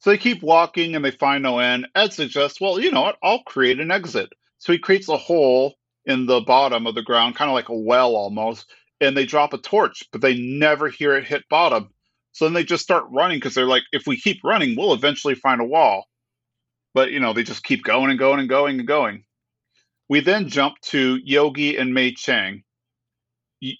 So 0.00 0.10
they 0.10 0.18
keep 0.18 0.42
walking 0.42 0.94
and 0.94 1.02
they 1.02 1.10
find 1.10 1.42
no 1.42 1.60
end. 1.60 1.88
Ed 1.94 2.12
suggests, 2.12 2.60
well, 2.60 2.78
you 2.78 2.90
know 2.90 3.00
what? 3.00 3.16
I'll 3.22 3.42
create 3.44 3.80
an 3.80 3.90
exit. 3.90 4.28
So 4.58 4.72
he 4.74 4.78
creates 4.78 5.08
a 5.08 5.16
hole 5.16 5.76
in 6.04 6.26
the 6.26 6.42
bottom 6.42 6.86
of 6.86 6.94
the 6.94 7.02
ground, 7.02 7.36
kind 7.36 7.50
of 7.50 7.54
like 7.54 7.70
a 7.70 7.74
well 7.74 8.14
almost. 8.16 8.70
And 9.00 9.16
they 9.16 9.24
drop 9.24 9.54
a 9.54 9.58
torch, 9.58 10.04
but 10.12 10.20
they 10.20 10.36
never 10.36 10.90
hear 10.90 11.16
it 11.16 11.24
hit 11.24 11.44
bottom. 11.48 11.88
So 12.32 12.44
then 12.44 12.52
they 12.52 12.64
just 12.64 12.82
start 12.82 13.06
running 13.10 13.38
because 13.38 13.54
they're 13.54 13.64
like, 13.64 13.84
if 13.92 14.06
we 14.06 14.20
keep 14.20 14.44
running, 14.44 14.76
we'll 14.76 14.92
eventually 14.92 15.36
find 15.36 15.62
a 15.62 15.64
wall. 15.64 16.04
But, 16.92 17.12
you 17.12 17.20
know, 17.20 17.32
they 17.32 17.44
just 17.44 17.64
keep 17.64 17.82
going 17.82 18.10
and 18.10 18.18
going 18.18 18.40
and 18.40 18.48
going 18.48 18.78
and 18.78 18.86
going. 18.86 19.24
We 20.10 20.20
then 20.20 20.48
jump 20.50 20.74
to 20.90 21.18
Yoki 21.26 21.80
and 21.80 21.94
Mei 21.94 22.12
Chang. 22.12 22.62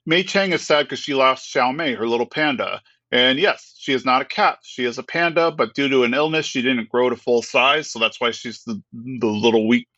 Mei 0.06 0.22
Chang 0.24 0.52
is 0.52 0.66
sad 0.66 0.84
because 0.84 1.00
she 1.00 1.14
lost 1.14 1.52
Xiao 1.54 1.74
Mei, 1.74 1.94
her 1.94 2.08
little 2.08 2.26
panda. 2.26 2.82
And 3.12 3.38
yes, 3.38 3.74
she 3.78 3.92
is 3.94 4.04
not 4.04 4.22
a 4.22 4.26
cat. 4.26 4.58
She 4.62 4.84
is 4.84 4.98
a 4.98 5.02
panda, 5.02 5.50
but 5.50 5.74
due 5.74 5.88
to 5.88 6.04
an 6.04 6.14
illness, 6.14 6.46
she 6.46 6.62
didn't 6.62 6.90
grow 6.90 7.10
to 7.10 7.16
full 7.16 7.42
size. 7.42 7.90
So 7.90 7.98
that's 7.98 8.20
why 8.20 8.32
she's 8.32 8.62
the, 8.64 8.82
the 8.92 9.26
little 9.28 9.68
weak 9.68 9.88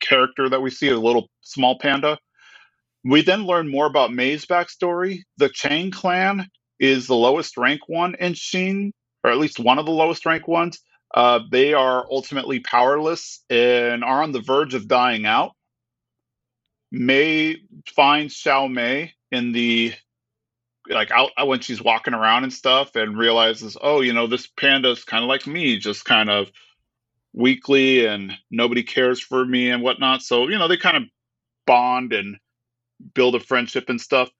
character 0.00 0.48
that 0.48 0.62
we 0.62 0.70
see, 0.70 0.90
a 0.90 0.98
little 0.98 1.28
small 1.42 1.78
panda. 1.78 2.18
We 3.04 3.22
then 3.22 3.46
learn 3.46 3.70
more 3.70 3.86
about 3.86 4.12
Mei's 4.12 4.46
backstory. 4.46 5.20
The 5.38 5.48
Chang 5.48 5.90
clan 5.90 6.48
is 6.80 7.06
the 7.06 7.16
lowest 7.16 7.56
rank 7.56 7.82
one 7.88 8.14
in 8.20 8.34
Xing, 8.34 8.92
or 9.24 9.30
at 9.30 9.38
least 9.38 9.58
one 9.60 9.78
of 9.78 9.86
the 9.86 9.92
lowest 9.92 10.26
rank 10.26 10.48
ones. 10.48 10.80
Uh, 11.14 11.40
they 11.50 11.74
are 11.74 12.06
ultimately 12.10 12.60
powerless 12.60 13.44
and 13.50 14.04
are 14.04 14.22
on 14.22 14.32
the 14.32 14.40
verge 14.40 14.74
of 14.74 14.88
dying 14.88 15.26
out. 15.26 15.52
Mei 16.92 17.56
finds 17.96 18.34
Xiao 18.36 18.70
Mei 18.72 19.12
in 19.32 19.52
the 19.52 19.92
like 20.88 21.10
out 21.10 21.30
when 21.46 21.60
she's 21.60 21.82
walking 21.82 22.14
around 22.14 22.44
and 22.44 22.52
stuff 22.52 22.96
and 22.96 23.18
realizes, 23.18 23.76
oh, 23.80 24.00
you 24.00 24.12
know, 24.12 24.26
this 24.26 24.46
panda's 24.46 25.04
kind 25.04 25.24
of 25.24 25.28
like 25.28 25.46
me, 25.46 25.78
just 25.78 26.04
kind 26.04 26.30
of 26.30 26.50
weakly 27.32 28.06
and 28.06 28.32
nobody 28.50 28.82
cares 28.82 29.20
for 29.20 29.44
me 29.44 29.70
and 29.70 29.82
whatnot. 29.82 30.22
So, 30.22 30.48
you 30.48 30.58
know, 30.58 30.68
they 30.68 30.76
kind 30.76 30.96
of 30.96 31.04
bond 31.66 32.12
and 32.12 32.36
build 33.14 33.34
a 33.34 33.40
friendship 33.40 33.88
and 33.88 34.00
stuff. 34.00 34.30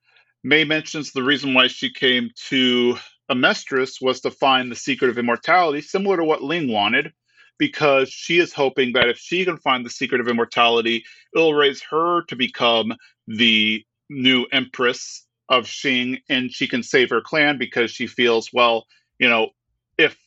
Mei 0.43 0.63
mentions 0.65 1.11
the 1.11 1.23
reason 1.23 1.53
why 1.53 1.67
she 1.67 1.91
came 1.91 2.29
to 2.49 2.97
Amestris 3.31 4.01
was 4.01 4.21
to 4.21 4.31
find 4.31 4.69
the 4.69 4.75
secret 4.75 5.09
of 5.09 5.17
immortality, 5.17 5.81
similar 5.81 6.17
to 6.17 6.23
what 6.23 6.43
Ling 6.43 6.71
wanted 6.71 7.13
because 7.57 8.09
she 8.09 8.39
is 8.39 8.51
hoping 8.51 8.93
that 8.93 9.07
if 9.07 9.17
she 9.17 9.45
can 9.45 9.57
find 9.57 9.85
the 9.85 9.89
secret 9.89 10.19
of 10.19 10.27
immortality, 10.27 11.05
it'll 11.35 11.53
raise 11.53 11.81
her 11.89 12.23
to 12.23 12.35
become 12.35 12.93
the 13.27 13.85
new 14.09 14.45
empress 14.51 15.25
of 15.49 15.65
Xing 15.65 16.21
and 16.29 16.51
she 16.51 16.67
can 16.67 16.83
save 16.83 17.09
her 17.09 17.21
clan 17.21 17.57
because 17.57 17.91
she 17.91 18.07
feels, 18.07 18.49
well, 18.53 18.85
you 19.19 19.29
know, 19.29 19.49
if 19.97 20.17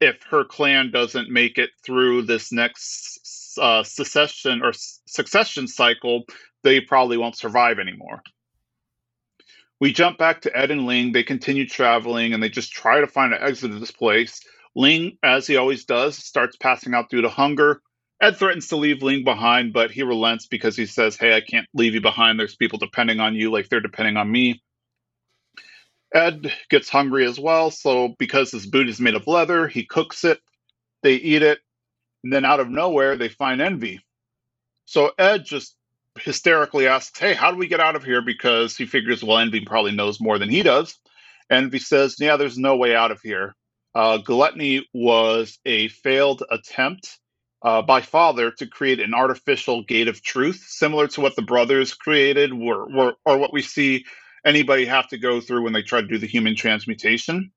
if 0.00 0.22
her 0.30 0.44
clan 0.44 0.90
doesn't 0.90 1.30
make 1.30 1.58
it 1.58 1.70
through 1.84 2.22
this 2.22 2.52
next 2.52 3.58
uh, 3.60 3.82
secession 3.82 4.62
or 4.62 4.72
succession 5.06 5.66
cycle, 5.66 6.24
they 6.62 6.80
probably 6.80 7.16
won't 7.16 7.36
survive 7.36 7.78
anymore. 7.78 8.22
We 9.80 9.92
jump 9.92 10.18
back 10.18 10.40
to 10.42 10.56
Ed 10.56 10.70
and 10.70 10.86
Ling. 10.86 11.12
They 11.12 11.22
continue 11.22 11.66
traveling 11.66 12.32
and 12.32 12.42
they 12.42 12.48
just 12.48 12.72
try 12.72 13.00
to 13.00 13.06
find 13.06 13.32
an 13.32 13.42
exit 13.42 13.70
of 13.70 13.80
this 13.80 13.90
place. 13.90 14.40
Ling, 14.76 15.18
as 15.22 15.46
he 15.46 15.56
always 15.56 15.84
does, 15.84 16.16
starts 16.16 16.56
passing 16.56 16.94
out 16.94 17.10
due 17.10 17.22
to 17.22 17.28
hunger. 17.28 17.80
Ed 18.24 18.38
threatens 18.38 18.68
to 18.68 18.76
leave 18.76 19.02
Ling 19.02 19.22
behind, 19.22 19.74
but 19.74 19.90
he 19.90 20.02
relents 20.02 20.46
because 20.46 20.78
he 20.78 20.86
says, 20.86 21.14
Hey, 21.14 21.36
I 21.36 21.42
can't 21.42 21.66
leave 21.74 21.92
you 21.92 22.00
behind. 22.00 22.40
There's 22.40 22.56
people 22.56 22.78
depending 22.78 23.20
on 23.20 23.34
you 23.34 23.50
like 23.50 23.68
they're 23.68 23.82
depending 23.82 24.16
on 24.16 24.32
me. 24.32 24.62
Ed 26.14 26.50
gets 26.70 26.88
hungry 26.88 27.26
as 27.26 27.38
well, 27.38 27.70
so 27.70 28.14
because 28.18 28.50
his 28.50 28.64
boot 28.64 28.88
is 28.88 28.98
made 28.98 29.14
of 29.14 29.26
leather, 29.26 29.68
he 29.68 29.84
cooks 29.84 30.24
it, 30.24 30.40
they 31.02 31.16
eat 31.16 31.42
it, 31.42 31.58
and 32.22 32.32
then 32.32 32.46
out 32.46 32.60
of 32.60 32.70
nowhere, 32.70 33.16
they 33.16 33.28
find 33.28 33.60
Envy. 33.60 34.00
So 34.86 35.12
Ed 35.18 35.44
just 35.44 35.76
hysterically 36.18 36.86
asks, 36.86 37.18
Hey, 37.18 37.34
how 37.34 37.50
do 37.50 37.58
we 37.58 37.66
get 37.66 37.80
out 37.80 37.94
of 37.94 38.04
here? 38.04 38.22
Because 38.22 38.74
he 38.74 38.86
figures, 38.86 39.22
well, 39.22 39.36
Envy 39.36 39.66
probably 39.66 39.92
knows 39.92 40.18
more 40.18 40.38
than 40.38 40.48
he 40.48 40.62
does. 40.62 40.98
Envy 41.50 41.78
says, 41.78 42.16
Yeah, 42.18 42.38
there's 42.38 42.56
no 42.56 42.76
way 42.76 42.96
out 42.96 43.10
of 43.10 43.20
here. 43.20 43.54
Uh, 43.94 44.16
Gluttony 44.16 44.88
was 44.94 45.58
a 45.66 45.88
failed 45.88 46.42
attempt 46.50 47.18
uh, 47.64 47.82
by 47.82 48.00
Father 48.02 48.50
to 48.50 48.66
create 48.66 49.00
an 49.00 49.14
artificial 49.14 49.82
gate 49.84 50.06
of 50.06 50.22
truth, 50.22 50.62
similar 50.68 51.08
to 51.08 51.20
what 51.22 51.34
the 51.34 51.42
brothers 51.42 51.94
created, 51.94 52.52
or, 52.52 52.94
or, 52.94 53.14
or 53.24 53.38
what 53.38 53.52
we 53.52 53.62
see 53.62 54.04
anybody 54.44 54.84
have 54.84 55.08
to 55.08 55.18
go 55.18 55.40
through 55.40 55.62
when 55.62 55.72
they 55.72 55.82
try 55.82 56.00
to 56.00 56.06
do 56.06 56.18
the 56.18 56.26
human 56.26 56.54
transmutation. 56.54 57.50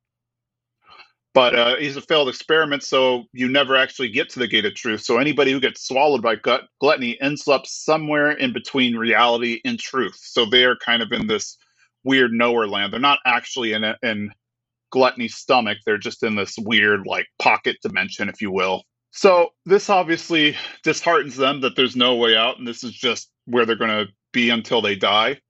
But 1.33 1.55
uh, 1.55 1.75
he's 1.75 1.97
a 1.97 2.01
failed 2.01 2.29
experiment, 2.29 2.81
so 2.83 3.25
you 3.31 3.47
never 3.47 3.75
actually 3.75 4.09
get 4.09 4.29
to 4.29 4.39
the 4.39 4.47
gate 4.47 4.65
of 4.65 4.73
truth. 4.73 5.01
So 5.01 5.17
anybody 5.17 5.51
who 5.51 5.59
gets 5.59 5.85
swallowed 5.85 6.23
by 6.23 6.35
gut 6.35 6.63
gluttony 6.79 7.19
ends 7.21 7.47
up 7.47 7.67
somewhere 7.67 8.31
in 8.31 8.53
between 8.53 8.95
reality 8.95 9.59
and 9.63 9.77
truth. 9.77 10.17
So 10.19 10.45
they're 10.45 10.77
kind 10.77 11.03
of 11.03 11.11
in 11.11 11.27
this 11.27 11.57
weird 12.03 12.31
nowhere 12.31 12.67
land. 12.67 12.91
They're 12.91 12.99
not 12.99 13.19
actually 13.25 13.73
in 13.73 13.83
in 14.01 14.31
gluttony's 14.89 15.35
stomach. 15.35 15.77
They're 15.85 15.99
just 15.99 16.23
in 16.23 16.35
this 16.35 16.55
weird 16.57 17.05
like 17.05 17.27
pocket 17.39 17.77
dimension, 17.83 18.29
if 18.29 18.41
you 18.41 18.51
will. 18.51 18.83
So 19.17 19.53
this 19.65 19.89
obviously 19.89 20.55
disheartens 20.83 21.35
them 21.37 21.61
that 21.61 21.75
there's 21.75 21.95
no 21.95 22.17
way 22.17 22.37
out, 22.37 22.59
and 22.59 22.67
this 22.67 22.83
is 22.83 22.93
just 22.93 23.31
where 23.45 23.65
they're 23.65 23.75
going 23.75 24.05
to 24.05 24.13
be 24.31 24.51
until 24.51 24.79
they 24.79 24.95
die. 24.95 25.41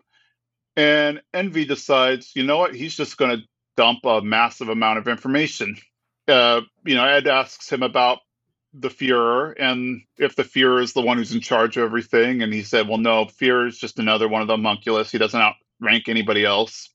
And 0.78 1.22
Envy 1.34 1.66
decides, 1.66 2.34
you 2.34 2.44
know 2.44 2.60
what? 2.60 2.74
He's 2.74 2.96
just 2.96 3.18
going 3.18 3.38
to 3.38 3.44
dump 3.76 4.06
a 4.06 4.22
massive 4.22 4.70
amount 4.70 5.00
of 5.00 5.10
information. 5.10 5.76
Uh, 6.30 6.62
you 6.86 6.96
know, 6.96 7.04
Ed 7.04 7.28
asks 7.28 7.70
him 7.70 7.84
about 7.84 8.20
the 8.74 8.88
Fuhrer 8.88 9.54
and 9.60 10.02
if 10.18 10.38
the 10.38 10.44
Fuhrer 10.44 10.82
is 10.82 10.94
the 10.94 11.02
one 11.02 11.18
who's 11.18 11.36
in 11.36 11.42
charge 11.42 11.76
of 11.76 11.84
everything. 11.84 12.44
And 12.44 12.54
he 12.54 12.64
said, 12.64 12.88
well, 12.88 13.00
no, 13.00 13.26
Fuhrer 13.26 13.68
is 13.68 13.78
just 13.78 14.00
another 14.00 14.30
one 14.30 14.42
of 14.42 14.48
the 14.48 14.56
homunculus. 14.56 15.12
He 15.12 15.18
doesn't 15.18 15.42
outrank 15.82 16.08
anybody 16.08 16.46
else. 16.46 16.90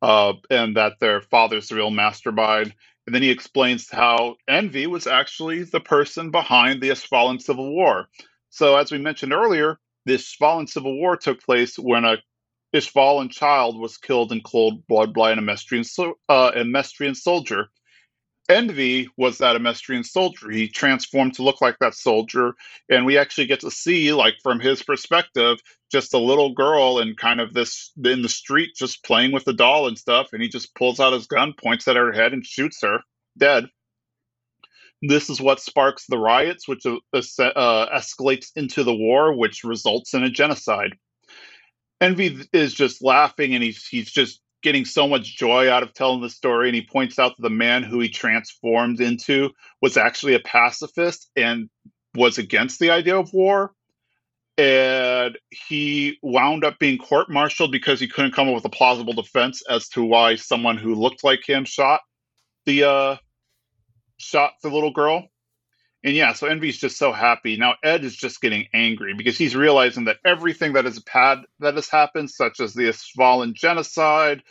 Uh, 0.00 0.32
and 0.50 0.76
that 0.76 0.98
their 0.98 1.20
father's 1.20 1.68
the 1.68 1.76
real 1.76 1.92
mastermind. 1.92 2.74
And 3.06 3.14
then 3.14 3.22
he 3.22 3.30
explains 3.30 3.90
how 3.90 4.36
Envy 4.48 4.86
was 4.86 5.06
actually 5.06 5.64
the 5.64 5.80
person 5.80 6.30
behind 6.30 6.80
the 6.80 6.90
Ishvalan 6.90 7.42
Civil 7.42 7.74
War. 7.74 8.08
So, 8.50 8.76
as 8.76 8.92
we 8.92 8.98
mentioned 8.98 9.32
earlier, 9.32 9.78
the 10.04 10.14
Ishvalan 10.14 10.68
Civil 10.68 10.96
War 10.98 11.16
took 11.16 11.42
place 11.42 11.78
when 11.78 12.04
a 12.04 12.18
Ishvalan 12.74 13.30
child 13.30 13.78
was 13.78 13.98
killed 13.98 14.32
in 14.32 14.40
cold 14.40 14.86
blood 14.86 15.12
by 15.12 15.32
an 15.32 15.38
Amestrian, 15.38 15.84
uh, 16.28 16.52
Amestrian 16.54 17.14
soldier. 17.14 17.68
Envy 18.48 19.08
was 19.16 19.38
that 19.38 19.56
Amestrian 19.56 20.04
soldier. 20.04 20.50
He 20.50 20.68
transformed 20.68 21.34
to 21.34 21.42
look 21.42 21.60
like 21.60 21.78
that 21.78 21.94
soldier, 21.94 22.54
and 22.88 23.06
we 23.06 23.16
actually 23.16 23.46
get 23.46 23.60
to 23.60 23.70
see, 23.70 24.12
like 24.12 24.34
from 24.42 24.60
his 24.60 24.82
perspective, 24.82 25.58
just 25.90 26.14
a 26.14 26.18
little 26.18 26.52
girl 26.52 26.98
and 26.98 27.16
kind 27.16 27.40
of 27.40 27.54
this 27.54 27.92
in 28.04 28.22
the 28.22 28.28
street, 28.28 28.74
just 28.76 29.04
playing 29.04 29.32
with 29.32 29.44
the 29.44 29.52
doll 29.52 29.86
and 29.86 29.98
stuff. 29.98 30.32
And 30.32 30.42
he 30.42 30.48
just 30.48 30.74
pulls 30.74 31.00
out 31.00 31.12
his 31.12 31.26
gun, 31.26 31.54
points 31.54 31.86
at 31.88 31.96
her 31.96 32.12
head, 32.12 32.32
and 32.32 32.44
shoots 32.44 32.82
her 32.82 32.98
dead. 33.38 33.66
This 35.02 35.30
is 35.30 35.40
what 35.40 35.60
sparks 35.60 36.06
the 36.06 36.18
riots, 36.18 36.68
which 36.68 36.84
uh, 36.86 36.98
uh 37.14 37.98
escalates 37.98 38.50
into 38.56 38.84
the 38.84 38.94
war, 38.94 39.34
which 39.36 39.64
results 39.64 40.14
in 40.14 40.24
a 40.24 40.30
genocide. 40.30 40.94
Envy 42.00 42.44
is 42.52 42.74
just 42.74 43.02
laughing 43.02 43.54
and 43.54 43.62
he's 43.62 43.86
he's 43.86 44.10
just 44.10 44.40
getting 44.62 44.84
so 44.84 45.08
much 45.08 45.36
joy 45.36 45.70
out 45.70 45.82
of 45.82 45.92
telling 45.92 46.20
the 46.20 46.30
story 46.30 46.68
and 46.68 46.74
he 46.74 46.82
points 46.82 47.18
out 47.18 47.36
that 47.36 47.42
the 47.42 47.50
man 47.50 47.82
who 47.82 48.00
he 48.00 48.08
transformed 48.08 49.00
into 49.00 49.50
was 49.80 49.96
actually 49.96 50.34
a 50.34 50.40
pacifist 50.40 51.30
and 51.36 51.68
was 52.14 52.38
against 52.38 52.78
the 52.78 52.90
idea 52.90 53.18
of 53.18 53.32
war. 53.32 53.72
And 54.58 55.38
he 55.50 56.18
wound 56.22 56.64
up 56.64 56.78
being 56.78 56.98
court-martialed 56.98 57.72
because 57.72 57.98
he 57.98 58.06
couldn't 58.06 58.34
come 58.34 58.48
up 58.48 58.54
with 58.54 58.64
a 58.64 58.70
plausible 58.70 59.14
defense 59.14 59.62
as 59.68 59.88
to 59.90 60.04
why 60.04 60.36
someone 60.36 60.76
who 60.76 60.94
looked 60.94 61.24
like 61.24 61.48
him 61.48 61.64
shot 61.64 62.00
the 62.64 62.84
uh 62.84 63.16
shot 64.18 64.52
the 64.62 64.68
little 64.68 64.92
girl 64.92 65.26
and 66.04 66.14
yeah, 66.16 66.32
so 66.32 66.46
Envy's 66.48 66.78
just 66.78 66.98
so 66.98 67.12
happy. 67.12 67.56
Now 67.56 67.74
Ed 67.82 68.04
is 68.04 68.16
just 68.16 68.40
getting 68.40 68.66
angry 68.74 69.14
because 69.14 69.38
he's 69.38 69.54
realizing 69.54 70.04
that 70.06 70.18
everything 70.24 70.72
that 70.72 70.84
has 70.84 71.00
had 71.08 71.42
that 71.60 71.74
has 71.74 71.88
happened, 71.88 72.30
such 72.30 72.60
as 72.60 72.74
the 72.74 72.88
Ishvalan 72.88 73.54
genocide, 73.54 74.42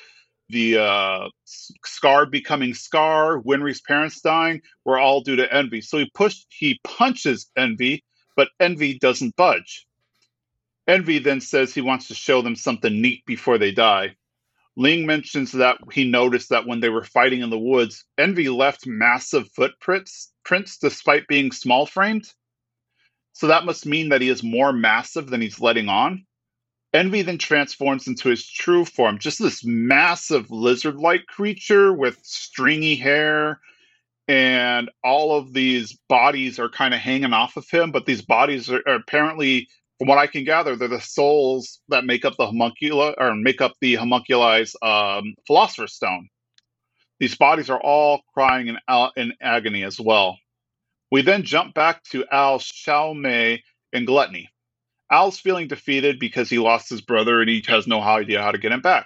the 0.49 0.78
uh, 0.78 1.30
Scar 1.45 2.26
becoming 2.26 2.74
Scar, 2.74 3.41
Winry's 3.41 3.82
parents 3.82 4.22
dying, 4.22 4.62
were 4.86 4.99
all 4.99 5.22
due 5.22 5.38
to 5.38 5.54
Envy. 5.54 5.82
So 5.82 5.97
he 5.97 6.10
pushed, 6.14 6.47
he 6.49 6.80
punches 6.84 7.49
Envy, 7.58 8.04
but 8.36 8.49
Envy 8.60 8.97
doesn't 8.97 9.36
budge. 9.36 9.88
Envy 10.88 11.20
then 11.20 11.41
says 11.41 11.74
he 11.74 11.82
wants 11.82 12.08
to 12.08 12.16
show 12.16 12.41
them 12.41 12.56
something 12.56 13.02
neat 13.02 13.26
before 13.26 13.58
they 13.58 13.72
die. 13.72 14.16
Ling 14.78 15.05
mentions 15.05 15.51
that 15.51 15.78
he 15.91 16.09
noticed 16.09 16.49
that 16.49 16.65
when 16.65 16.80
they 16.80 16.89
were 16.89 17.03
fighting 17.03 17.41
in 17.41 17.49
the 17.49 17.59
woods, 17.59 18.05
Envy 18.17 18.49
left 18.49 18.88
massive 18.88 19.51
footprints 19.51 20.32
prints 20.43 20.78
despite 20.78 21.28
being 21.28 21.51
small 21.51 21.86
framed. 21.86 22.32
So 23.34 23.47
that 23.47 23.65
must 23.65 23.86
mean 23.86 24.09
that 24.09 24.22
he 24.22 24.30
is 24.30 24.43
more 24.43 24.74
massive 24.74 25.30
than 25.30 25.41
he's 25.41 25.59
letting 25.59 25.89
on. 25.89 26.26
Envy 26.93 27.22
then 27.22 27.38
transforms 27.38 28.07
into 28.07 28.30
his 28.30 28.45
true 28.45 28.84
form, 28.84 29.17
just 29.17 29.39
this 29.39 29.63
massive 29.63 30.51
lizard 30.51 30.97
like 30.97 31.26
creature 31.28 31.93
with 31.93 32.19
stringy 32.22 32.95
hair, 32.95 33.61
and 34.28 34.89
all 35.03 35.38
of 35.38 35.53
these 35.53 35.97
bodies 36.09 36.59
are 36.59 36.69
kind 36.69 36.93
of 36.93 36.99
hanging 36.99 37.34
off 37.34 37.55
of 37.55 37.69
him, 37.69 37.91
but 37.91 38.05
these 38.05 38.22
bodies 38.22 38.69
are, 38.69 38.84
are 38.86 38.95
apparently 38.95 39.69
from 40.02 40.08
what 40.08 40.18
I 40.18 40.26
can 40.26 40.45
gather, 40.45 40.76
they're 40.76 40.88
the 40.88 40.99
souls 40.99 41.80
that 41.89 42.06
make 42.06 42.26
up 42.26 42.36
the 42.36 42.47
homuncula 42.47 43.14
or 43.20 43.36
make 43.36 43.62
up 43.62 43.74
the 43.82 43.97
homunculi's 43.97 44.76
um, 44.82 45.36
philosopher's 45.45 45.93
stone. 45.93 46.28
These 47.20 47.36
bodies 47.36 47.70
are 47.70 47.80
all 47.80 48.22
crying 48.34 48.68
in, 48.68 48.80
in 49.16 49.34
agony 49.39 49.84
as 49.84 49.99
well. 49.99 50.39
We 51.12 51.22
then 51.22 51.43
jump 51.43 51.76
back 51.76 52.02
to 52.06 52.26
Al 52.32 52.58
Xiao 52.58 53.16
Mei 53.16 53.62
and 53.93 54.08
Gluttony. 54.08 54.49
Al's 55.12 55.39
feeling 55.39 55.68
defeated 55.68 56.20
because 56.20 56.49
he 56.49 56.58
lost 56.58 56.89
his 56.89 57.02
brother 57.02 57.39
and 57.39 57.47
he 57.47 57.64
has 57.68 57.86
no 57.86 58.02
idea 58.02 58.41
how 58.41 58.52
to 58.52 58.58
get 58.58 58.72
him 58.72 58.82
back. 58.82 59.06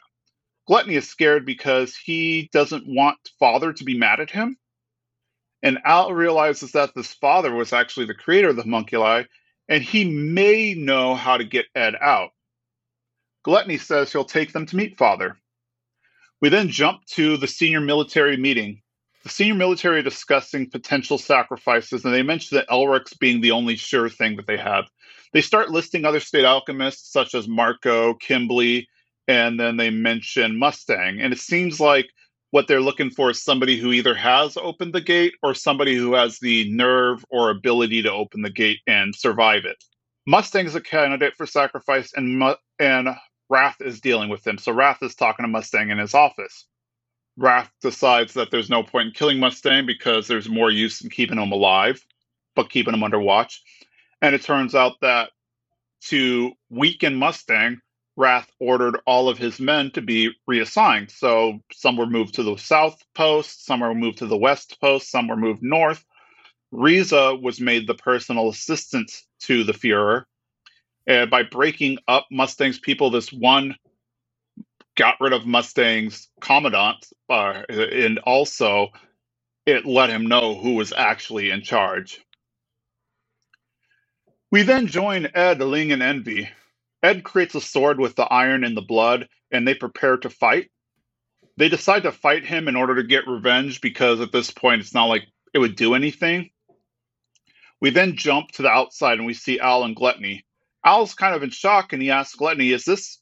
Gluttony 0.66 0.96
is 0.96 1.10
scared 1.10 1.46
because 1.46 1.93
he 1.93 2.50
doesn't 2.54 2.86
want 2.88 3.18
father 3.38 3.74
to 3.74 3.84
be 3.84 3.98
mad 3.98 4.22
at 4.22 4.32
him. 4.32 4.56
And 5.62 5.78
Al 5.84 6.14
realizes 6.14 6.72
that 6.72 6.96
this 6.96 7.14
father 7.16 7.54
was 7.54 7.74
actually 7.74 8.06
the 8.06 8.14
creator 8.14 8.48
of 8.48 8.56
the 8.56 8.64
homunculi 8.64 9.26
and 9.68 9.84
he 9.84 10.05
may 10.05 10.74
know 10.74 11.16
how 11.16 11.38
to 11.38 11.43
get 11.43 11.66
Ed 11.76 11.95
out. 11.99 12.32
Gluttony 13.43 13.78
says 13.78 14.11
he'll 14.11 14.26
take 14.26 14.53
them 14.53 14.66
to 14.66 14.76
meet 14.76 14.97
Father. 14.97 15.38
We 16.41 16.49
then 16.49 16.70
jump 16.70 17.05
to 17.11 17.38
the 17.38 17.47
senior 17.47 17.82
military 17.82 18.38
meeting. 18.38 18.82
The 19.24 19.30
senior 19.30 19.55
military 19.55 19.99
are 19.99 20.03
discussing 20.03 20.70
potential 20.70 21.18
sacrifices, 21.18 22.05
and 22.05 22.13
they 22.13 22.22
mention 22.22 22.57
that 22.57 22.68
Elric's 22.70 23.16
being 23.16 23.41
the 23.41 23.51
only 23.51 23.76
sure 23.76 24.09
thing 24.09 24.36
that 24.36 24.45
they 24.45 24.57
have. 24.57 24.86
They 25.34 25.41
start 25.41 25.72
listing 25.72 26.05
other 26.05 26.20
state 26.20 26.45
alchemists 26.45 27.11
such 27.11 27.34
as 27.34 27.47
Marcoh, 27.47 28.20
Kimblee, 28.20 28.86
and 29.28 29.59
then 29.59 29.78
they 29.78 29.89
mention 29.89 30.57
Mustang. 30.57 31.20
And 31.20 31.34
it 31.34 31.39
seems 31.39 31.80
like 31.80 32.07
what 32.56 32.70
they're 32.70 32.80
looking 32.80 33.10
for 33.10 33.32
is 33.32 33.43
somebody 33.43 33.78
who 33.78 33.91
either 33.91 34.16
has 34.16 34.56
opened 34.56 34.93
the 34.93 35.01
gate 35.01 35.34
or 35.43 35.53
somebody 35.53 35.93
who 35.93 36.14
has 36.14 36.39
the 36.39 36.72
nerve 36.72 37.26
or 37.30 37.49
ability 37.49 38.01
to 38.01 38.10
open 38.10 38.41
the 38.41 38.49
gate 38.49 38.80
and 38.88 39.14
survive 39.14 39.66
it. 39.66 39.76
Mustang 40.26 40.66
is 40.66 40.74
a 40.74 40.80
candidate 40.80 41.36
for 41.36 41.45
sacrifice, 41.45 42.14
and 42.16 42.41
and 42.80 43.10
Wrath 43.49 43.82
is 43.82 43.99
dealing 43.99 44.30
with 44.30 44.47
him. 44.47 44.58
So 44.58 44.72
Wrath 44.72 45.03
is 45.03 45.16
talking 45.16 45.43
to 45.43 45.49
Mustang 45.49 45.89
in 45.89 45.97
his 45.97 46.14
office. 46.14 46.66
Wrath 47.36 47.70
decides 47.82 48.34
that 48.36 48.51
there's 48.51 48.70
no 48.70 48.84
point 48.84 49.08
in 49.08 49.14
killing 49.14 49.38
Mustang 49.38 49.86
because 49.86 50.26
there's 50.26 50.47
more 50.47 50.72
use 50.72 51.01
in 51.01 51.10
keeping 51.10 51.38
him 51.38 51.51
alive, 51.51 52.06
but 52.56 52.70
keeping 52.70 52.93
him 52.93 53.03
under 53.03 53.20
watch. 53.20 53.64
And 54.22 54.34
it 54.34 54.43
turns 54.43 54.74
out 54.74 54.93
that 55.01 55.32
to 56.03 56.53
weaken 56.70 57.16
Mustang, 57.16 57.82
Wrath 58.18 58.49
ordered 58.59 58.97
all 59.05 59.28
of 59.28 59.38
his 59.38 59.59
men 59.59 59.91
to 59.91 60.01
be 60.01 60.32
reassigned. 60.47 61.11
So 61.11 61.59
some 61.72 61.97
were 61.97 62.05
moved 62.05 62.36
to 62.36 62.43
the 62.43 62.57
south 62.57 63.03
post, 63.13 63.66
some 63.66 63.82
were 63.82 63.93
moved 63.93 64.20
to 64.20 64.26
the 64.26 64.38
west 64.38 64.80
post, 64.80 65.11
some 65.11 65.28
were 65.28 65.36
moved 65.36 65.61
north. 65.61 66.05
Riza 66.72 67.36
was 67.36 67.59
made 67.59 67.88
the 67.88 67.95
personal 67.95 68.49
assistant 68.49 69.11
to 69.41 69.63
the 69.63 69.74
Fuhrer. 69.74 70.26
And 71.07 71.30
by 71.30 71.43
breaking 71.43 71.99
up 72.07 72.26
Mustang's 72.32 72.80
people, 72.80 73.09
this 73.09 73.32
one 73.32 73.76
got 74.95 75.16
rid 75.20 75.34
of 75.34 75.45
Mustang's 75.45 76.30
commandant, 76.39 77.05
uh, 77.30 77.63
and 77.70 78.20
also 78.20 78.89
it 79.66 79.86
let 79.86 80.09
him 80.09 80.26
know 80.26 80.55
who 80.55 80.76
was 80.76 80.93
actually 80.93 81.49
in 81.49 81.61
charge. 81.61 82.22
We 84.51 84.63
then 84.63 84.88
join 84.88 85.28
Ed, 85.34 85.59
Ling, 85.59 85.91
and 85.91 86.01
Envy. 86.01 86.49
Ed 87.06 87.24
creates 87.24 87.53
a 87.53 87.62
sword 87.62 87.99
with 87.99 88.16
the 88.16 88.24
iron 88.24 88.64
and 88.64 88.76
the 88.76 88.82
blood, 88.82 89.30
and 89.51 89.68
they 89.68 89.76
prepare 89.76 90.18
to 90.18 90.30
fight. 90.30 90.72
They 91.58 91.70
decide 91.70 92.03
to 92.03 92.12
fight 92.12 92.45
him 92.45 92.68
in 92.68 92.76
order 92.76 92.95
to 92.95 93.03
get 93.03 93.28
revenge 93.28 93.80
because 93.80 94.20
at 94.20 94.32
this 94.32 94.49
point 94.49 94.82
it's 94.82 94.93
not 94.93 95.06
like 95.06 95.28
it 95.53 95.60
would 95.60 95.76
do 95.76 95.93
anything. 95.93 96.49
We 97.80 97.91
then 97.91 98.18
jump 98.18 98.49
to 98.51 98.64
the 98.64 98.70
outside 98.70 99.20
and 99.20 99.26
we 99.26 99.36
see 99.36 99.60
Al 99.60 99.84
and 99.84 99.95
Gluttony. 99.95 100.45
Al's 100.84 101.14
kind 101.14 101.36
of 101.36 101.43
in 101.43 101.51
shock 101.51 101.93
and 101.93 102.01
he 102.01 102.12
asks 102.12 102.36
Gluttony, 102.36 102.72
Is 102.72 102.86
this, 102.86 103.20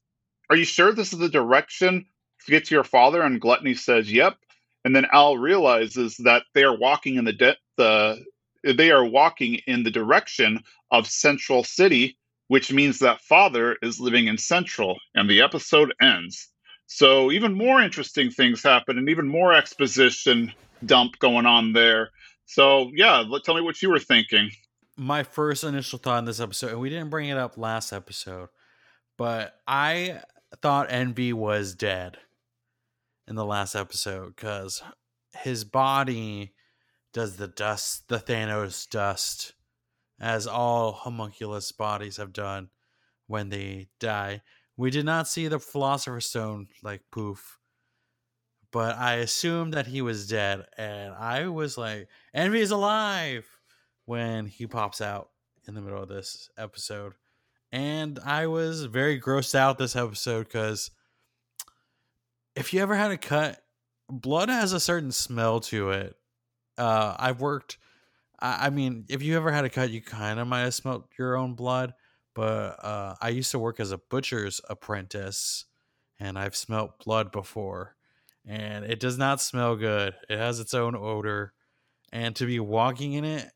are 0.50 0.56
you 0.56 0.66
sure 0.66 0.94
this 0.94 1.12
is 1.12 1.20
the 1.20 1.30
direction 1.30 2.06
to 2.46 2.52
get 2.52 2.66
to 2.66 2.76
your 2.76 2.84
father? 2.84 3.22
And 3.22 3.42
Gluttony 3.42 3.76
says, 3.76 4.12
Yep. 4.12 4.38
And 4.86 4.96
then 4.96 5.08
Al 5.12 5.38
realizes 5.38 6.16
that 6.18 6.44
they 6.54 6.64
are 6.64 6.76
walking 6.76 7.16
in 7.16 7.26
the, 7.26 7.34
de- 7.34 7.58
the 7.78 8.24
they 8.64 8.92
are 8.92 9.06
walking 9.06 9.56
in 9.68 9.84
the 9.84 9.92
direction 9.92 10.64
of 10.90 11.08
Central 11.08 11.64
City, 11.64 12.18
which 12.54 12.72
means 12.72 13.00
that 13.00 13.20
father 13.20 13.78
is 13.82 14.00
living 14.00 14.28
in 14.28 14.38
Central, 14.38 15.00
and 15.16 15.28
the 15.28 15.42
episode 15.42 15.92
ends. 16.00 16.50
So 16.86 17.32
even 17.32 17.56
more 17.56 17.82
interesting 17.82 18.30
things 18.30 18.62
happen, 18.62 19.00
and 19.00 19.10
even 19.10 19.28
more 19.28 19.56
exposition 19.56 20.54
dump 20.86 21.18
going 21.18 21.48
on 21.48 21.74
there. 21.74 22.12
So 22.46 22.92
yeah, 22.94 23.24
tell 23.44 23.56
me 23.56 23.62
what 23.62 23.82
you 23.82 23.90
were 23.90 23.98
thinking. 23.98 24.52
My 24.96 25.24
first 25.24 25.64
initial 25.64 25.98
thought 25.98 26.20
in 26.20 26.26
this 26.26 26.40
episode, 26.40 26.74
and 26.74 26.80
we 26.80 26.92
didn't 26.92 27.10
bring 27.10 27.28
it 27.28 27.40
up 27.40 27.58
last 27.58 27.92
episode, 27.92 28.50
but 29.18 29.56
I 29.68 30.22
thought 30.62 30.92
Envy 30.92 31.34
was 31.34 31.74
dead 31.74 32.18
in 33.28 33.34
the 33.34 33.46
last 33.46 33.74
episode 33.74 34.36
because 34.36 34.84
his 35.42 35.64
body 35.64 36.54
does 37.14 37.38
the 37.38 37.48
dust, 37.48 38.10
the 38.10 38.20
Thanos 38.20 38.88
dust, 38.88 39.54
as 40.24 40.48
all 40.48 40.94
homunculus 40.94 41.72
bodies 41.72 42.18
have 42.18 42.34
done 42.34 42.70
when 43.28 43.50
they 43.50 43.88
die. 44.00 44.42
We 44.78 44.90
did 44.90 45.06
not 45.06 45.28
see 45.28 45.48
the 45.48 45.60
Philosopher's 45.60 46.26
Stone 46.26 46.68
like 46.82 47.02
poof, 47.12 47.60
but 48.72 48.98
I 48.98 49.16
assumed 49.16 49.74
that 49.74 49.88
he 49.88 50.02
was 50.02 50.28
dead, 50.28 50.66
and 50.78 51.14
I 51.14 51.48
was 51.48 51.78
like, 51.78 52.08
"Envy 52.34 52.62
is 52.62 52.72
alive!" 52.72 53.46
when 54.06 54.48
he 54.48 54.68
pops 54.68 55.00
out 55.00 55.30
in 55.68 55.76
the 55.76 55.82
middle 55.82 56.02
of 56.02 56.10
this 56.10 56.50
episode, 56.58 57.14
and 57.72 58.20
I 58.20 58.48
was 58.48 58.86
very 58.86 59.20
grossed 59.20 59.56
out 59.56 59.78
this 59.78 59.96
episode 59.96 60.46
because 60.46 60.92
if 62.56 62.74
you 62.74 62.82
ever 62.82 62.96
had 62.96 63.12
a 63.12 63.18
cut, 63.18 63.64
blood 64.10 64.50
has 64.50 64.74
a 64.74 64.80
certain 64.80 65.12
smell 65.12 65.60
to 65.62 65.92
it 65.92 66.16
uh, 66.78 67.16
I've 67.18 67.42
worked. 67.42 67.78
I, 68.44 68.68
I, 68.68 68.70
mean, 68.70 69.06
if 69.10 69.24
you 69.24 69.38
ever 69.38 69.52
had 69.52 69.66
a 69.66 69.70
cut, 69.70 69.90
you 69.90 70.02
kind 70.02 70.40
of 70.40 70.48
might 70.48 70.62
have 70.62 70.76
smelt 70.76 71.08
your 71.18 71.36
own 71.36 71.56
blood. 71.56 71.94
But 72.36 72.84
uh, 72.84 73.16
I 73.22 73.30
used 73.30 73.52
to 73.52 73.60
work 73.60 73.80
as 73.80 73.92
a 73.92 73.98
butcher's 73.98 74.60
apprentice, 74.70 75.66
and 76.20 76.38
I've 76.38 76.56
smelt 76.56 77.04
blood 77.06 77.32
before, 77.32 77.96
and 78.46 78.86
it 78.86 79.00
does 79.00 79.20
not 79.20 79.40
smell 79.40 79.76
good. 79.76 80.16
It 80.30 80.38
has 80.38 80.60
its 80.60 80.74
own 80.74 80.96
odor, 80.96 81.54
and 82.12 82.36
to 82.38 82.48
be 82.48 82.60
walking 82.60 83.14
in 83.14 83.24
it, 83.24 83.52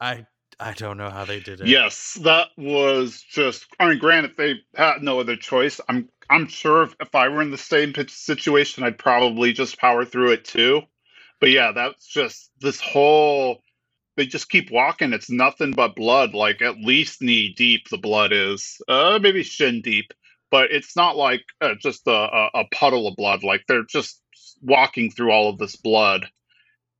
I 0.00 0.26
I 0.58 0.72
don't 0.72 0.96
know 0.96 1.10
how 1.10 1.26
they 1.26 1.40
did 1.40 1.60
it. 1.60 1.66
Yes, 1.66 2.18
that 2.22 2.48
was 2.56 3.22
just. 3.28 3.66
I 3.78 3.90
mean, 3.90 3.98
granted, 3.98 4.38
they 4.38 4.54
had 4.74 5.02
no 5.02 5.20
other 5.20 5.36
choice. 5.36 5.78
I'm 5.86 6.08
I'm 6.30 6.46
sure 6.46 6.84
if, 6.84 6.96
if 6.98 7.14
I 7.14 7.28
were 7.28 7.42
in 7.42 7.50
the 7.50 7.58
same 7.58 7.92
situation, 8.08 8.84
I'd 8.84 8.98
probably 8.98 9.52
just 9.52 9.76
power 9.76 10.06
through 10.06 10.32
it 10.32 10.46
too 10.46 10.84
but 11.42 11.50
yeah, 11.50 11.72
that's 11.72 12.06
just 12.06 12.52
this 12.60 12.80
whole. 12.80 13.62
They 14.16 14.26
just 14.26 14.50
keep 14.50 14.70
walking. 14.70 15.12
It's 15.12 15.30
nothing 15.30 15.72
but 15.72 15.96
blood. 15.96 16.34
Like 16.34 16.62
at 16.62 16.78
least 16.78 17.22
knee 17.22 17.54
deep, 17.56 17.88
the 17.90 17.98
blood 17.98 18.32
is. 18.32 18.80
Uh, 18.88 19.18
maybe 19.22 19.42
shin 19.42 19.82
deep, 19.82 20.12
but 20.50 20.70
it's 20.72 20.96
not 20.96 21.16
like 21.16 21.42
uh, 21.60 21.74
just 21.80 22.06
a, 22.06 22.12
a 22.12 22.64
puddle 22.72 23.08
of 23.08 23.16
blood. 23.16 23.42
Like 23.44 23.64
they're 23.68 23.84
just 23.84 24.20
walking 24.62 25.10
through 25.10 25.32
all 25.32 25.50
of 25.50 25.58
this 25.58 25.76
blood, 25.76 26.26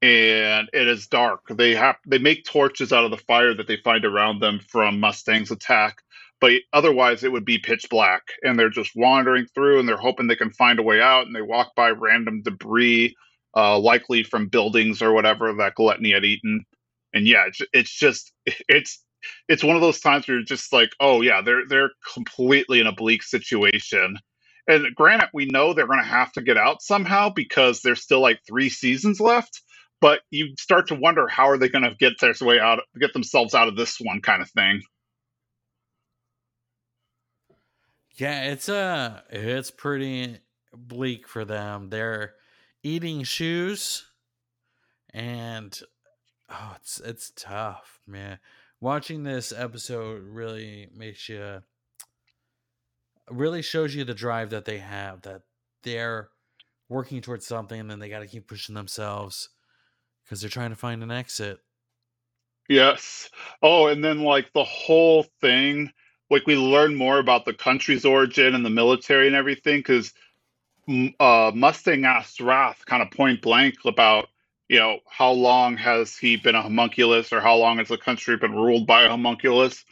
and 0.02 0.68
it 0.72 0.88
is 0.88 1.08
dark. 1.08 1.42
They 1.50 1.74
have 1.74 1.96
they 2.06 2.18
make 2.18 2.44
torches 2.44 2.92
out 2.92 3.04
of 3.04 3.10
the 3.12 3.18
fire 3.18 3.54
that 3.54 3.68
they 3.68 3.78
find 3.78 4.04
around 4.04 4.40
them 4.40 4.60
from 4.60 5.00
Mustang's 5.00 5.50
attack 5.52 5.98
but 6.40 6.52
otherwise 6.72 7.24
it 7.24 7.32
would 7.32 7.44
be 7.44 7.58
pitch 7.58 7.86
black 7.90 8.22
and 8.42 8.58
they're 8.58 8.70
just 8.70 8.92
wandering 8.96 9.46
through 9.54 9.80
and 9.80 9.88
they're 9.88 9.96
hoping 9.96 10.26
they 10.26 10.36
can 10.36 10.50
find 10.52 10.78
a 10.78 10.82
way 10.84 11.00
out 11.00 11.26
and 11.26 11.34
they 11.34 11.42
walk 11.42 11.74
by 11.76 11.90
random 11.90 12.42
debris 12.42 13.16
uh, 13.56 13.78
likely 13.78 14.22
from 14.24 14.48
buildings 14.48 15.02
or 15.02 15.12
whatever 15.14 15.52
that 15.54 15.74
Gluttony 15.74 16.12
had 16.12 16.24
eaten. 16.24 16.64
And 17.14 17.26
yeah, 17.26 17.44
it's, 17.46 17.60
it's 17.72 17.92
just 17.98 18.32
it's 18.68 19.02
it's 19.48 19.64
one 19.64 19.76
of 19.76 19.82
those 19.82 20.00
times 20.00 20.26
where 20.26 20.38
you're 20.38 20.44
just 20.44 20.72
like, 20.72 20.90
oh 21.00 21.20
yeah, 21.20 21.42
they're 21.42 21.66
they're 21.68 21.90
completely 22.14 22.80
in 22.80 22.86
a 22.86 22.92
bleak 22.92 23.22
situation. 23.22 24.18
And 24.68 24.86
granted, 24.94 25.28
we 25.34 25.46
know 25.46 25.72
they're 25.72 25.86
going 25.86 25.98
to 25.98 26.04
have 26.04 26.32
to 26.32 26.42
get 26.42 26.56
out 26.56 26.82
somehow 26.82 27.30
because 27.30 27.82
there's 27.82 28.02
still 28.02 28.20
like 28.20 28.40
three 28.46 28.68
seasons 28.68 29.20
left. 29.20 29.60
But 30.00 30.20
you 30.30 30.54
start 30.58 30.88
to 30.88 30.94
wonder 30.96 31.28
how 31.28 31.48
are 31.48 31.58
they 31.58 31.68
going 31.68 31.84
to 31.84 31.94
get 31.94 32.14
their 32.20 32.34
way 32.40 32.58
out, 32.58 32.80
get 33.00 33.12
themselves 33.12 33.54
out 33.54 33.68
of 33.68 33.76
this 33.76 33.98
one 34.00 34.20
kind 34.20 34.42
of 34.42 34.50
thing. 34.50 34.82
Yeah, 38.16 38.44
it's 38.44 38.68
uh 38.68 39.22
it's 39.30 39.70
pretty 39.70 40.38
bleak 40.72 41.26
for 41.26 41.44
them. 41.44 41.88
They're 41.90 42.34
eating 42.82 43.22
shoes 43.22 44.04
and 45.14 45.78
oh 46.52 46.72
it's 46.76 47.00
it's 47.00 47.32
tough 47.36 48.00
man. 48.06 48.38
Watching 48.80 49.22
this 49.22 49.52
episode 49.56 50.22
really 50.24 50.88
makes 50.94 51.28
you 51.28 51.62
really 53.30 53.62
shows 53.62 53.94
you 53.94 54.04
the 54.04 54.14
drive 54.14 54.50
that 54.50 54.64
they 54.64 54.78
have 54.78 55.22
that 55.22 55.42
they're 55.82 56.28
working 56.88 57.20
towards 57.20 57.46
something 57.46 57.80
and 57.80 57.90
then 57.90 57.98
they 57.98 58.08
got 58.08 58.20
to 58.20 58.26
keep 58.26 58.48
pushing 58.48 58.74
themselves 58.74 59.48
because 60.24 60.40
they're 60.40 60.50
trying 60.50 60.70
to 60.70 60.76
find 60.76 61.02
an 61.02 61.10
exit. 61.10 61.58
Yes. 62.68 63.30
Oh 63.62 63.86
and 63.86 64.04
then 64.04 64.20
like 64.22 64.52
the 64.52 64.64
whole 64.64 65.26
thing 65.40 65.90
like 66.30 66.46
we 66.46 66.56
learn 66.56 66.94
more 66.94 67.18
about 67.18 67.44
the 67.44 67.54
country's 67.54 68.04
origin 68.04 68.54
and 68.54 68.64
the 68.64 68.70
military 68.70 69.26
and 69.26 69.36
everything 69.36 69.78
because 69.78 70.12
uh, 71.20 71.52
Mustang 71.54 72.04
asked 72.04 72.40
Wrath 72.40 72.84
kind 72.86 73.02
of 73.02 73.10
point 73.10 73.40
blank 73.40 73.76
about, 73.84 74.28
you 74.72 74.78
know, 74.78 75.00
how 75.06 75.32
long 75.32 75.76
has 75.76 76.16
he 76.16 76.38
been 76.38 76.54
a 76.54 76.62
homunculus 76.62 77.30
or 77.30 77.42
how 77.42 77.56
long 77.56 77.76
has 77.76 77.88
the 77.88 77.98
country 77.98 78.38
been 78.38 78.54
ruled 78.54 78.86
by 78.86 79.02
a 79.02 79.10
homunculus? 79.10 79.84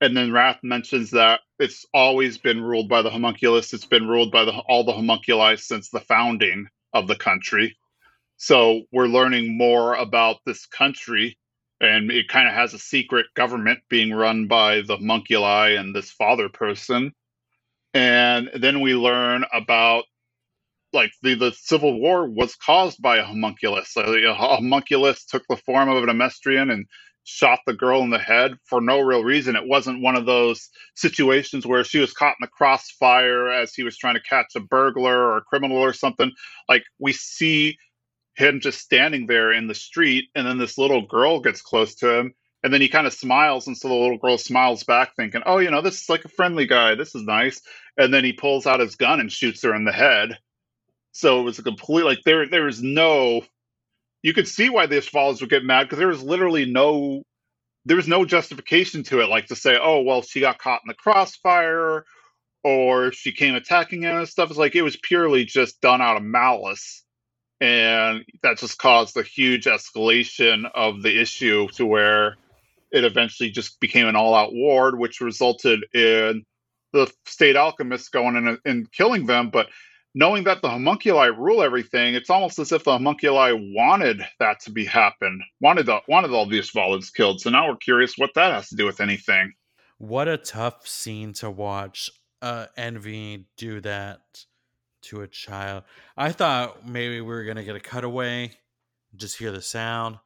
And 0.00 0.16
then 0.16 0.32
Wrath 0.32 0.58
mentions 0.64 1.12
that 1.12 1.38
it's 1.60 1.86
always 1.94 2.36
been 2.36 2.60
ruled 2.60 2.88
by 2.88 3.02
the 3.02 3.10
homunculus. 3.10 3.72
It's 3.72 3.84
been 3.84 4.08
ruled 4.08 4.32
by 4.32 4.46
the, 4.46 4.50
all 4.50 4.82
the 4.82 4.94
homunculi 4.94 5.54
since 5.58 5.90
the 5.90 6.00
founding 6.00 6.66
of 6.92 7.06
the 7.06 7.14
country. 7.14 7.76
So 8.36 8.82
we're 8.90 9.06
learning 9.06 9.56
more 9.56 9.94
about 9.94 10.38
this 10.44 10.66
country, 10.66 11.38
and 11.80 12.10
it 12.10 12.26
kind 12.26 12.48
of 12.48 12.54
has 12.54 12.74
a 12.74 12.80
secret 12.80 13.26
government 13.36 13.78
being 13.88 14.12
run 14.12 14.48
by 14.48 14.80
the 14.80 14.96
homunculi 14.96 15.76
and 15.76 15.94
this 15.94 16.10
father 16.10 16.48
person. 16.48 17.12
And 17.94 18.50
then 18.54 18.80
we 18.80 18.96
learn 18.96 19.44
about 19.52 20.02
like 20.92 21.12
the, 21.22 21.34
the 21.34 21.52
Civil 21.52 22.00
War 22.00 22.28
was 22.28 22.56
caused 22.56 23.00
by 23.00 23.18
a 23.18 23.24
homunculus. 23.24 23.96
A, 23.96 24.34
homunculus 24.34 25.24
took 25.24 25.44
the 25.48 25.56
form 25.56 25.88
of 25.88 26.02
an 26.02 26.08
Amestrian 26.08 26.70
and 26.70 26.86
shot 27.24 27.60
the 27.66 27.74
girl 27.74 28.02
in 28.02 28.10
the 28.10 28.18
head 28.18 28.56
for 28.64 28.80
no 28.80 29.00
real 29.00 29.22
reason. 29.22 29.56
It 29.56 29.66
wasn't 29.66 30.02
one 30.02 30.16
of 30.16 30.26
those 30.26 30.68
situations 30.96 31.66
where 31.66 31.84
she 31.84 31.98
was 31.98 32.12
caught 32.12 32.36
in 32.40 32.42
the 32.42 32.48
crossfire 32.48 33.50
as 33.50 33.74
he 33.74 33.82
was 33.82 33.96
trying 33.96 34.14
to 34.14 34.22
catch 34.22 34.54
a 34.56 34.60
burglar 34.60 35.16
or 35.16 35.36
a 35.36 35.42
criminal 35.42 35.78
or 35.78 35.92
something. 35.92 36.32
Like 36.68 36.84
we 36.98 37.12
see 37.12 37.78
him 38.34 38.60
just 38.60 38.80
standing 38.80 39.26
there 39.26 39.52
in 39.52 39.66
the 39.66 39.74
street, 39.74 40.26
and 40.34 40.46
then 40.46 40.58
this 40.58 40.78
little 40.78 41.06
girl 41.06 41.40
gets 41.40 41.60
close 41.62 41.94
to 41.96 42.18
him. 42.18 42.34
And 42.62 42.72
then 42.72 42.80
he 42.82 42.88
kind 42.88 43.06
of 43.06 43.14
smiles, 43.14 43.66
and 43.66 43.76
so 43.76 43.88
the 43.88 43.94
little 43.94 44.18
girl 44.18 44.36
smiles 44.36 44.84
back, 44.84 45.16
thinking, 45.16 45.42
"Oh, 45.46 45.58
you 45.58 45.70
know, 45.70 45.80
this 45.80 46.02
is 46.02 46.08
like 46.10 46.26
a 46.26 46.28
friendly 46.28 46.66
guy. 46.66 46.94
This 46.94 47.14
is 47.14 47.22
nice." 47.22 47.62
And 47.96 48.12
then 48.12 48.22
he 48.22 48.34
pulls 48.34 48.66
out 48.66 48.80
his 48.80 48.96
gun 48.96 49.18
and 49.18 49.32
shoots 49.32 49.62
her 49.62 49.74
in 49.74 49.84
the 49.84 49.92
head 49.92 50.38
so 51.12 51.40
it 51.40 51.44
was 51.44 51.58
a 51.58 51.62
complete 51.64 52.04
like 52.04 52.20
there 52.24 52.48
there 52.48 52.68
is 52.68 52.82
no 52.82 53.42
you 54.22 54.34
could 54.34 54.48
see 54.48 54.70
why 54.70 54.86
the 54.86 55.00
followers 55.02 55.40
would 55.40 55.50
get 55.50 55.64
mad 55.64 55.84
because 55.84 55.98
there 55.98 56.08
was 56.08 56.22
literally 56.22 56.66
no 56.66 57.22
there 57.86 57.98
was 57.98 58.08
no 58.08 58.26
justification 58.26 59.04
to 59.04 59.22
it, 59.22 59.30
like 59.30 59.48
to 59.48 59.56
say, 59.56 59.78
oh 59.82 60.02
well, 60.02 60.22
she 60.22 60.40
got 60.40 60.58
caught 60.60 60.82
in 60.84 60.88
the 60.88 60.94
crossfire, 60.94 62.04
or 62.64 63.12
she 63.12 63.32
came 63.32 63.54
attacking 63.54 64.02
him 64.02 64.16
and 64.18 64.28
stuff. 64.28 64.50
It's 64.50 64.58
like 64.58 64.76
it 64.76 64.82
was 64.82 64.98
purely 65.02 65.44
just 65.44 65.80
done 65.80 66.02
out 66.02 66.16
of 66.16 66.22
malice. 66.22 67.04
And 67.60 68.24
that 68.42 68.58
just 68.58 68.78
caused 68.78 69.16
a 69.16 69.22
huge 69.22 69.66
escalation 69.66 70.70
of 70.74 71.02
the 71.02 71.20
issue 71.20 71.68
to 71.74 71.86
where 71.86 72.36
it 72.92 73.04
eventually 73.04 73.50
just 73.50 73.80
became 73.80 74.08
an 74.08 74.16
all 74.16 74.34
out 74.34 74.52
war, 74.54 74.96
which 74.96 75.20
resulted 75.20 75.84
in 75.94 76.44
the 76.92 77.12
state 77.26 77.56
alchemists 77.56 78.08
going 78.10 78.36
in 78.36 78.58
and 78.64 78.92
killing 78.92 79.26
them. 79.26 79.50
But 79.50 79.68
knowing 80.14 80.44
that 80.44 80.62
the 80.62 80.68
homunculi 80.68 81.28
rule 81.28 81.62
everything, 81.62 82.14
it's 82.14 82.30
almost 82.30 82.58
as 82.58 82.72
if 82.72 82.84
the 82.84 82.92
homunculi 82.92 83.52
wanted 83.74 84.22
that 84.38 84.60
to 84.60 84.70
be 84.70 84.84
happen, 84.84 85.42
wanted 85.60 85.86
the, 85.86 86.00
wanted 86.08 86.30
all 86.30 86.46
these 86.46 86.70
Volans 86.70 87.12
killed. 87.12 87.40
So 87.40 87.50
now 87.50 87.68
we're 87.68 87.76
curious 87.76 88.18
what 88.18 88.34
that 88.34 88.52
has 88.52 88.68
to 88.70 88.76
do 88.76 88.86
with 88.86 89.00
anything. 89.00 89.52
What 89.98 90.28
a 90.28 90.36
tough 90.36 90.86
scene 90.88 91.32
to 91.34 91.50
watch. 91.50 92.10
Uh, 92.42 92.66
Envy 92.76 93.46
do 93.58 93.80
that 93.82 94.20
to 95.02 95.20
a 95.20 95.28
child. 95.28 95.84
I 96.16 96.32
thought 96.32 96.86
maybe 96.88 97.16
we 97.16 97.26
were 97.26 97.44
gonna 97.44 97.64
get 97.64 97.76
a 97.76 97.80
cutaway, 97.80 98.52
just 99.14 99.38
hear 99.38 99.52
the 99.52 99.62
sound, 99.62 100.18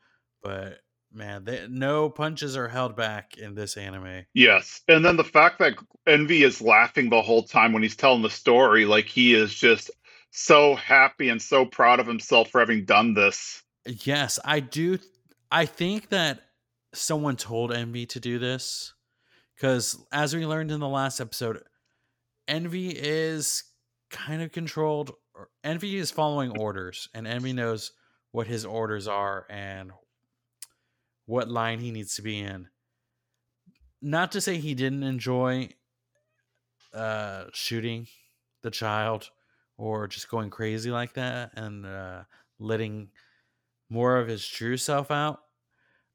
but 0.43 0.79
man, 1.15 1.45
they, 1.45 1.67
no 1.69 2.11
punches 2.11 2.57
are 2.57 2.69
held 2.69 2.97
back 2.97 3.37
in 3.39 3.55
this 3.55 3.77
anime. 3.77 4.25
Yes, 4.35 4.83
and 4.89 5.05
then 5.05 5.17
the 5.17 5.25
fact 5.25 5.59
that 5.61 5.75
Envy 6.07 6.43
is 6.43 6.61
laughing 6.61 7.11
the 7.11 7.23
whole 7.23 7.43
time 7.43 7.73
when 7.73 7.83
he's 7.83 7.97
telling 7.97 8.23
the 8.23 8.31
story, 8.31 8.85
like 8.85 9.07
he 9.07 9.35
is 9.35 9.55
just 9.55 9.91
so 10.31 10.75
happy 10.75 11.29
and 11.29 11.41
so 11.41 11.65
proud 11.65 12.01
of 12.01 12.07
himself 12.07 12.51
for 12.51 12.61
having 12.61 12.85
done 12.85 13.15
this. 13.15 13.63
Yes, 13.87 14.39
I 14.45 14.61
do. 14.61 14.99
I 15.51 15.67
think 15.67 16.09
that 16.09 16.41
someone 16.93 17.37
told 17.37 17.73
Envy 17.73 18.07
to 18.07 18.21
do 18.21 18.39
this 18.39 18.95
because, 19.55 19.97
as 20.13 20.35
we 20.35 20.47
learned 20.47 20.71
in 20.71 20.81
the 20.81 20.89
last 20.89 21.21
episode, 21.21 21.63
Envy 22.49 22.91
is 22.91 23.65
kind 24.11 24.43
of 24.43 24.53
controlled. 24.53 25.13
Envy 25.63 25.97
is 25.97 26.11
following 26.11 26.59
orders, 26.59 27.09
and 27.15 27.27
Envy 27.27 27.53
knows 27.53 27.93
what 28.33 28.47
his 28.49 28.65
orders 28.65 29.07
are 29.07 29.47
and 29.49 29.93
what 31.27 31.49
line 31.49 31.81
he 31.81 31.91
needs 31.91 32.17
to 32.17 32.23
be 32.23 32.41
in. 32.41 32.69
Not 34.03 34.33
to 34.33 34.41
say 34.41 34.59
he 34.59 34.75
didn't 34.75 35.03
enjoy 35.03 35.71
uh, 36.93 37.45
shooting 37.53 38.07
the 38.63 38.71
child 38.71 39.31
or 39.77 40.07
just 40.07 40.29
going 40.29 40.51
crazy 40.51 40.91
like 40.91 41.15
that 41.15 41.53
and 41.55 41.87
uh, 41.87 42.25
letting 42.59 43.11
more 43.89 44.19
of 44.19 44.29
his 44.29 44.47
true 44.47 44.77
self 44.77 45.11
out. 45.11 45.41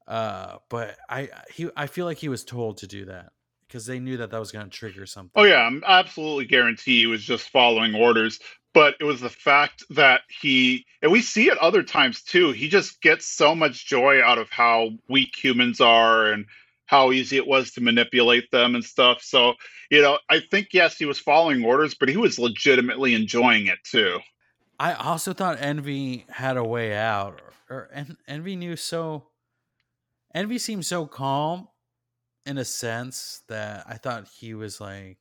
Uh, 0.06 0.56
but 0.68 0.96
I 1.08 1.28
he 1.52 1.68
I 1.76 1.86
feel 1.86 2.06
like 2.06 2.18
he 2.18 2.28
was 2.28 2.44
told 2.44 2.78
to 2.78 2.86
do 2.86 3.04
that 3.06 3.32
because 3.70 3.86
they 3.86 4.00
knew 4.00 4.16
that 4.16 4.30
that 4.30 4.40
was 4.40 4.50
going 4.50 4.68
to 4.68 4.70
trigger 4.70 5.06
something. 5.06 5.30
Oh 5.36 5.44
yeah, 5.44 5.60
I'm 5.60 5.82
absolutely 5.86 6.46
guarantee 6.46 7.00
he 7.00 7.06
was 7.06 7.22
just 7.22 7.50
following 7.50 7.94
orders. 7.94 8.40
But 8.72 8.94
it 9.00 9.04
was 9.04 9.20
the 9.20 9.28
fact 9.28 9.82
that 9.90 10.20
he, 10.28 10.84
and 11.02 11.10
we 11.10 11.22
see 11.22 11.48
it 11.48 11.58
other 11.58 11.82
times 11.82 12.22
too. 12.22 12.52
He 12.52 12.68
just 12.68 13.00
gets 13.00 13.26
so 13.26 13.54
much 13.54 13.86
joy 13.86 14.22
out 14.22 14.38
of 14.38 14.48
how 14.50 14.90
weak 15.08 15.34
humans 15.34 15.80
are 15.80 16.26
and 16.26 16.46
how 16.86 17.10
easy 17.10 17.36
it 17.36 17.48
was 17.48 17.72
to 17.72 17.80
manipulate 17.80 18.50
them 18.52 18.74
and 18.74 18.84
stuff. 18.84 19.22
So 19.22 19.54
you 19.90 20.02
know, 20.02 20.18
I 20.28 20.40
think 20.40 20.68
yes, 20.72 20.96
he 20.96 21.04
was 21.04 21.18
following 21.18 21.64
orders, 21.64 21.94
but 21.94 22.08
he 22.08 22.16
was 22.16 22.38
legitimately 22.38 23.14
enjoying 23.14 23.66
it 23.66 23.78
too. 23.84 24.20
I 24.78 24.94
also 24.94 25.32
thought 25.32 25.60
Envy 25.60 26.24
had 26.30 26.56
a 26.56 26.64
way 26.64 26.94
out, 26.94 27.40
or, 27.68 27.76
or 27.76 27.90
Envy 28.26 28.56
knew 28.56 28.76
so. 28.76 29.26
Envy 30.32 30.58
seemed 30.58 30.86
so 30.86 31.06
calm 31.06 31.68
in 32.50 32.58
a 32.58 32.64
sense 32.64 33.42
that 33.48 33.84
I 33.88 33.94
thought 33.94 34.26
he 34.26 34.54
was 34.54 34.80
like, 34.80 35.18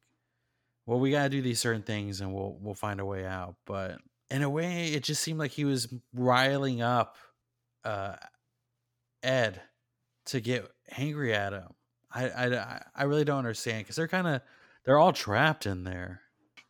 well, 0.87 0.99
we 0.99 1.11
gotta 1.11 1.29
do 1.29 1.43
these 1.43 1.59
certain 1.59 1.83
things 1.83 2.21
and 2.21 2.33
we'll 2.33 2.57
we'll 2.59 2.73
find 2.73 2.99
a 2.99 3.05
way 3.05 3.23
out. 3.23 3.55
But 3.67 3.99
in 4.31 4.41
a 4.41 4.49
way, 4.49 4.87
it 4.87 5.03
just 5.03 5.21
seemed 5.21 5.37
like 5.37 5.51
he 5.51 5.63
was 5.63 5.93
riling 6.11 6.81
up 6.81 7.17
uh, 7.85 8.15
Ed 9.21 9.61
to 10.25 10.39
get 10.39 10.67
angry 10.97 11.35
at 11.35 11.53
him. 11.53 11.67
I 12.11 12.29
I, 12.29 12.81
I 12.95 13.03
really 13.03 13.25
don't 13.25 13.37
understand 13.37 13.83
because 13.83 13.95
they're 13.95 14.07
kind 14.07 14.27
of 14.27 14.41
they're 14.83 14.97
all 14.97 15.13
trapped 15.13 15.67
in 15.67 15.83
there. 15.83 16.21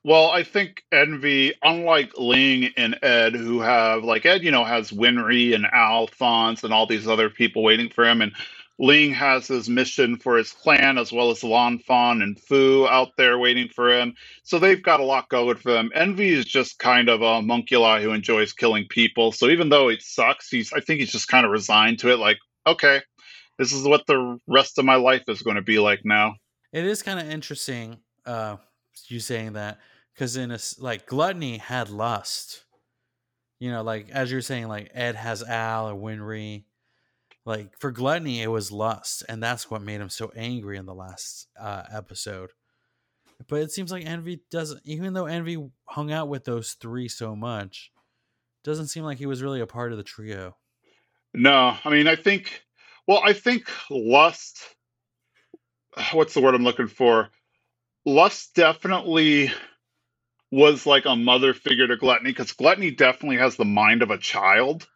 Well, 0.04 0.30
I 0.30 0.44
think 0.44 0.84
Envy, 0.92 1.54
unlike 1.62 2.18
Ling 2.18 2.72
and 2.76 2.98
Ed, 3.02 3.34
who 3.34 3.62
have 3.62 4.04
like 4.04 4.26
Ed, 4.26 4.44
you 4.44 4.52
know, 4.52 4.66
has 4.66 4.92
Winry 4.92 5.56
and 5.56 5.66
Alphonse 5.72 6.66
and 6.66 6.74
all 6.74 6.86
these 6.86 7.08
other 7.08 7.30
people 7.30 7.64
waiting 7.64 7.90
for 7.90 8.06
him, 8.06 8.22
and 8.22 8.34
Ling 8.82 9.14
has 9.14 9.48
his 9.48 9.68
mission 9.68 10.16
for 10.16 10.38
his 10.38 10.54
clan, 10.54 10.98
as 10.98 11.12
well 11.12 11.32
as 11.32 11.44
Lan 11.44 11.80
Fan 11.80 12.22
and 12.22 12.40
Fu 12.40 12.88
out 12.88 13.10
there 13.18 13.38
waiting 13.38 13.68
for 13.68 13.92
him. 13.92 14.16
So 14.44 14.58
they've 14.58 14.82
got 14.82 15.02
a 15.02 15.06
lot 15.06 15.28
going 15.28 15.58
for 15.58 15.74
them. 15.74 15.92
Envy 15.94 16.30
is 16.30 16.46
just 16.46 16.80
kind 16.80 17.10
of 17.10 17.22
a 17.22 17.36
homunculi 17.36 18.02
who 18.02 18.12
enjoys 18.12 18.54
killing 18.54 18.86
people. 18.90 19.34
So 19.34 19.50
even 19.50 19.68
though 19.68 19.90
it 19.90 20.02
sucks, 20.02 20.50
he's 20.50 20.72
I 20.72 20.80
think 20.80 21.02
he's 21.02 21.12
just 21.12 21.28
kind 21.28 21.46
of 21.46 21.52
resigned 21.52 22.00
to 22.00 22.12
it. 22.12 22.20
Like, 22.20 22.38
okay, 22.66 23.02
this 23.58 23.74
is 23.74 23.86
what 23.86 24.08
the 24.08 24.40
rest 24.48 24.80
of 24.80 24.86
my 24.86 24.96
life 24.96 25.24
is 25.28 25.42
going 25.42 25.58
to 25.58 25.62
be 25.62 25.80
like 25.80 26.06
now. 26.06 26.36
It 26.72 26.86
is 26.86 27.04
kind 27.04 27.20
of 27.20 27.30
interesting, 27.30 27.98
uh, 28.26 28.58
you 29.08 29.20
saying 29.20 29.54
that, 29.54 29.80
because 30.14 30.38
in 30.38 30.52
a 30.52 30.60
like 30.78 31.06
gluttony 31.06 31.58
had 31.58 31.90
lust. 31.90 32.64
You 33.60 33.72
know, 33.72 33.84
like 33.84 34.10
as 34.10 34.32
you're 34.32 34.40
saying, 34.40 34.70
like 34.70 34.90
Ed 34.94 35.16
has 35.16 35.44
Al 35.44 35.90
or 35.90 35.96
Winry 35.96 36.64
like 37.50 37.80
for 37.80 37.92
gluttony, 37.92 38.44
it 38.44 38.50
was 38.52 38.72
lust, 38.72 39.26
and 39.30 39.44
that's 39.44 39.72
what 39.72 39.84
made 39.84 40.02
him 40.02 40.10
so 40.10 40.32
angry 40.38 40.78
in 40.78 40.88
the 40.88 40.96
last 40.96 41.50
uh, 41.60 41.84
episode. 41.94 42.52
But 43.50 43.62
it 43.62 43.72
seems 43.72 43.92
like 43.92 44.06
Envy 44.06 44.42
doesn't, 44.52 44.82
even 44.86 45.14
though 45.14 45.28
Envy 45.28 45.58
hung 45.88 46.12
out 46.12 46.30
with 46.30 46.46
those 46.46 46.74
three 46.74 47.10
so 47.10 47.36
much, 47.36 47.92
doesn't 48.64 48.88
seem 48.88 49.04
like 49.06 49.20
he 49.20 49.28
was 49.28 49.44
really 49.44 49.62
a 49.62 49.68
part 49.68 49.92
of 49.92 50.00
the 50.00 50.06
trio. 50.06 50.56
No, 51.34 51.78
I 51.86 51.90
mean, 51.92 52.08
I 52.08 52.18
think, 52.18 52.64
well, 53.08 53.22
I 53.26 53.34
think 53.34 53.70
lust. 53.92 54.64
What's 56.14 56.34
the 56.36 56.42
word 56.42 56.56
I'm 56.56 56.64
looking 56.66 56.88
for? 56.88 57.30
Lust 58.06 58.56
definitely 58.56 59.52
was 60.52 60.86
like 60.86 61.06
a 61.06 61.16
mother 61.16 61.54
figure 61.54 61.88
to 61.88 61.98
gluttony 61.98 62.32
because 62.32 62.54
gluttony 62.54 62.92
definitely 62.92 63.38
has 63.38 63.58
the 63.58 63.66
mind 63.66 64.02
of 64.04 64.12
a 64.12 64.18
child 64.20 64.88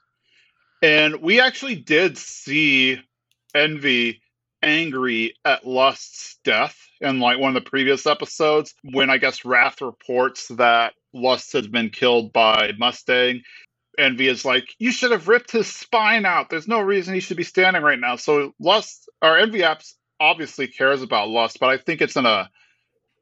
and 0.83 1.21
we 1.21 1.39
actually 1.39 1.75
did 1.75 2.17
see 2.17 2.99
Envy 3.55 4.21
angry 4.61 5.33
at 5.45 5.65
Lust's 5.65 6.37
death 6.43 6.77
in 6.99 7.21
like 7.21 7.39
one 7.39 7.55
of 7.55 7.63
the 7.63 7.69
previous 7.69 8.05
episodes 8.05 8.75
when 8.83 9.09
I 9.09 9.17
guess 9.17 9.45
Wrath 9.45 9.81
reports 9.81 10.49
that 10.49 10.93
Lust 11.13 11.53
has 11.53 11.67
been 11.67 11.89
killed 11.89 12.33
by 12.33 12.73
Mustang. 12.77 13.43
Envy 13.97 14.27
is 14.27 14.43
like, 14.43 14.75
you 14.77 14.91
should 14.91 15.11
have 15.11 15.29
ripped 15.29 15.51
his 15.51 15.67
spine 15.67 16.25
out. 16.25 16.49
There's 16.49 16.67
no 16.67 16.81
reason 16.81 17.13
he 17.13 17.21
should 17.21 17.37
be 17.37 17.43
standing 17.43 17.81
right 17.81 17.99
now. 17.99 18.17
So 18.17 18.53
Lust 18.59 19.09
or 19.21 19.37
Envy 19.37 19.59
apps 19.59 19.93
obviously 20.19 20.67
cares 20.67 21.01
about 21.01 21.29
Lust, 21.29 21.59
but 21.61 21.69
I 21.69 21.77
think 21.77 22.01
it's 22.01 22.17
in 22.17 22.25
a 22.25 22.49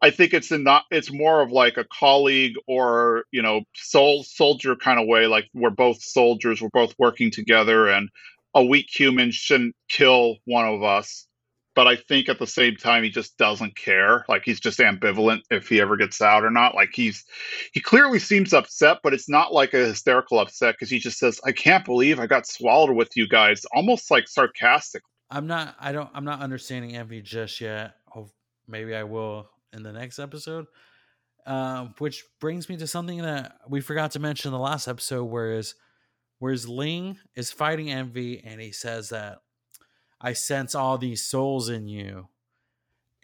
I 0.01 0.09
think 0.09 0.33
it's 0.33 0.51
not 0.51 0.85
it's 0.89 1.11
more 1.11 1.41
of 1.41 1.51
like 1.51 1.77
a 1.77 1.83
colleague 1.83 2.55
or 2.67 3.25
you 3.31 3.41
know 3.41 3.61
soul 3.75 4.23
soldier 4.23 4.75
kind 4.75 4.99
of 4.99 5.07
way. 5.07 5.27
Like 5.27 5.47
we're 5.53 5.69
both 5.69 6.01
soldiers, 6.01 6.61
we're 6.61 6.69
both 6.69 6.95
working 6.97 7.29
together, 7.29 7.87
and 7.87 8.09
a 8.55 8.63
weak 8.63 8.87
human 8.89 9.31
shouldn't 9.31 9.75
kill 9.89 10.37
one 10.45 10.67
of 10.67 10.83
us. 10.83 11.27
But 11.73 11.87
I 11.87 11.95
think 11.95 12.27
at 12.27 12.39
the 12.39 12.47
same 12.47 12.75
time 12.75 13.03
he 13.03 13.09
just 13.09 13.37
doesn't 13.37 13.77
care. 13.77 14.25
Like 14.27 14.41
he's 14.43 14.59
just 14.59 14.79
ambivalent 14.79 15.41
if 15.51 15.69
he 15.69 15.79
ever 15.79 15.95
gets 15.95 16.21
out 16.21 16.43
or 16.43 16.51
not. 16.51 16.73
Like 16.75 16.89
he's 16.93 17.23
he 17.71 17.79
clearly 17.79 18.19
seems 18.19 18.53
upset, 18.53 18.97
but 19.03 19.13
it's 19.13 19.29
not 19.29 19.53
like 19.53 19.73
a 19.73 19.85
hysterical 19.85 20.39
upset 20.39 20.75
because 20.75 20.89
he 20.89 20.99
just 20.99 21.19
says, 21.19 21.39
"I 21.45 21.51
can't 21.51 21.85
believe 21.85 22.19
I 22.19 22.25
got 22.25 22.47
swallowed 22.47 22.95
with 22.95 23.15
you 23.15 23.27
guys," 23.27 23.65
almost 23.73 24.09
like 24.09 24.27
sarcastic. 24.27 25.03
I'm 25.29 25.45
not. 25.45 25.75
I 25.79 25.91
don't. 25.91 26.09
I'm 26.13 26.25
not 26.25 26.41
understanding 26.41 26.95
envy 26.95 27.21
just 27.21 27.61
yet. 27.61 27.95
maybe 28.67 28.95
I 28.95 29.03
will 29.03 29.47
in 29.73 29.83
the 29.83 29.91
next 29.91 30.19
episode. 30.19 30.67
Um, 31.45 31.95
which 31.97 32.23
brings 32.39 32.69
me 32.69 32.77
to 32.77 32.85
something 32.85 33.19
that 33.23 33.57
we 33.67 33.81
forgot 33.81 34.11
to 34.11 34.19
mention 34.19 34.49
in 34.49 34.53
the 34.53 34.59
last 34.59 34.87
episode, 34.87 35.25
whereas 35.25 35.73
whereas 36.37 36.67
Ling 36.67 37.17
is 37.35 37.51
fighting 37.51 37.91
envy 37.91 38.43
and 38.43 38.61
he 38.61 38.71
says 38.71 39.09
that 39.09 39.39
I 40.19 40.33
sense 40.33 40.75
all 40.75 40.99
these 40.99 41.23
souls 41.23 41.69
in 41.69 41.87
you. 41.87 42.27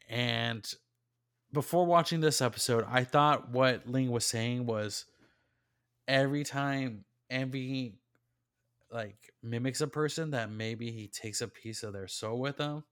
And 0.09 0.67
before 1.53 1.85
watching 1.85 2.19
this 2.19 2.41
episode, 2.41 2.85
I 2.89 3.03
thought 3.03 3.51
what 3.51 3.87
Ling 3.87 4.09
was 4.09 4.25
saying 4.25 4.65
was 4.65 5.05
every 6.07 6.43
time 6.43 7.05
envy 7.29 7.99
like 8.91 9.33
mimics 9.43 9.81
a 9.81 9.87
person 9.87 10.31
that 10.31 10.49
maybe 10.49 10.91
he 10.91 11.07
takes 11.07 11.41
a 11.41 11.47
piece 11.47 11.83
of 11.83 11.93
their 11.93 12.07
soul 12.07 12.39
with 12.39 12.57
them 12.57 12.83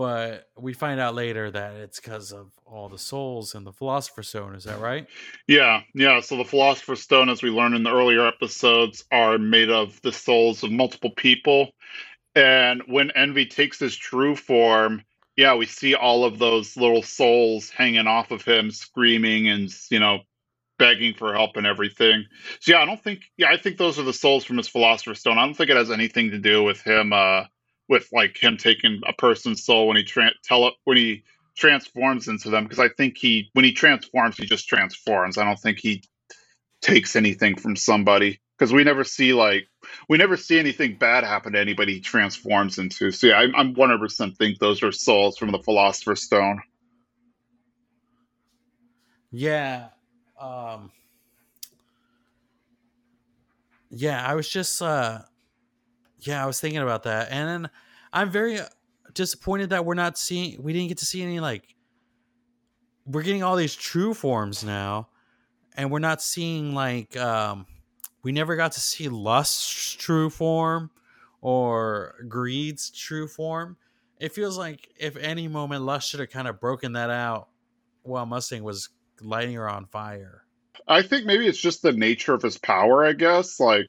but 0.00 0.48
we 0.56 0.72
find 0.72 0.98
out 0.98 1.14
later 1.14 1.50
that 1.50 1.74
it's 1.74 2.00
because 2.00 2.32
of 2.32 2.50
all 2.64 2.88
the 2.88 2.96
souls 2.96 3.54
in 3.54 3.64
the 3.64 3.72
philosopher's 3.72 4.28
stone 4.28 4.54
is 4.54 4.64
that 4.64 4.80
right 4.80 5.06
yeah 5.46 5.82
yeah 5.94 6.18
so 6.20 6.38
the 6.38 6.44
philosopher's 6.44 7.02
stone 7.02 7.28
as 7.28 7.42
we 7.42 7.50
learned 7.50 7.74
in 7.74 7.82
the 7.82 7.92
earlier 7.92 8.26
episodes 8.26 9.04
are 9.12 9.36
made 9.36 9.68
of 9.68 10.00
the 10.00 10.12
souls 10.12 10.62
of 10.62 10.72
multiple 10.72 11.10
people 11.18 11.68
and 12.34 12.82
when 12.86 13.10
envy 13.10 13.44
takes 13.44 13.78
his 13.78 13.94
true 13.94 14.34
form 14.34 15.04
yeah, 15.36 15.54
we 15.54 15.66
see 15.66 15.94
all 15.94 16.24
of 16.24 16.38
those 16.38 16.76
little 16.76 17.02
souls 17.02 17.70
hanging 17.70 18.06
off 18.06 18.30
of 18.30 18.44
him, 18.44 18.70
screaming 18.70 19.48
and 19.48 19.70
you 19.90 19.98
know 19.98 20.20
begging 20.78 21.14
for 21.14 21.32
help 21.32 21.56
and 21.56 21.66
everything. 21.66 22.24
So 22.60 22.72
yeah, 22.72 22.82
I 22.82 22.86
don't 22.86 23.02
think 23.02 23.20
yeah, 23.36 23.48
I 23.50 23.56
think 23.56 23.76
those 23.76 23.98
are 23.98 24.02
the 24.02 24.12
souls 24.12 24.44
from 24.44 24.56
his 24.56 24.68
philosopher's 24.68 25.20
stone. 25.20 25.38
I 25.38 25.44
don't 25.44 25.54
think 25.54 25.70
it 25.70 25.76
has 25.76 25.90
anything 25.90 26.30
to 26.30 26.38
do 26.38 26.62
with 26.62 26.82
him 26.82 27.12
uh 27.12 27.44
with 27.90 28.08
like 28.12 28.42
him 28.42 28.56
taking 28.56 29.02
a 29.06 29.12
person's 29.12 29.64
soul 29.64 29.88
when 29.88 29.98
he 29.98 30.04
tra- 30.04 30.32
tell 30.44 30.68
it 30.68 30.74
when 30.84 30.96
he 30.96 31.24
transforms 31.56 32.28
into 32.28 32.48
them 32.48 32.64
because 32.64 32.78
I 32.78 32.88
think 32.88 33.18
he 33.18 33.50
when 33.52 33.66
he 33.66 33.72
transforms 33.72 34.38
he 34.38 34.46
just 34.46 34.68
transforms. 34.68 35.36
I 35.36 35.44
don't 35.44 35.58
think 35.58 35.78
he 35.78 36.02
takes 36.80 37.16
anything 37.16 37.56
from 37.56 37.76
somebody 37.76 38.40
because 38.56 38.72
we 38.72 38.84
never 38.84 39.04
see 39.04 39.34
like 39.34 39.66
we 40.08 40.16
never 40.18 40.36
see 40.36 40.58
anything 40.58 40.96
bad 40.96 41.24
happen 41.24 41.52
to 41.54 41.58
anybody 41.58 41.94
he 41.94 42.00
transforms 42.00 42.78
into. 42.78 43.10
So 43.10 43.26
yeah, 43.26 43.40
I, 43.40 43.48
I'm 43.56 43.74
100% 43.74 44.36
think 44.38 44.58
those 44.58 44.82
are 44.82 44.92
souls 44.92 45.36
from 45.36 45.50
the 45.50 45.58
philosopher's 45.58 46.22
stone. 46.22 46.62
Yeah, 49.32 49.88
um, 50.40 50.90
yeah, 53.90 54.26
I 54.26 54.34
was 54.34 54.48
just, 54.48 54.82
uh, 54.82 55.20
yeah, 56.20 56.42
I 56.42 56.46
was 56.46 56.60
thinking 56.60 56.82
about 56.82 57.04
that, 57.04 57.30
and 57.30 57.70
I'm 58.12 58.30
very 58.30 58.60
disappointed 59.14 59.70
that 59.70 59.84
we're 59.84 59.94
not 59.94 60.18
seeing, 60.18 60.62
we 60.62 60.72
didn't 60.72 60.88
get 60.88 60.98
to 60.98 61.06
see 61.06 61.22
any 61.22 61.40
like, 61.40 61.74
we're 63.06 63.22
getting 63.22 63.42
all 63.42 63.56
these 63.56 63.74
true 63.74 64.14
forms 64.14 64.62
now, 64.62 65.08
and 65.76 65.90
we're 65.90 65.98
not 65.98 66.22
seeing 66.22 66.74
like, 66.74 67.16
um, 67.16 67.66
we 68.22 68.32
never 68.32 68.56
got 68.56 68.72
to 68.72 68.80
see 68.80 69.08
lust's 69.08 69.94
true 69.94 70.30
form 70.30 70.90
or 71.40 72.14
greed's 72.28 72.90
true 72.90 73.26
form. 73.26 73.76
It 74.18 74.32
feels 74.32 74.58
like 74.58 74.88
if 74.98 75.16
any 75.16 75.48
moment 75.48 75.82
lust 75.82 76.10
should 76.10 76.20
have 76.20 76.30
kind 76.30 76.46
of 76.46 76.60
broken 76.60 76.92
that 76.92 77.08
out 77.08 77.48
while 78.02 78.26
Mustang 78.26 78.62
was 78.62 78.90
lighting 79.22 79.54
her 79.54 79.68
on 79.68 79.86
fire. 79.86 80.44
I 80.86 81.02
think 81.02 81.24
maybe 81.24 81.46
it's 81.46 81.58
just 81.58 81.82
the 81.82 81.92
nature 81.92 82.34
of 82.34 82.42
his 82.42 82.58
power, 82.58 83.04
I 83.04 83.14
guess. 83.14 83.58
Like, 83.58 83.88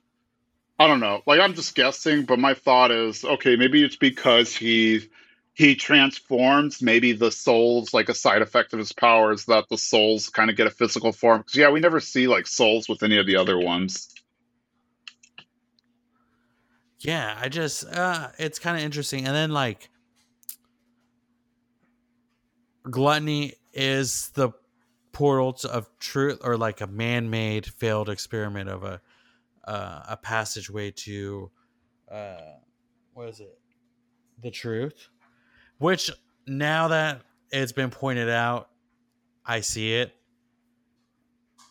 I 0.82 0.88
don't 0.88 1.00
know. 1.00 1.22
Like, 1.28 1.40
I'm 1.40 1.54
just 1.54 1.76
guessing, 1.76 2.26
but 2.26 2.40
my 2.40 2.56
thought 2.56 2.90
is 2.90 3.24
okay, 3.24 3.56
maybe 3.56 3.84
it's 3.84 3.98
because 3.98 4.56
he 4.56 5.08
he 5.54 5.76
transforms 5.76 6.82
maybe 6.82 7.12
the 7.12 7.30
souls 7.30 7.94
like 7.94 8.10
a 8.10 8.16
side 8.16 8.42
effect 8.42 8.74
of 8.74 8.80
his 8.80 8.92
powers 8.92 9.46
that 9.46 9.66
the 9.70 9.78
souls 9.78 10.30
kind 10.30 10.50
of 10.50 10.56
get 10.56 10.66
a 10.66 10.72
physical 10.72 11.12
form. 11.12 11.42
Because 11.42 11.56
yeah 11.56 11.70
we 11.70 11.80
never 11.80 12.00
see 12.00 12.28
like 12.28 12.48
souls 12.48 12.90
with 12.90 13.04
any 13.04 13.20
of 13.20 13.28
the 13.28 13.36
other 13.36 13.60
ones. 13.60 14.10
Yeah 16.98 17.38
i 17.40 17.48
just 17.48 17.86
uh 17.86 18.30
it's 18.40 18.58
kind 18.58 18.76
of 18.76 18.84
interesting. 18.84 19.28
And 19.28 19.36
then 19.36 19.52
like 19.52 19.92
gluttony 22.90 23.54
is 23.72 24.30
the 24.30 24.50
portal 25.12 25.56
of 25.70 25.88
truth 26.00 26.40
or 26.44 26.58
like 26.58 26.82
a 26.82 26.88
man-made 26.88 27.68
failed 27.68 28.10
experiment 28.10 28.68
of 28.68 28.84
a 28.84 29.00
uh, 29.66 30.04
a 30.10 30.18
passageway 30.18 30.92
to 30.92 31.52
uh, 32.12 32.38
what 33.14 33.30
is 33.30 33.40
it? 33.40 33.58
The 34.42 34.52
truth 34.52 35.10
which 35.82 36.12
now 36.46 36.90
that 36.90 37.24
it's 37.52 37.72
been 37.72 37.90
pointed 37.90 38.30
out 38.30 38.70
i 39.46 39.60
see 39.60 39.96
it 39.96 40.14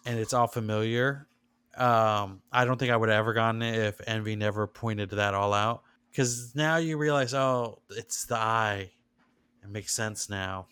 and 0.04 0.18
it's 0.18 0.32
all 0.32 0.48
familiar. 0.48 1.28
Um 1.76 2.42
i 2.50 2.64
don't 2.64 2.76
think 2.76 2.90
i 2.90 2.96
would 2.96 3.08
have 3.08 3.18
ever 3.18 3.32
gotten 3.32 3.62
it 3.62 3.76
if 3.76 4.00
envy 4.06 4.34
never 4.34 4.66
pointed 4.66 5.10
that 5.10 5.32
all 5.32 5.54
out. 5.54 5.82
Because 6.10 6.52
now 6.56 6.76
you 6.78 6.98
realize 6.98 7.32
oh 7.32 7.82
it's 7.90 8.26
the 8.26 8.36
eye. 8.36 8.90
It 9.62 9.70
makes 9.70 9.94
sense 9.94 10.28
now. 10.28 10.66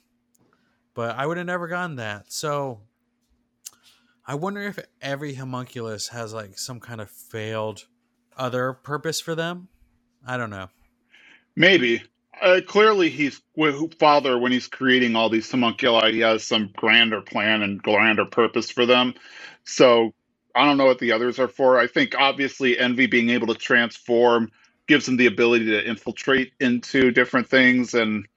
But 0.94 1.16
I 1.16 1.24
would 1.26 1.36
have 1.36 1.46
never 1.46 1.68
gotten 1.68 1.96
that. 1.96 2.32
So 2.32 2.80
I 4.28 4.34
wonder 4.34 4.60
if 4.60 4.78
every 5.00 5.32
homunculus 5.32 6.08
has 6.08 6.34
like 6.34 6.58
some 6.58 6.80
kind 6.80 7.00
of 7.00 7.10
failed 7.10 7.86
other 8.36 8.74
purpose 8.74 9.22
for 9.22 9.34
them. 9.34 9.68
I 10.26 10.36
don't 10.36 10.50
know. 10.50 10.68
Maybe. 11.56 12.02
Uh, 12.42 12.60
clearly, 12.64 13.08
he's 13.08 13.40
father 13.98 14.38
when 14.38 14.52
he's 14.52 14.68
creating 14.68 15.16
all 15.16 15.30
these 15.30 15.50
homunculi. 15.50 16.12
He 16.12 16.20
has 16.20 16.44
some 16.44 16.70
grander 16.76 17.22
plan 17.22 17.62
and 17.62 17.82
grander 17.82 18.26
purpose 18.26 18.70
for 18.70 18.84
them. 18.84 19.14
So 19.64 20.12
I 20.54 20.66
don't 20.66 20.76
know 20.76 20.84
what 20.84 20.98
the 20.98 21.12
others 21.12 21.38
are 21.38 21.48
for. 21.48 21.78
I 21.78 21.86
think 21.86 22.14
obviously 22.14 22.78
envy 22.78 23.06
being 23.06 23.30
able 23.30 23.46
to 23.46 23.54
transform 23.54 24.52
gives 24.86 25.08
him 25.08 25.16
the 25.16 25.26
ability 25.26 25.64
to 25.66 25.88
infiltrate 25.88 26.52
into 26.60 27.12
different 27.12 27.48
things 27.48 27.94
and 27.94 28.28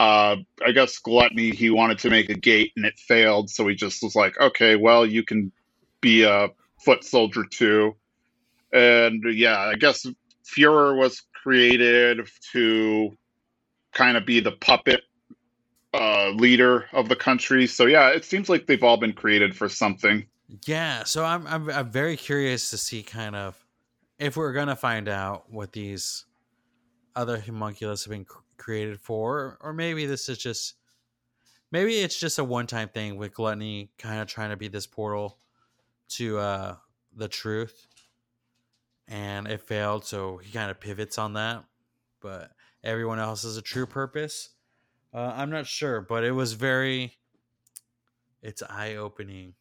uh, 0.00 0.36
I 0.64 0.72
guess 0.72 0.96
Gluttony, 0.96 1.50
he 1.50 1.68
wanted 1.68 1.98
to 1.98 2.08
make 2.08 2.30
a 2.30 2.34
gate 2.34 2.72
and 2.74 2.86
it 2.86 2.98
failed. 2.98 3.50
So 3.50 3.68
he 3.68 3.74
just 3.74 4.02
was 4.02 4.14
like, 4.14 4.40
okay, 4.40 4.74
well, 4.74 5.04
you 5.04 5.22
can 5.22 5.52
be 6.00 6.22
a 6.22 6.48
foot 6.82 7.04
soldier 7.04 7.44
too. 7.44 7.94
And 8.72 9.22
yeah, 9.30 9.58
I 9.58 9.74
guess 9.74 10.06
Fuhrer 10.46 10.96
was 10.96 11.22
created 11.42 12.26
to 12.52 13.10
kind 13.92 14.16
of 14.16 14.24
be 14.24 14.40
the 14.40 14.52
puppet 14.52 15.02
uh, 15.92 16.30
leader 16.30 16.86
of 16.94 17.10
the 17.10 17.16
country. 17.16 17.66
So 17.66 17.84
yeah, 17.84 18.08
it 18.08 18.24
seems 18.24 18.48
like 18.48 18.66
they've 18.66 18.82
all 18.82 18.96
been 18.96 19.12
created 19.12 19.54
for 19.54 19.68
something. 19.68 20.24
Yeah, 20.64 21.04
so 21.04 21.26
I'm 21.26 21.46
I'm, 21.46 21.68
I'm 21.68 21.90
very 21.90 22.16
curious 22.16 22.70
to 22.70 22.78
see 22.78 23.02
kind 23.02 23.36
of 23.36 23.62
if 24.18 24.34
we're 24.34 24.54
gonna 24.54 24.76
find 24.76 25.10
out 25.10 25.52
what 25.52 25.72
these 25.72 26.24
other 27.14 27.38
homunculus 27.38 28.04
have 28.04 28.12
been 28.12 28.24
created 28.60 29.00
for, 29.00 29.58
or 29.60 29.72
maybe 29.72 30.06
this 30.06 30.28
is 30.28 30.38
just 30.38 30.74
maybe 31.72 31.94
it's 32.00 32.18
just 32.18 32.38
a 32.38 32.44
one 32.44 32.66
time 32.66 32.88
thing 32.88 33.16
with 33.16 33.34
Gluttony 33.34 33.90
kind 33.98 34.20
of 34.20 34.28
trying 34.28 34.50
to 34.50 34.56
be 34.56 34.68
this 34.68 34.86
portal 34.86 35.38
to 36.10 36.38
uh 36.38 36.76
the 37.16 37.26
truth. 37.26 37.88
And 39.08 39.48
it 39.48 39.62
failed, 39.62 40.04
so 40.04 40.36
he 40.36 40.52
kind 40.52 40.70
of 40.70 40.78
pivots 40.78 41.18
on 41.18 41.32
that. 41.32 41.64
But 42.20 42.52
everyone 42.84 43.18
else 43.18 43.42
has 43.42 43.56
a 43.56 43.62
true 43.62 43.86
purpose. 43.86 44.50
Uh, 45.12 45.32
I'm 45.34 45.50
not 45.50 45.66
sure, 45.66 46.00
but 46.00 46.22
it 46.22 46.30
was 46.30 46.52
very 46.52 47.16
it's 48.42 48.62
eye 48.62 48.96
opening 48.96 49.54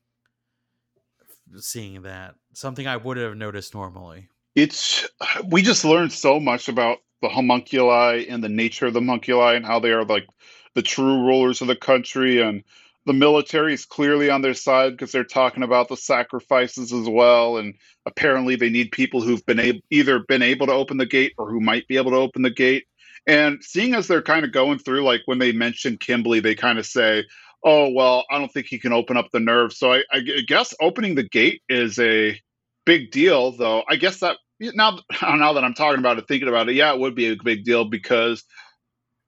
seeing 1.58 2.04
that. 2.04 2.36
Something 2.54 2.86
I 2.86 2.98
would 2.98 3.18
have 3.18 3.36
noticed 3.36 3.74
normally. 3.74 4.30
It's 4.56 5.08
we 5.48 5.62
just 5.62 5.86
learned 5.86 6.12
so 6.12 6.40
much 6.40 6.68
about 6.68 7.00
the 7.22 7.30
homunculi 7.30 8.28
and 8.30 8.44
the 8.44 8.50
nature 8.50 8.88
of 8.88 8.94
the 8.94 9.00
homunculi 9.00 9.56
and 9.56 9.66
how 9.66 9.80
they 9.80 9.92
are 9.92 10.06
like 10.06 10.28
the 10.76 10.82
true 10.82 11.26
rulers 11.26 11.62
of 11.62 11.68
the 11.68 11.76
country. 11.76 12.42
And 12.42 12.64
the 13.06 13.14
military 13.14 13.74
is 13.74 13.86
clearly 13.86 14.30
on 14.30 14.42
their 14.42 14.54
side 14.54 14.92
because 14.92 15.12
they're 15.12 15.24
talking 15.24 15.64
about 15.64 15.90
the 15.90 15.98
sacrifices 15.98 16.94
as 16.94 17.08
well. 17.08 17.58
And 17.58 17.76
apparently 18.06 18.56
they 18.56 18.70
need 18.70 18.92
people 18.92 19.22
who've 19.22 19.46
been 19.46 19.60
able 19.60 19.80
either 19.90 20.20
been 20.20 20.42
able 20.42 20.68
to 20.68 20.74
open 20.74 20.98
the 20.98 21.06
gate 21.06 21.34
or 21.38 21.50
who 21.50 21.60
might 21.60 21.88
be 21.88 21.98
able 21.98 22.12
to 22.12 22.18
open 22.18 22.42
the 22.42 22.50
gate. 22.50 22.86
And 23.28 23.64
seeing 23.64 23.96
as 23.96 24.08
they're 24.08 24.22
kind 24.22 24.46
of 24.46 24.52
going 24.52 24.80
through 24.80 25.04
like 25.04 25.22
when 25.26 25.40
they 25.40 25.52
mention 25.52 25.98
Kimberly, 25.98 26.40
they 26.40 26.56
kind 26.56 26.80
of 26.80 26.86
say 26.86 27.26
oh 27.66 27.90
well 27.90 28.24
i 28.32 28.40
don't 28.40 28.54
think 28.54 28.68
he 28.68 28.80
can 28.80 28.94
open 28.94 29.18
up 29.18 29.30
the 29.32 29.40
nerve. 29.40 29.74
So 29.74 29.94
I, 29.94 30.04
I 30.12 30.22
guess 30.48 30.74
opening 30.80 31.16
the 31.16 31.28
gate 31.28 31.62
is 31.68 32.00
a 32.00 32.40
big 32.86 33.12
deal 33.12 33.52
though. 33.52 33.84
I 33.88 33.98
guess 33.98 34.20
that 34.22 34.38
now 34.60 35.00
now 35.22 35.54
that 35.54 35.64
I'm 35.64 35.74
talking 35.74 36.00
about 36.00 36.18
it, 36.18 36.28
thinking 36.28 36.48
about 36.48 36.70
it, 36.70 36.76
yeah, 36.76 36.94
it 36.94 37.00
would 37.00 37.16
be 37.16 37.28
a 37.30 37.36
big 37.36 37.64
deal 37.64 37.86
because 37.86 38.44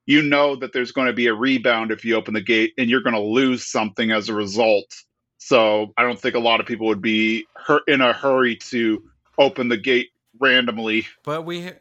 you 0.05 0.21
know 0.21 0.55
that 0.55 0.73
there's 0.73 0.91
going 0.91 1.07
to 1.07 1.13
be 1.13 1.27
a 1.27 1.33
rebound 1.33 1.91
if 1.91 2.03
you 2.03 2.15
open 2.15 2.33
the 2.33 2.41
gate, 2.41 2.73
and 2.77 2.89
you're 2.89 3.01
going 3.01 3.15
to 3.15 3.21
lose 3.21 3.65
something 3.65 4.11
as 4.11 4.29
a 4.29 4.33
result. 4.33 5.03
So 5.37 5.93
I 5.97 6.03
don't 6.03 6.19
think 6.19 6.35
a 6.35 6.39
lot 6.39 6.59
of 6.59 6.65
people 6.65 6.87
would 6.87 7.01
be 7.01 7.45
in 7.87 8.01
a 8.01 8.13
hurry 8.13 8.55
to 8.57 9.03
open 9.37 9.69
the 9.69 9.77
gate 9.77 10.09
randomly. 10.39 11.07
But 11.23 11.43
we, 11.45 11.71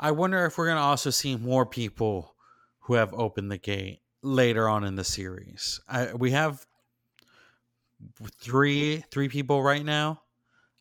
I 0.00 0.12
wonder 0.12 0.44
if 0.46 0.56
we're 0.56 0.66
going 0.66 0.78
to 0.78 0.82
also 0.82 1.10
see 1.10 1.36
more 1.36 1.66
people 1.66 2.34
who 2.80 2.94
have 2.94 3.12
opened 3.12 3.50
the 3.50 3.58
gate 3.58 4.00
later 4.22 4.68
on 4.68 4.84
in 4.84 4.96
the 4.96 5.04
series. 5.04 5.80
I, 5.88 6.14
we 6.14 6.30
have 6.30 6.64
three 8.38 9.02
three 9.10 9.28
people 9.28 9.62
right 9.62 9.84
now 9.84 10.20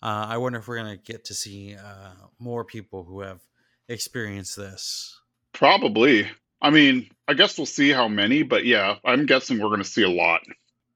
uh, 0.06 0.28
I 0.30 0.38
wonder 0.38 0.60
if 0.60 0.68
we're 0.68 0.78
going 0.78 0.96
to 0.96 1.04
get 1.04 1.26
to 1.26 1.34
see 1.34 1.76
uh, 1.76 2.12
more 2.38 2.64
people 2.64 3.04
who 3.04 3.22
have 3.22 3.42
experienced 3.90 4.56
this. 4.56 5.20
Probably. 5.52 6.28
I 6.62 6.70
mean, 6.70 7.10
I 7.28 7.34
guess 7.34 7.58
we'll 7.58 7.66
see 7.66 7.90
how 7.90 8.08
many, 8.08 8.44
but 8.44 8.66
yeah, 8.66 8.98
I'm 9.04 9.26
guessing 9.26 9.58
we're 9.58 9.70
going 9.70 9.82
to 9.82 9.84
see 9.84 10.04
a 10.04 10.10
lot 10.10 10.42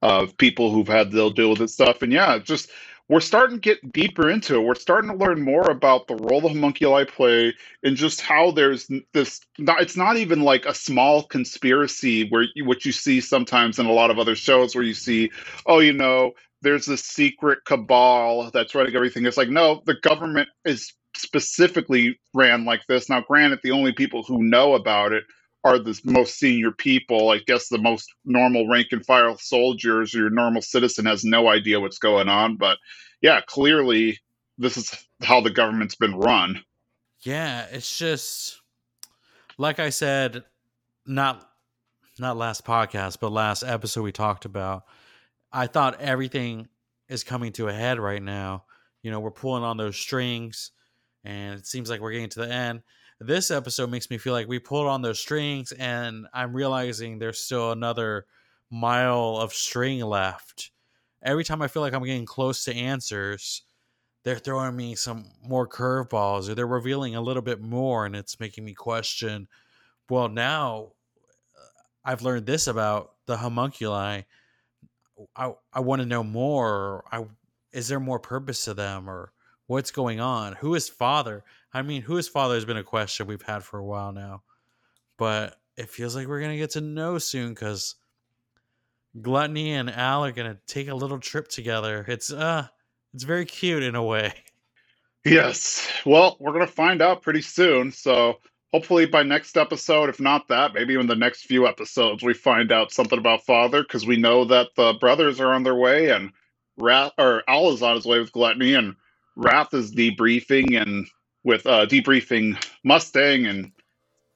of 0.00 0.36
people 0.38 0.70
who've 0.70 0.86
had 0.86 1.10
they'll 1.10 1.30
deal 1.30 1.50
with 1.50 1.58
this 1.58 1.74
stuff. 1.74 2.02
And 2.02 2.12
yeah, 2.12 2.38
just 2.38 2.70
we're 3.08 3.18
starting 3.18 3.56
to 3.56 3.60
get 3.60 3.92
deeper 3.92 4.30
into 4.30 4.54
it. 4.54 4.62
We're 4.62 4.76
starting 4.76 5.10
to 5.10 5.16
learn 5.16 5.42
more 5.42 5.68
about 5.68 6.06
the 6.06 6.14
role 6.14 6.40
the 6.40 6.48
homunculi 6.48 7.04
play 7.04 7.52
and 7.82 7.96
just 7.96 8.20
how 8.20 8.52
there's 8.52 8.88
this. 9.12 9.40
It's 9.58 9.96
not 9.96 10.18
even 10.18 10.42
like 10.42 10.66
a 10.66 10.74
small 10.74 11.24
conspiracy 11.24 12.28
where 12.28 12.46
you, 12.54 12.64
what 12.64 12.84
you 12.84 12.92
see 12.92 13.20
sometimes 13.20 13.80
in 13.80 13.86
a 13.86 13.92
lot 13.92 14.12
of 14.12 14.20
other 14.20 14.36
shows 14.36 14.76
where 14.76 14.84
you 14.84 14.94
see, 14.94 15.32
oh, 15.66 15.80
you 15.80 15.92
know, 15.92 16.34
there's 16.62 16.86
this 16.86 17.04
secret 17.04 17.60
cabal 17.64 18.50
that's 18.52 18.74
running 18.74 18.94
everything. 18.94 19.24
It's 19.24 19.36
like, 19.36 19.48
no, 19.48 19.82
the 19.86 19.96
government 20.02 20.48
is 20.64 20.92
specifically 21.16 22.18
ran 22.34 22.64
like 22.64 22.82
this. 22.88 23.08
Now, 23.08 23.22
granted, 23.22 23.60
the 23.62 23.70
only 23.72 23.92
people 23.92 24.22
who 24.22 24.42
know 24.42 24.74
about 24.74 25.12
it 25.12 25.24
are 25.64 25.78
the 25.78 25.98
most 26.04 26.38
senior 26.38 26.70
people. 26.72 27.30
I 27.30 27.38
guess 27.46 27.68
the 27.68 27.78
most 27.78 28.08
normal 28.24 28.68
rank 28.68 28.88
and 28.92 29.04
file 29.04 29.36
soldiers 29.38 30.14
or 30.14 30.18
your 30.18 30.30
normal 30.30 30.62
citizen 30.62 31.06
has 31.06 31.24
no 31.24 31.48
idea 31.48 31.80
what's 31.80 31.98
going 31.98 32.28
on. 32.28 32.56
But 32.56 32.78
yeah, 33.20 33.40
clearly 33.46 34.18
this 34.58 34.76
is 34.76 35.06
how 35.22 35.40
the 35.40 35.50
government's 35.50 35.94
been 35.94 36.16
run. 36.16 36.62
Yeah, 37.20 37.66
it's 37.70 37.98
just 37.98 38.60
like 39.58 39.78
I 39.78 39.90
said, 39.90 40.44
not 41.06 41.46
not 42.18 42.36
last 42.36 42.64
podcast, 42.64 43.18
but 43.20 43.32
last 43.32 43.62
episode 43.62 44.02
we 44.02 44.12
talked 44.12 44.44
about. 44.44 44.84
I 45.52 45.66
thought 45.66 46.00
everything 46.00 46.68
is 47.08 47.24
coming 47.24 47.52
to 47.52 47.68
a 47.68 47.72
head 47.72 47.98
right 47.98 48.22
now. 48.22 48.64
You 49.02 49.10
know, 49.10 49.20
we're 49.20 49.30
pulling 49.30 49.64
on 49.64 49.76
those 49.76 49.96
strings 49.96 50.72
and 51.24 51.58
it 51.58 51.66
seems 51.66 51.90
like 51.90 52.00
we're 52.00 52.12
getting 52.12 52.28
to 52.30 52.40
the 52.40 52.52
end. 52.52 52.82
This 53.18 53.50
episode 53.50 53.90
makes 53.90 54.10
me 54.10 54.18
feel 54.18 54.32
like 54.32 54.48
we 54.48 54.58
pulled 54.58 54.86
on 54.86 55.02
those 55.02 55.18
strings 55.18 55.72
and 55.72 56.26
I'm 56.32 56.54
realizing 56.54 57.18
there's 57.18 57.40
still 57.40 57.72
another 57.72 58.26
mile 58.70 59.36
of 59.38 59.52
string 59.52 60.00
left. 60.00 60.70
Every 61.22 61.44
time 61.44 61.60
I 61.60 61.68
feel 61.68 61.82
like 61.82 61.92
I'm 61.92 62.04
getting 62.04 62.24
close 62.24 62.64
to 62.64 62.74
answers, 62.74 63.62
they're 64.22 64.38
throwing 64.38 64.76
me 64.76 64.94
some 64.94 65.26
more 65.42 65.66
curveballs 65.66 66.48
or 66.48 66.54
they're 66.54 66.66
revealing 66.66 67.14
a 67.14 67.20
little 67.20 67.42
bit 67.42 67.60
more 67.60 68.06
and 68.06 68.14
it's 68.14 68.40
making 68.40 68.64
me 68.64 68.74
question 68.74 69.48
well 70.08 70.28
now 70.28 70.92
uh, 71.56 72.10
i've 72.10 72.22
learned 72.22 72.46
this 72.46 72.66
about 72.66 73.12
the 73.26 73.36
homunculi 73.36 74.22
i 75.36 75.52
i 75.72 75.80
want 75.80 76.00
to 76.00 76.06
know 76.06 76.22
more 76.22 77.04
i 77.12 77.24
is 77.72 77.88
there 77.88 78.00
more 78.00 78.18
purpose 78.18 78.64
to 78.64 78.74
them 78.74 79.08
or 79.08 79.32
what's 79.66 79.90
going 79.90 80.20
on 80.20 80.54
who 80.54 80.74
is 80.74 80.88
father 80.88 81.44
i 81.72 81.82
mean 81.82 82.02
who 82.02 82.16
is 82.16 82.28
father 82.28 82.54
has 82.54 82.64
been 82.64 82.76
a 82.76 82.84
question 82.84 83.26
we've 83.26 83.42
had 83.42 83.62
for 83.62 83.78
a 83.78 83.84
while 83.84 84.12
now 84.12 84.42
but 85.16 85.56
it 85.76 85.88
feels 85.88 86.16
like 86.16 86.26
we're 86.26 86.40
gonna 86.40 86.56
get 86.56 86.70
to 86.70 86.80
know 86.80 87.18
soon 87.18 87.50
because 87.50 87.96
gluttony 89.20 89.72
and 89.72 89.90
al 89.90 90.24
are 90.24 90.32
gonna 90.32 90.58
take 90.66 90.88
a 90.88 90.94
little 90.94 91.18
trip 91.18 91.48
together 91.48 92.04
it's 92.08 92.32
uh 92.32 92.66
it's 93.14 93.24
very 93.24 93.44
cute 93.44 93.82
in 93.82 93.94
a 93.94 94.02
way. 94.02 94.32
Yes. 95.24 95.86
Well, 96.06 96.36
we're 96.40 96.52
to 96.58 96.66
find 96.66 97.02
out 97.02 97.22
pretty 97.22 97.42
soon. 97.42 97.92
So 97.92 98.38
hopefully 98.72 99.06
by 99.06 99.22
next 99.22 99.56
episode, 99.56 100.08
if 100.08 100.20
not 100.20 100.48
that, 100.48 100.74
maybe 100.74 100.94
in 100.94 101.06
the 101.06 101.16
next 101.16 101.42
few 101.42 101.66
episodes, 101.66 102.22
we 102.22 102.34
find 102.34 102.72
out 102.72 102.92
something 102.92 103.18
about 103.18 103.44
Father 103.44 103.82
because 103.82 104.06
we 104.06 104.16
know 104.16 104.44
that 104.44 104.68
the 104.76 104.94
brothers 104.94 105.40
are 105.40 105.52
on 105.52 105.62
their 105.62 105.74
way 105.74 106.10
and 106.10 106.32
Wrath 106.76 107.12
or 107.18 107.42
Al 107.48 107.72
is 107.72 107.82
on 107.82 107.96
his 107.96 108.06
way 108.06 108.20
with 108.20 108.32
Gluttony 108.32 108.74
and 108.74 108.96
Wrath 109.36 109.74
is 109.74 109.92
debriefing 109.92 110.80
and 110.80 111.06
with 111.44 111.66
uh 111.66 111.86
debriefing 111.86 112.62
Mustang 112.84 113.46
and 113.46 113.72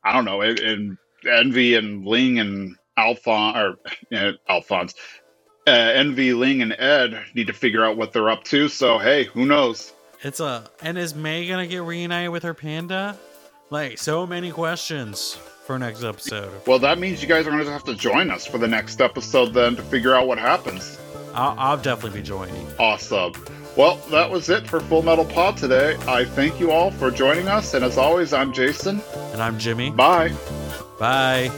I 0.02 0.12
don't 0.12 0.24
know 0.24 0.40
and 0.40 0.98
Envy 1.26 1.74
and 1.74 2.06
Ling 2.06 2.38
and 2.38 2.76
Alphonse 2.96 3.56
or 3.56 3.78
uh, 4.16 4.32
Alphonse 4.48 4.94
uh, 5.66 5.70
Envy, 5.70 6.34
Ling, 6.34 6.60
and 6.60 6.74
Ed 6.78 7.18
need 7.34 7.46
to 7.46 7.52
figure 7.52 7.84
out 7.84 7.96
what 7.96 8.12
they're 8.12 8.30
up 8.30 8.44
to. 8.44 8.68
So 8.68 8.98
hey, 8.98 9.24
who 9.24 9.46
knows? 9.46 9.92
It's 10.22 10.40
a 10.40 10.64
and 10.82 10.98
is 10.98 11.14
May 11.14 11.48
gonna 11.48 11.66
get 11.66 11.82
reunited 11.82 12.30
with 12.30 12.42
her 12.42 12.54
panda? 12.54 13.18
Like 13.70 13.98
so 13.98 14.26
many 14.26 14.50
questions 14.50 15.34
for 15.66 15.78
next 15.78 16.04
episode. 16.04 16.50
Well, 16.66 16.78
that 16.80 16.98
means 16.98 17.22
you 17.22 17.28
guys 17.28 17.46
are 17.46 17.50
gonna 17.50 17.64
have 17.70 17.84
to 17.84 17.94
join 17.94 18.30
us 18.30 18.46
for 18.46 18.58
the 18.58 18.68
next 18.68 19.00
episode 19.00 19.54
then 19.54 19.76
to 19.76 19.82
figure 19.82 20.14
out 20.14 20.26
what 20.26 20.38
happens. 20.38 20.98
I'll, 21.34 21.58
I'll 21.58 21.76
definitely 21.76 22.20
be 22.20 22.26
joining. 22.26 22.66
Awesome. 22.78 23.32
Well, 23.76 23.96
that 24.10 24.30
was 24.30 24.50
it 24.50 24.68
for 24.68 24.78
Full 24.78 25.02
Metal 25.02 25.24
Pod 25.24 25.56
today. 25.56 25.96
I 26.06 26.24
thank 26.24 26.60
you 26.60 26.70
all 26.70 26.92
for 26.92 27.10
joining 27.10 27.48
us, 27.48 27.74
and 27.74 27.84
as 27.84 27.98
always, 27.98 28.32
I'm 28.32 28.52
Jason. 28.52 29.02
And 29.32 29.42
I'm 29.42 29.58
Jimmy. 29.58 29.90
Bye. 29.90 30.32
Bye. 30.98 31.50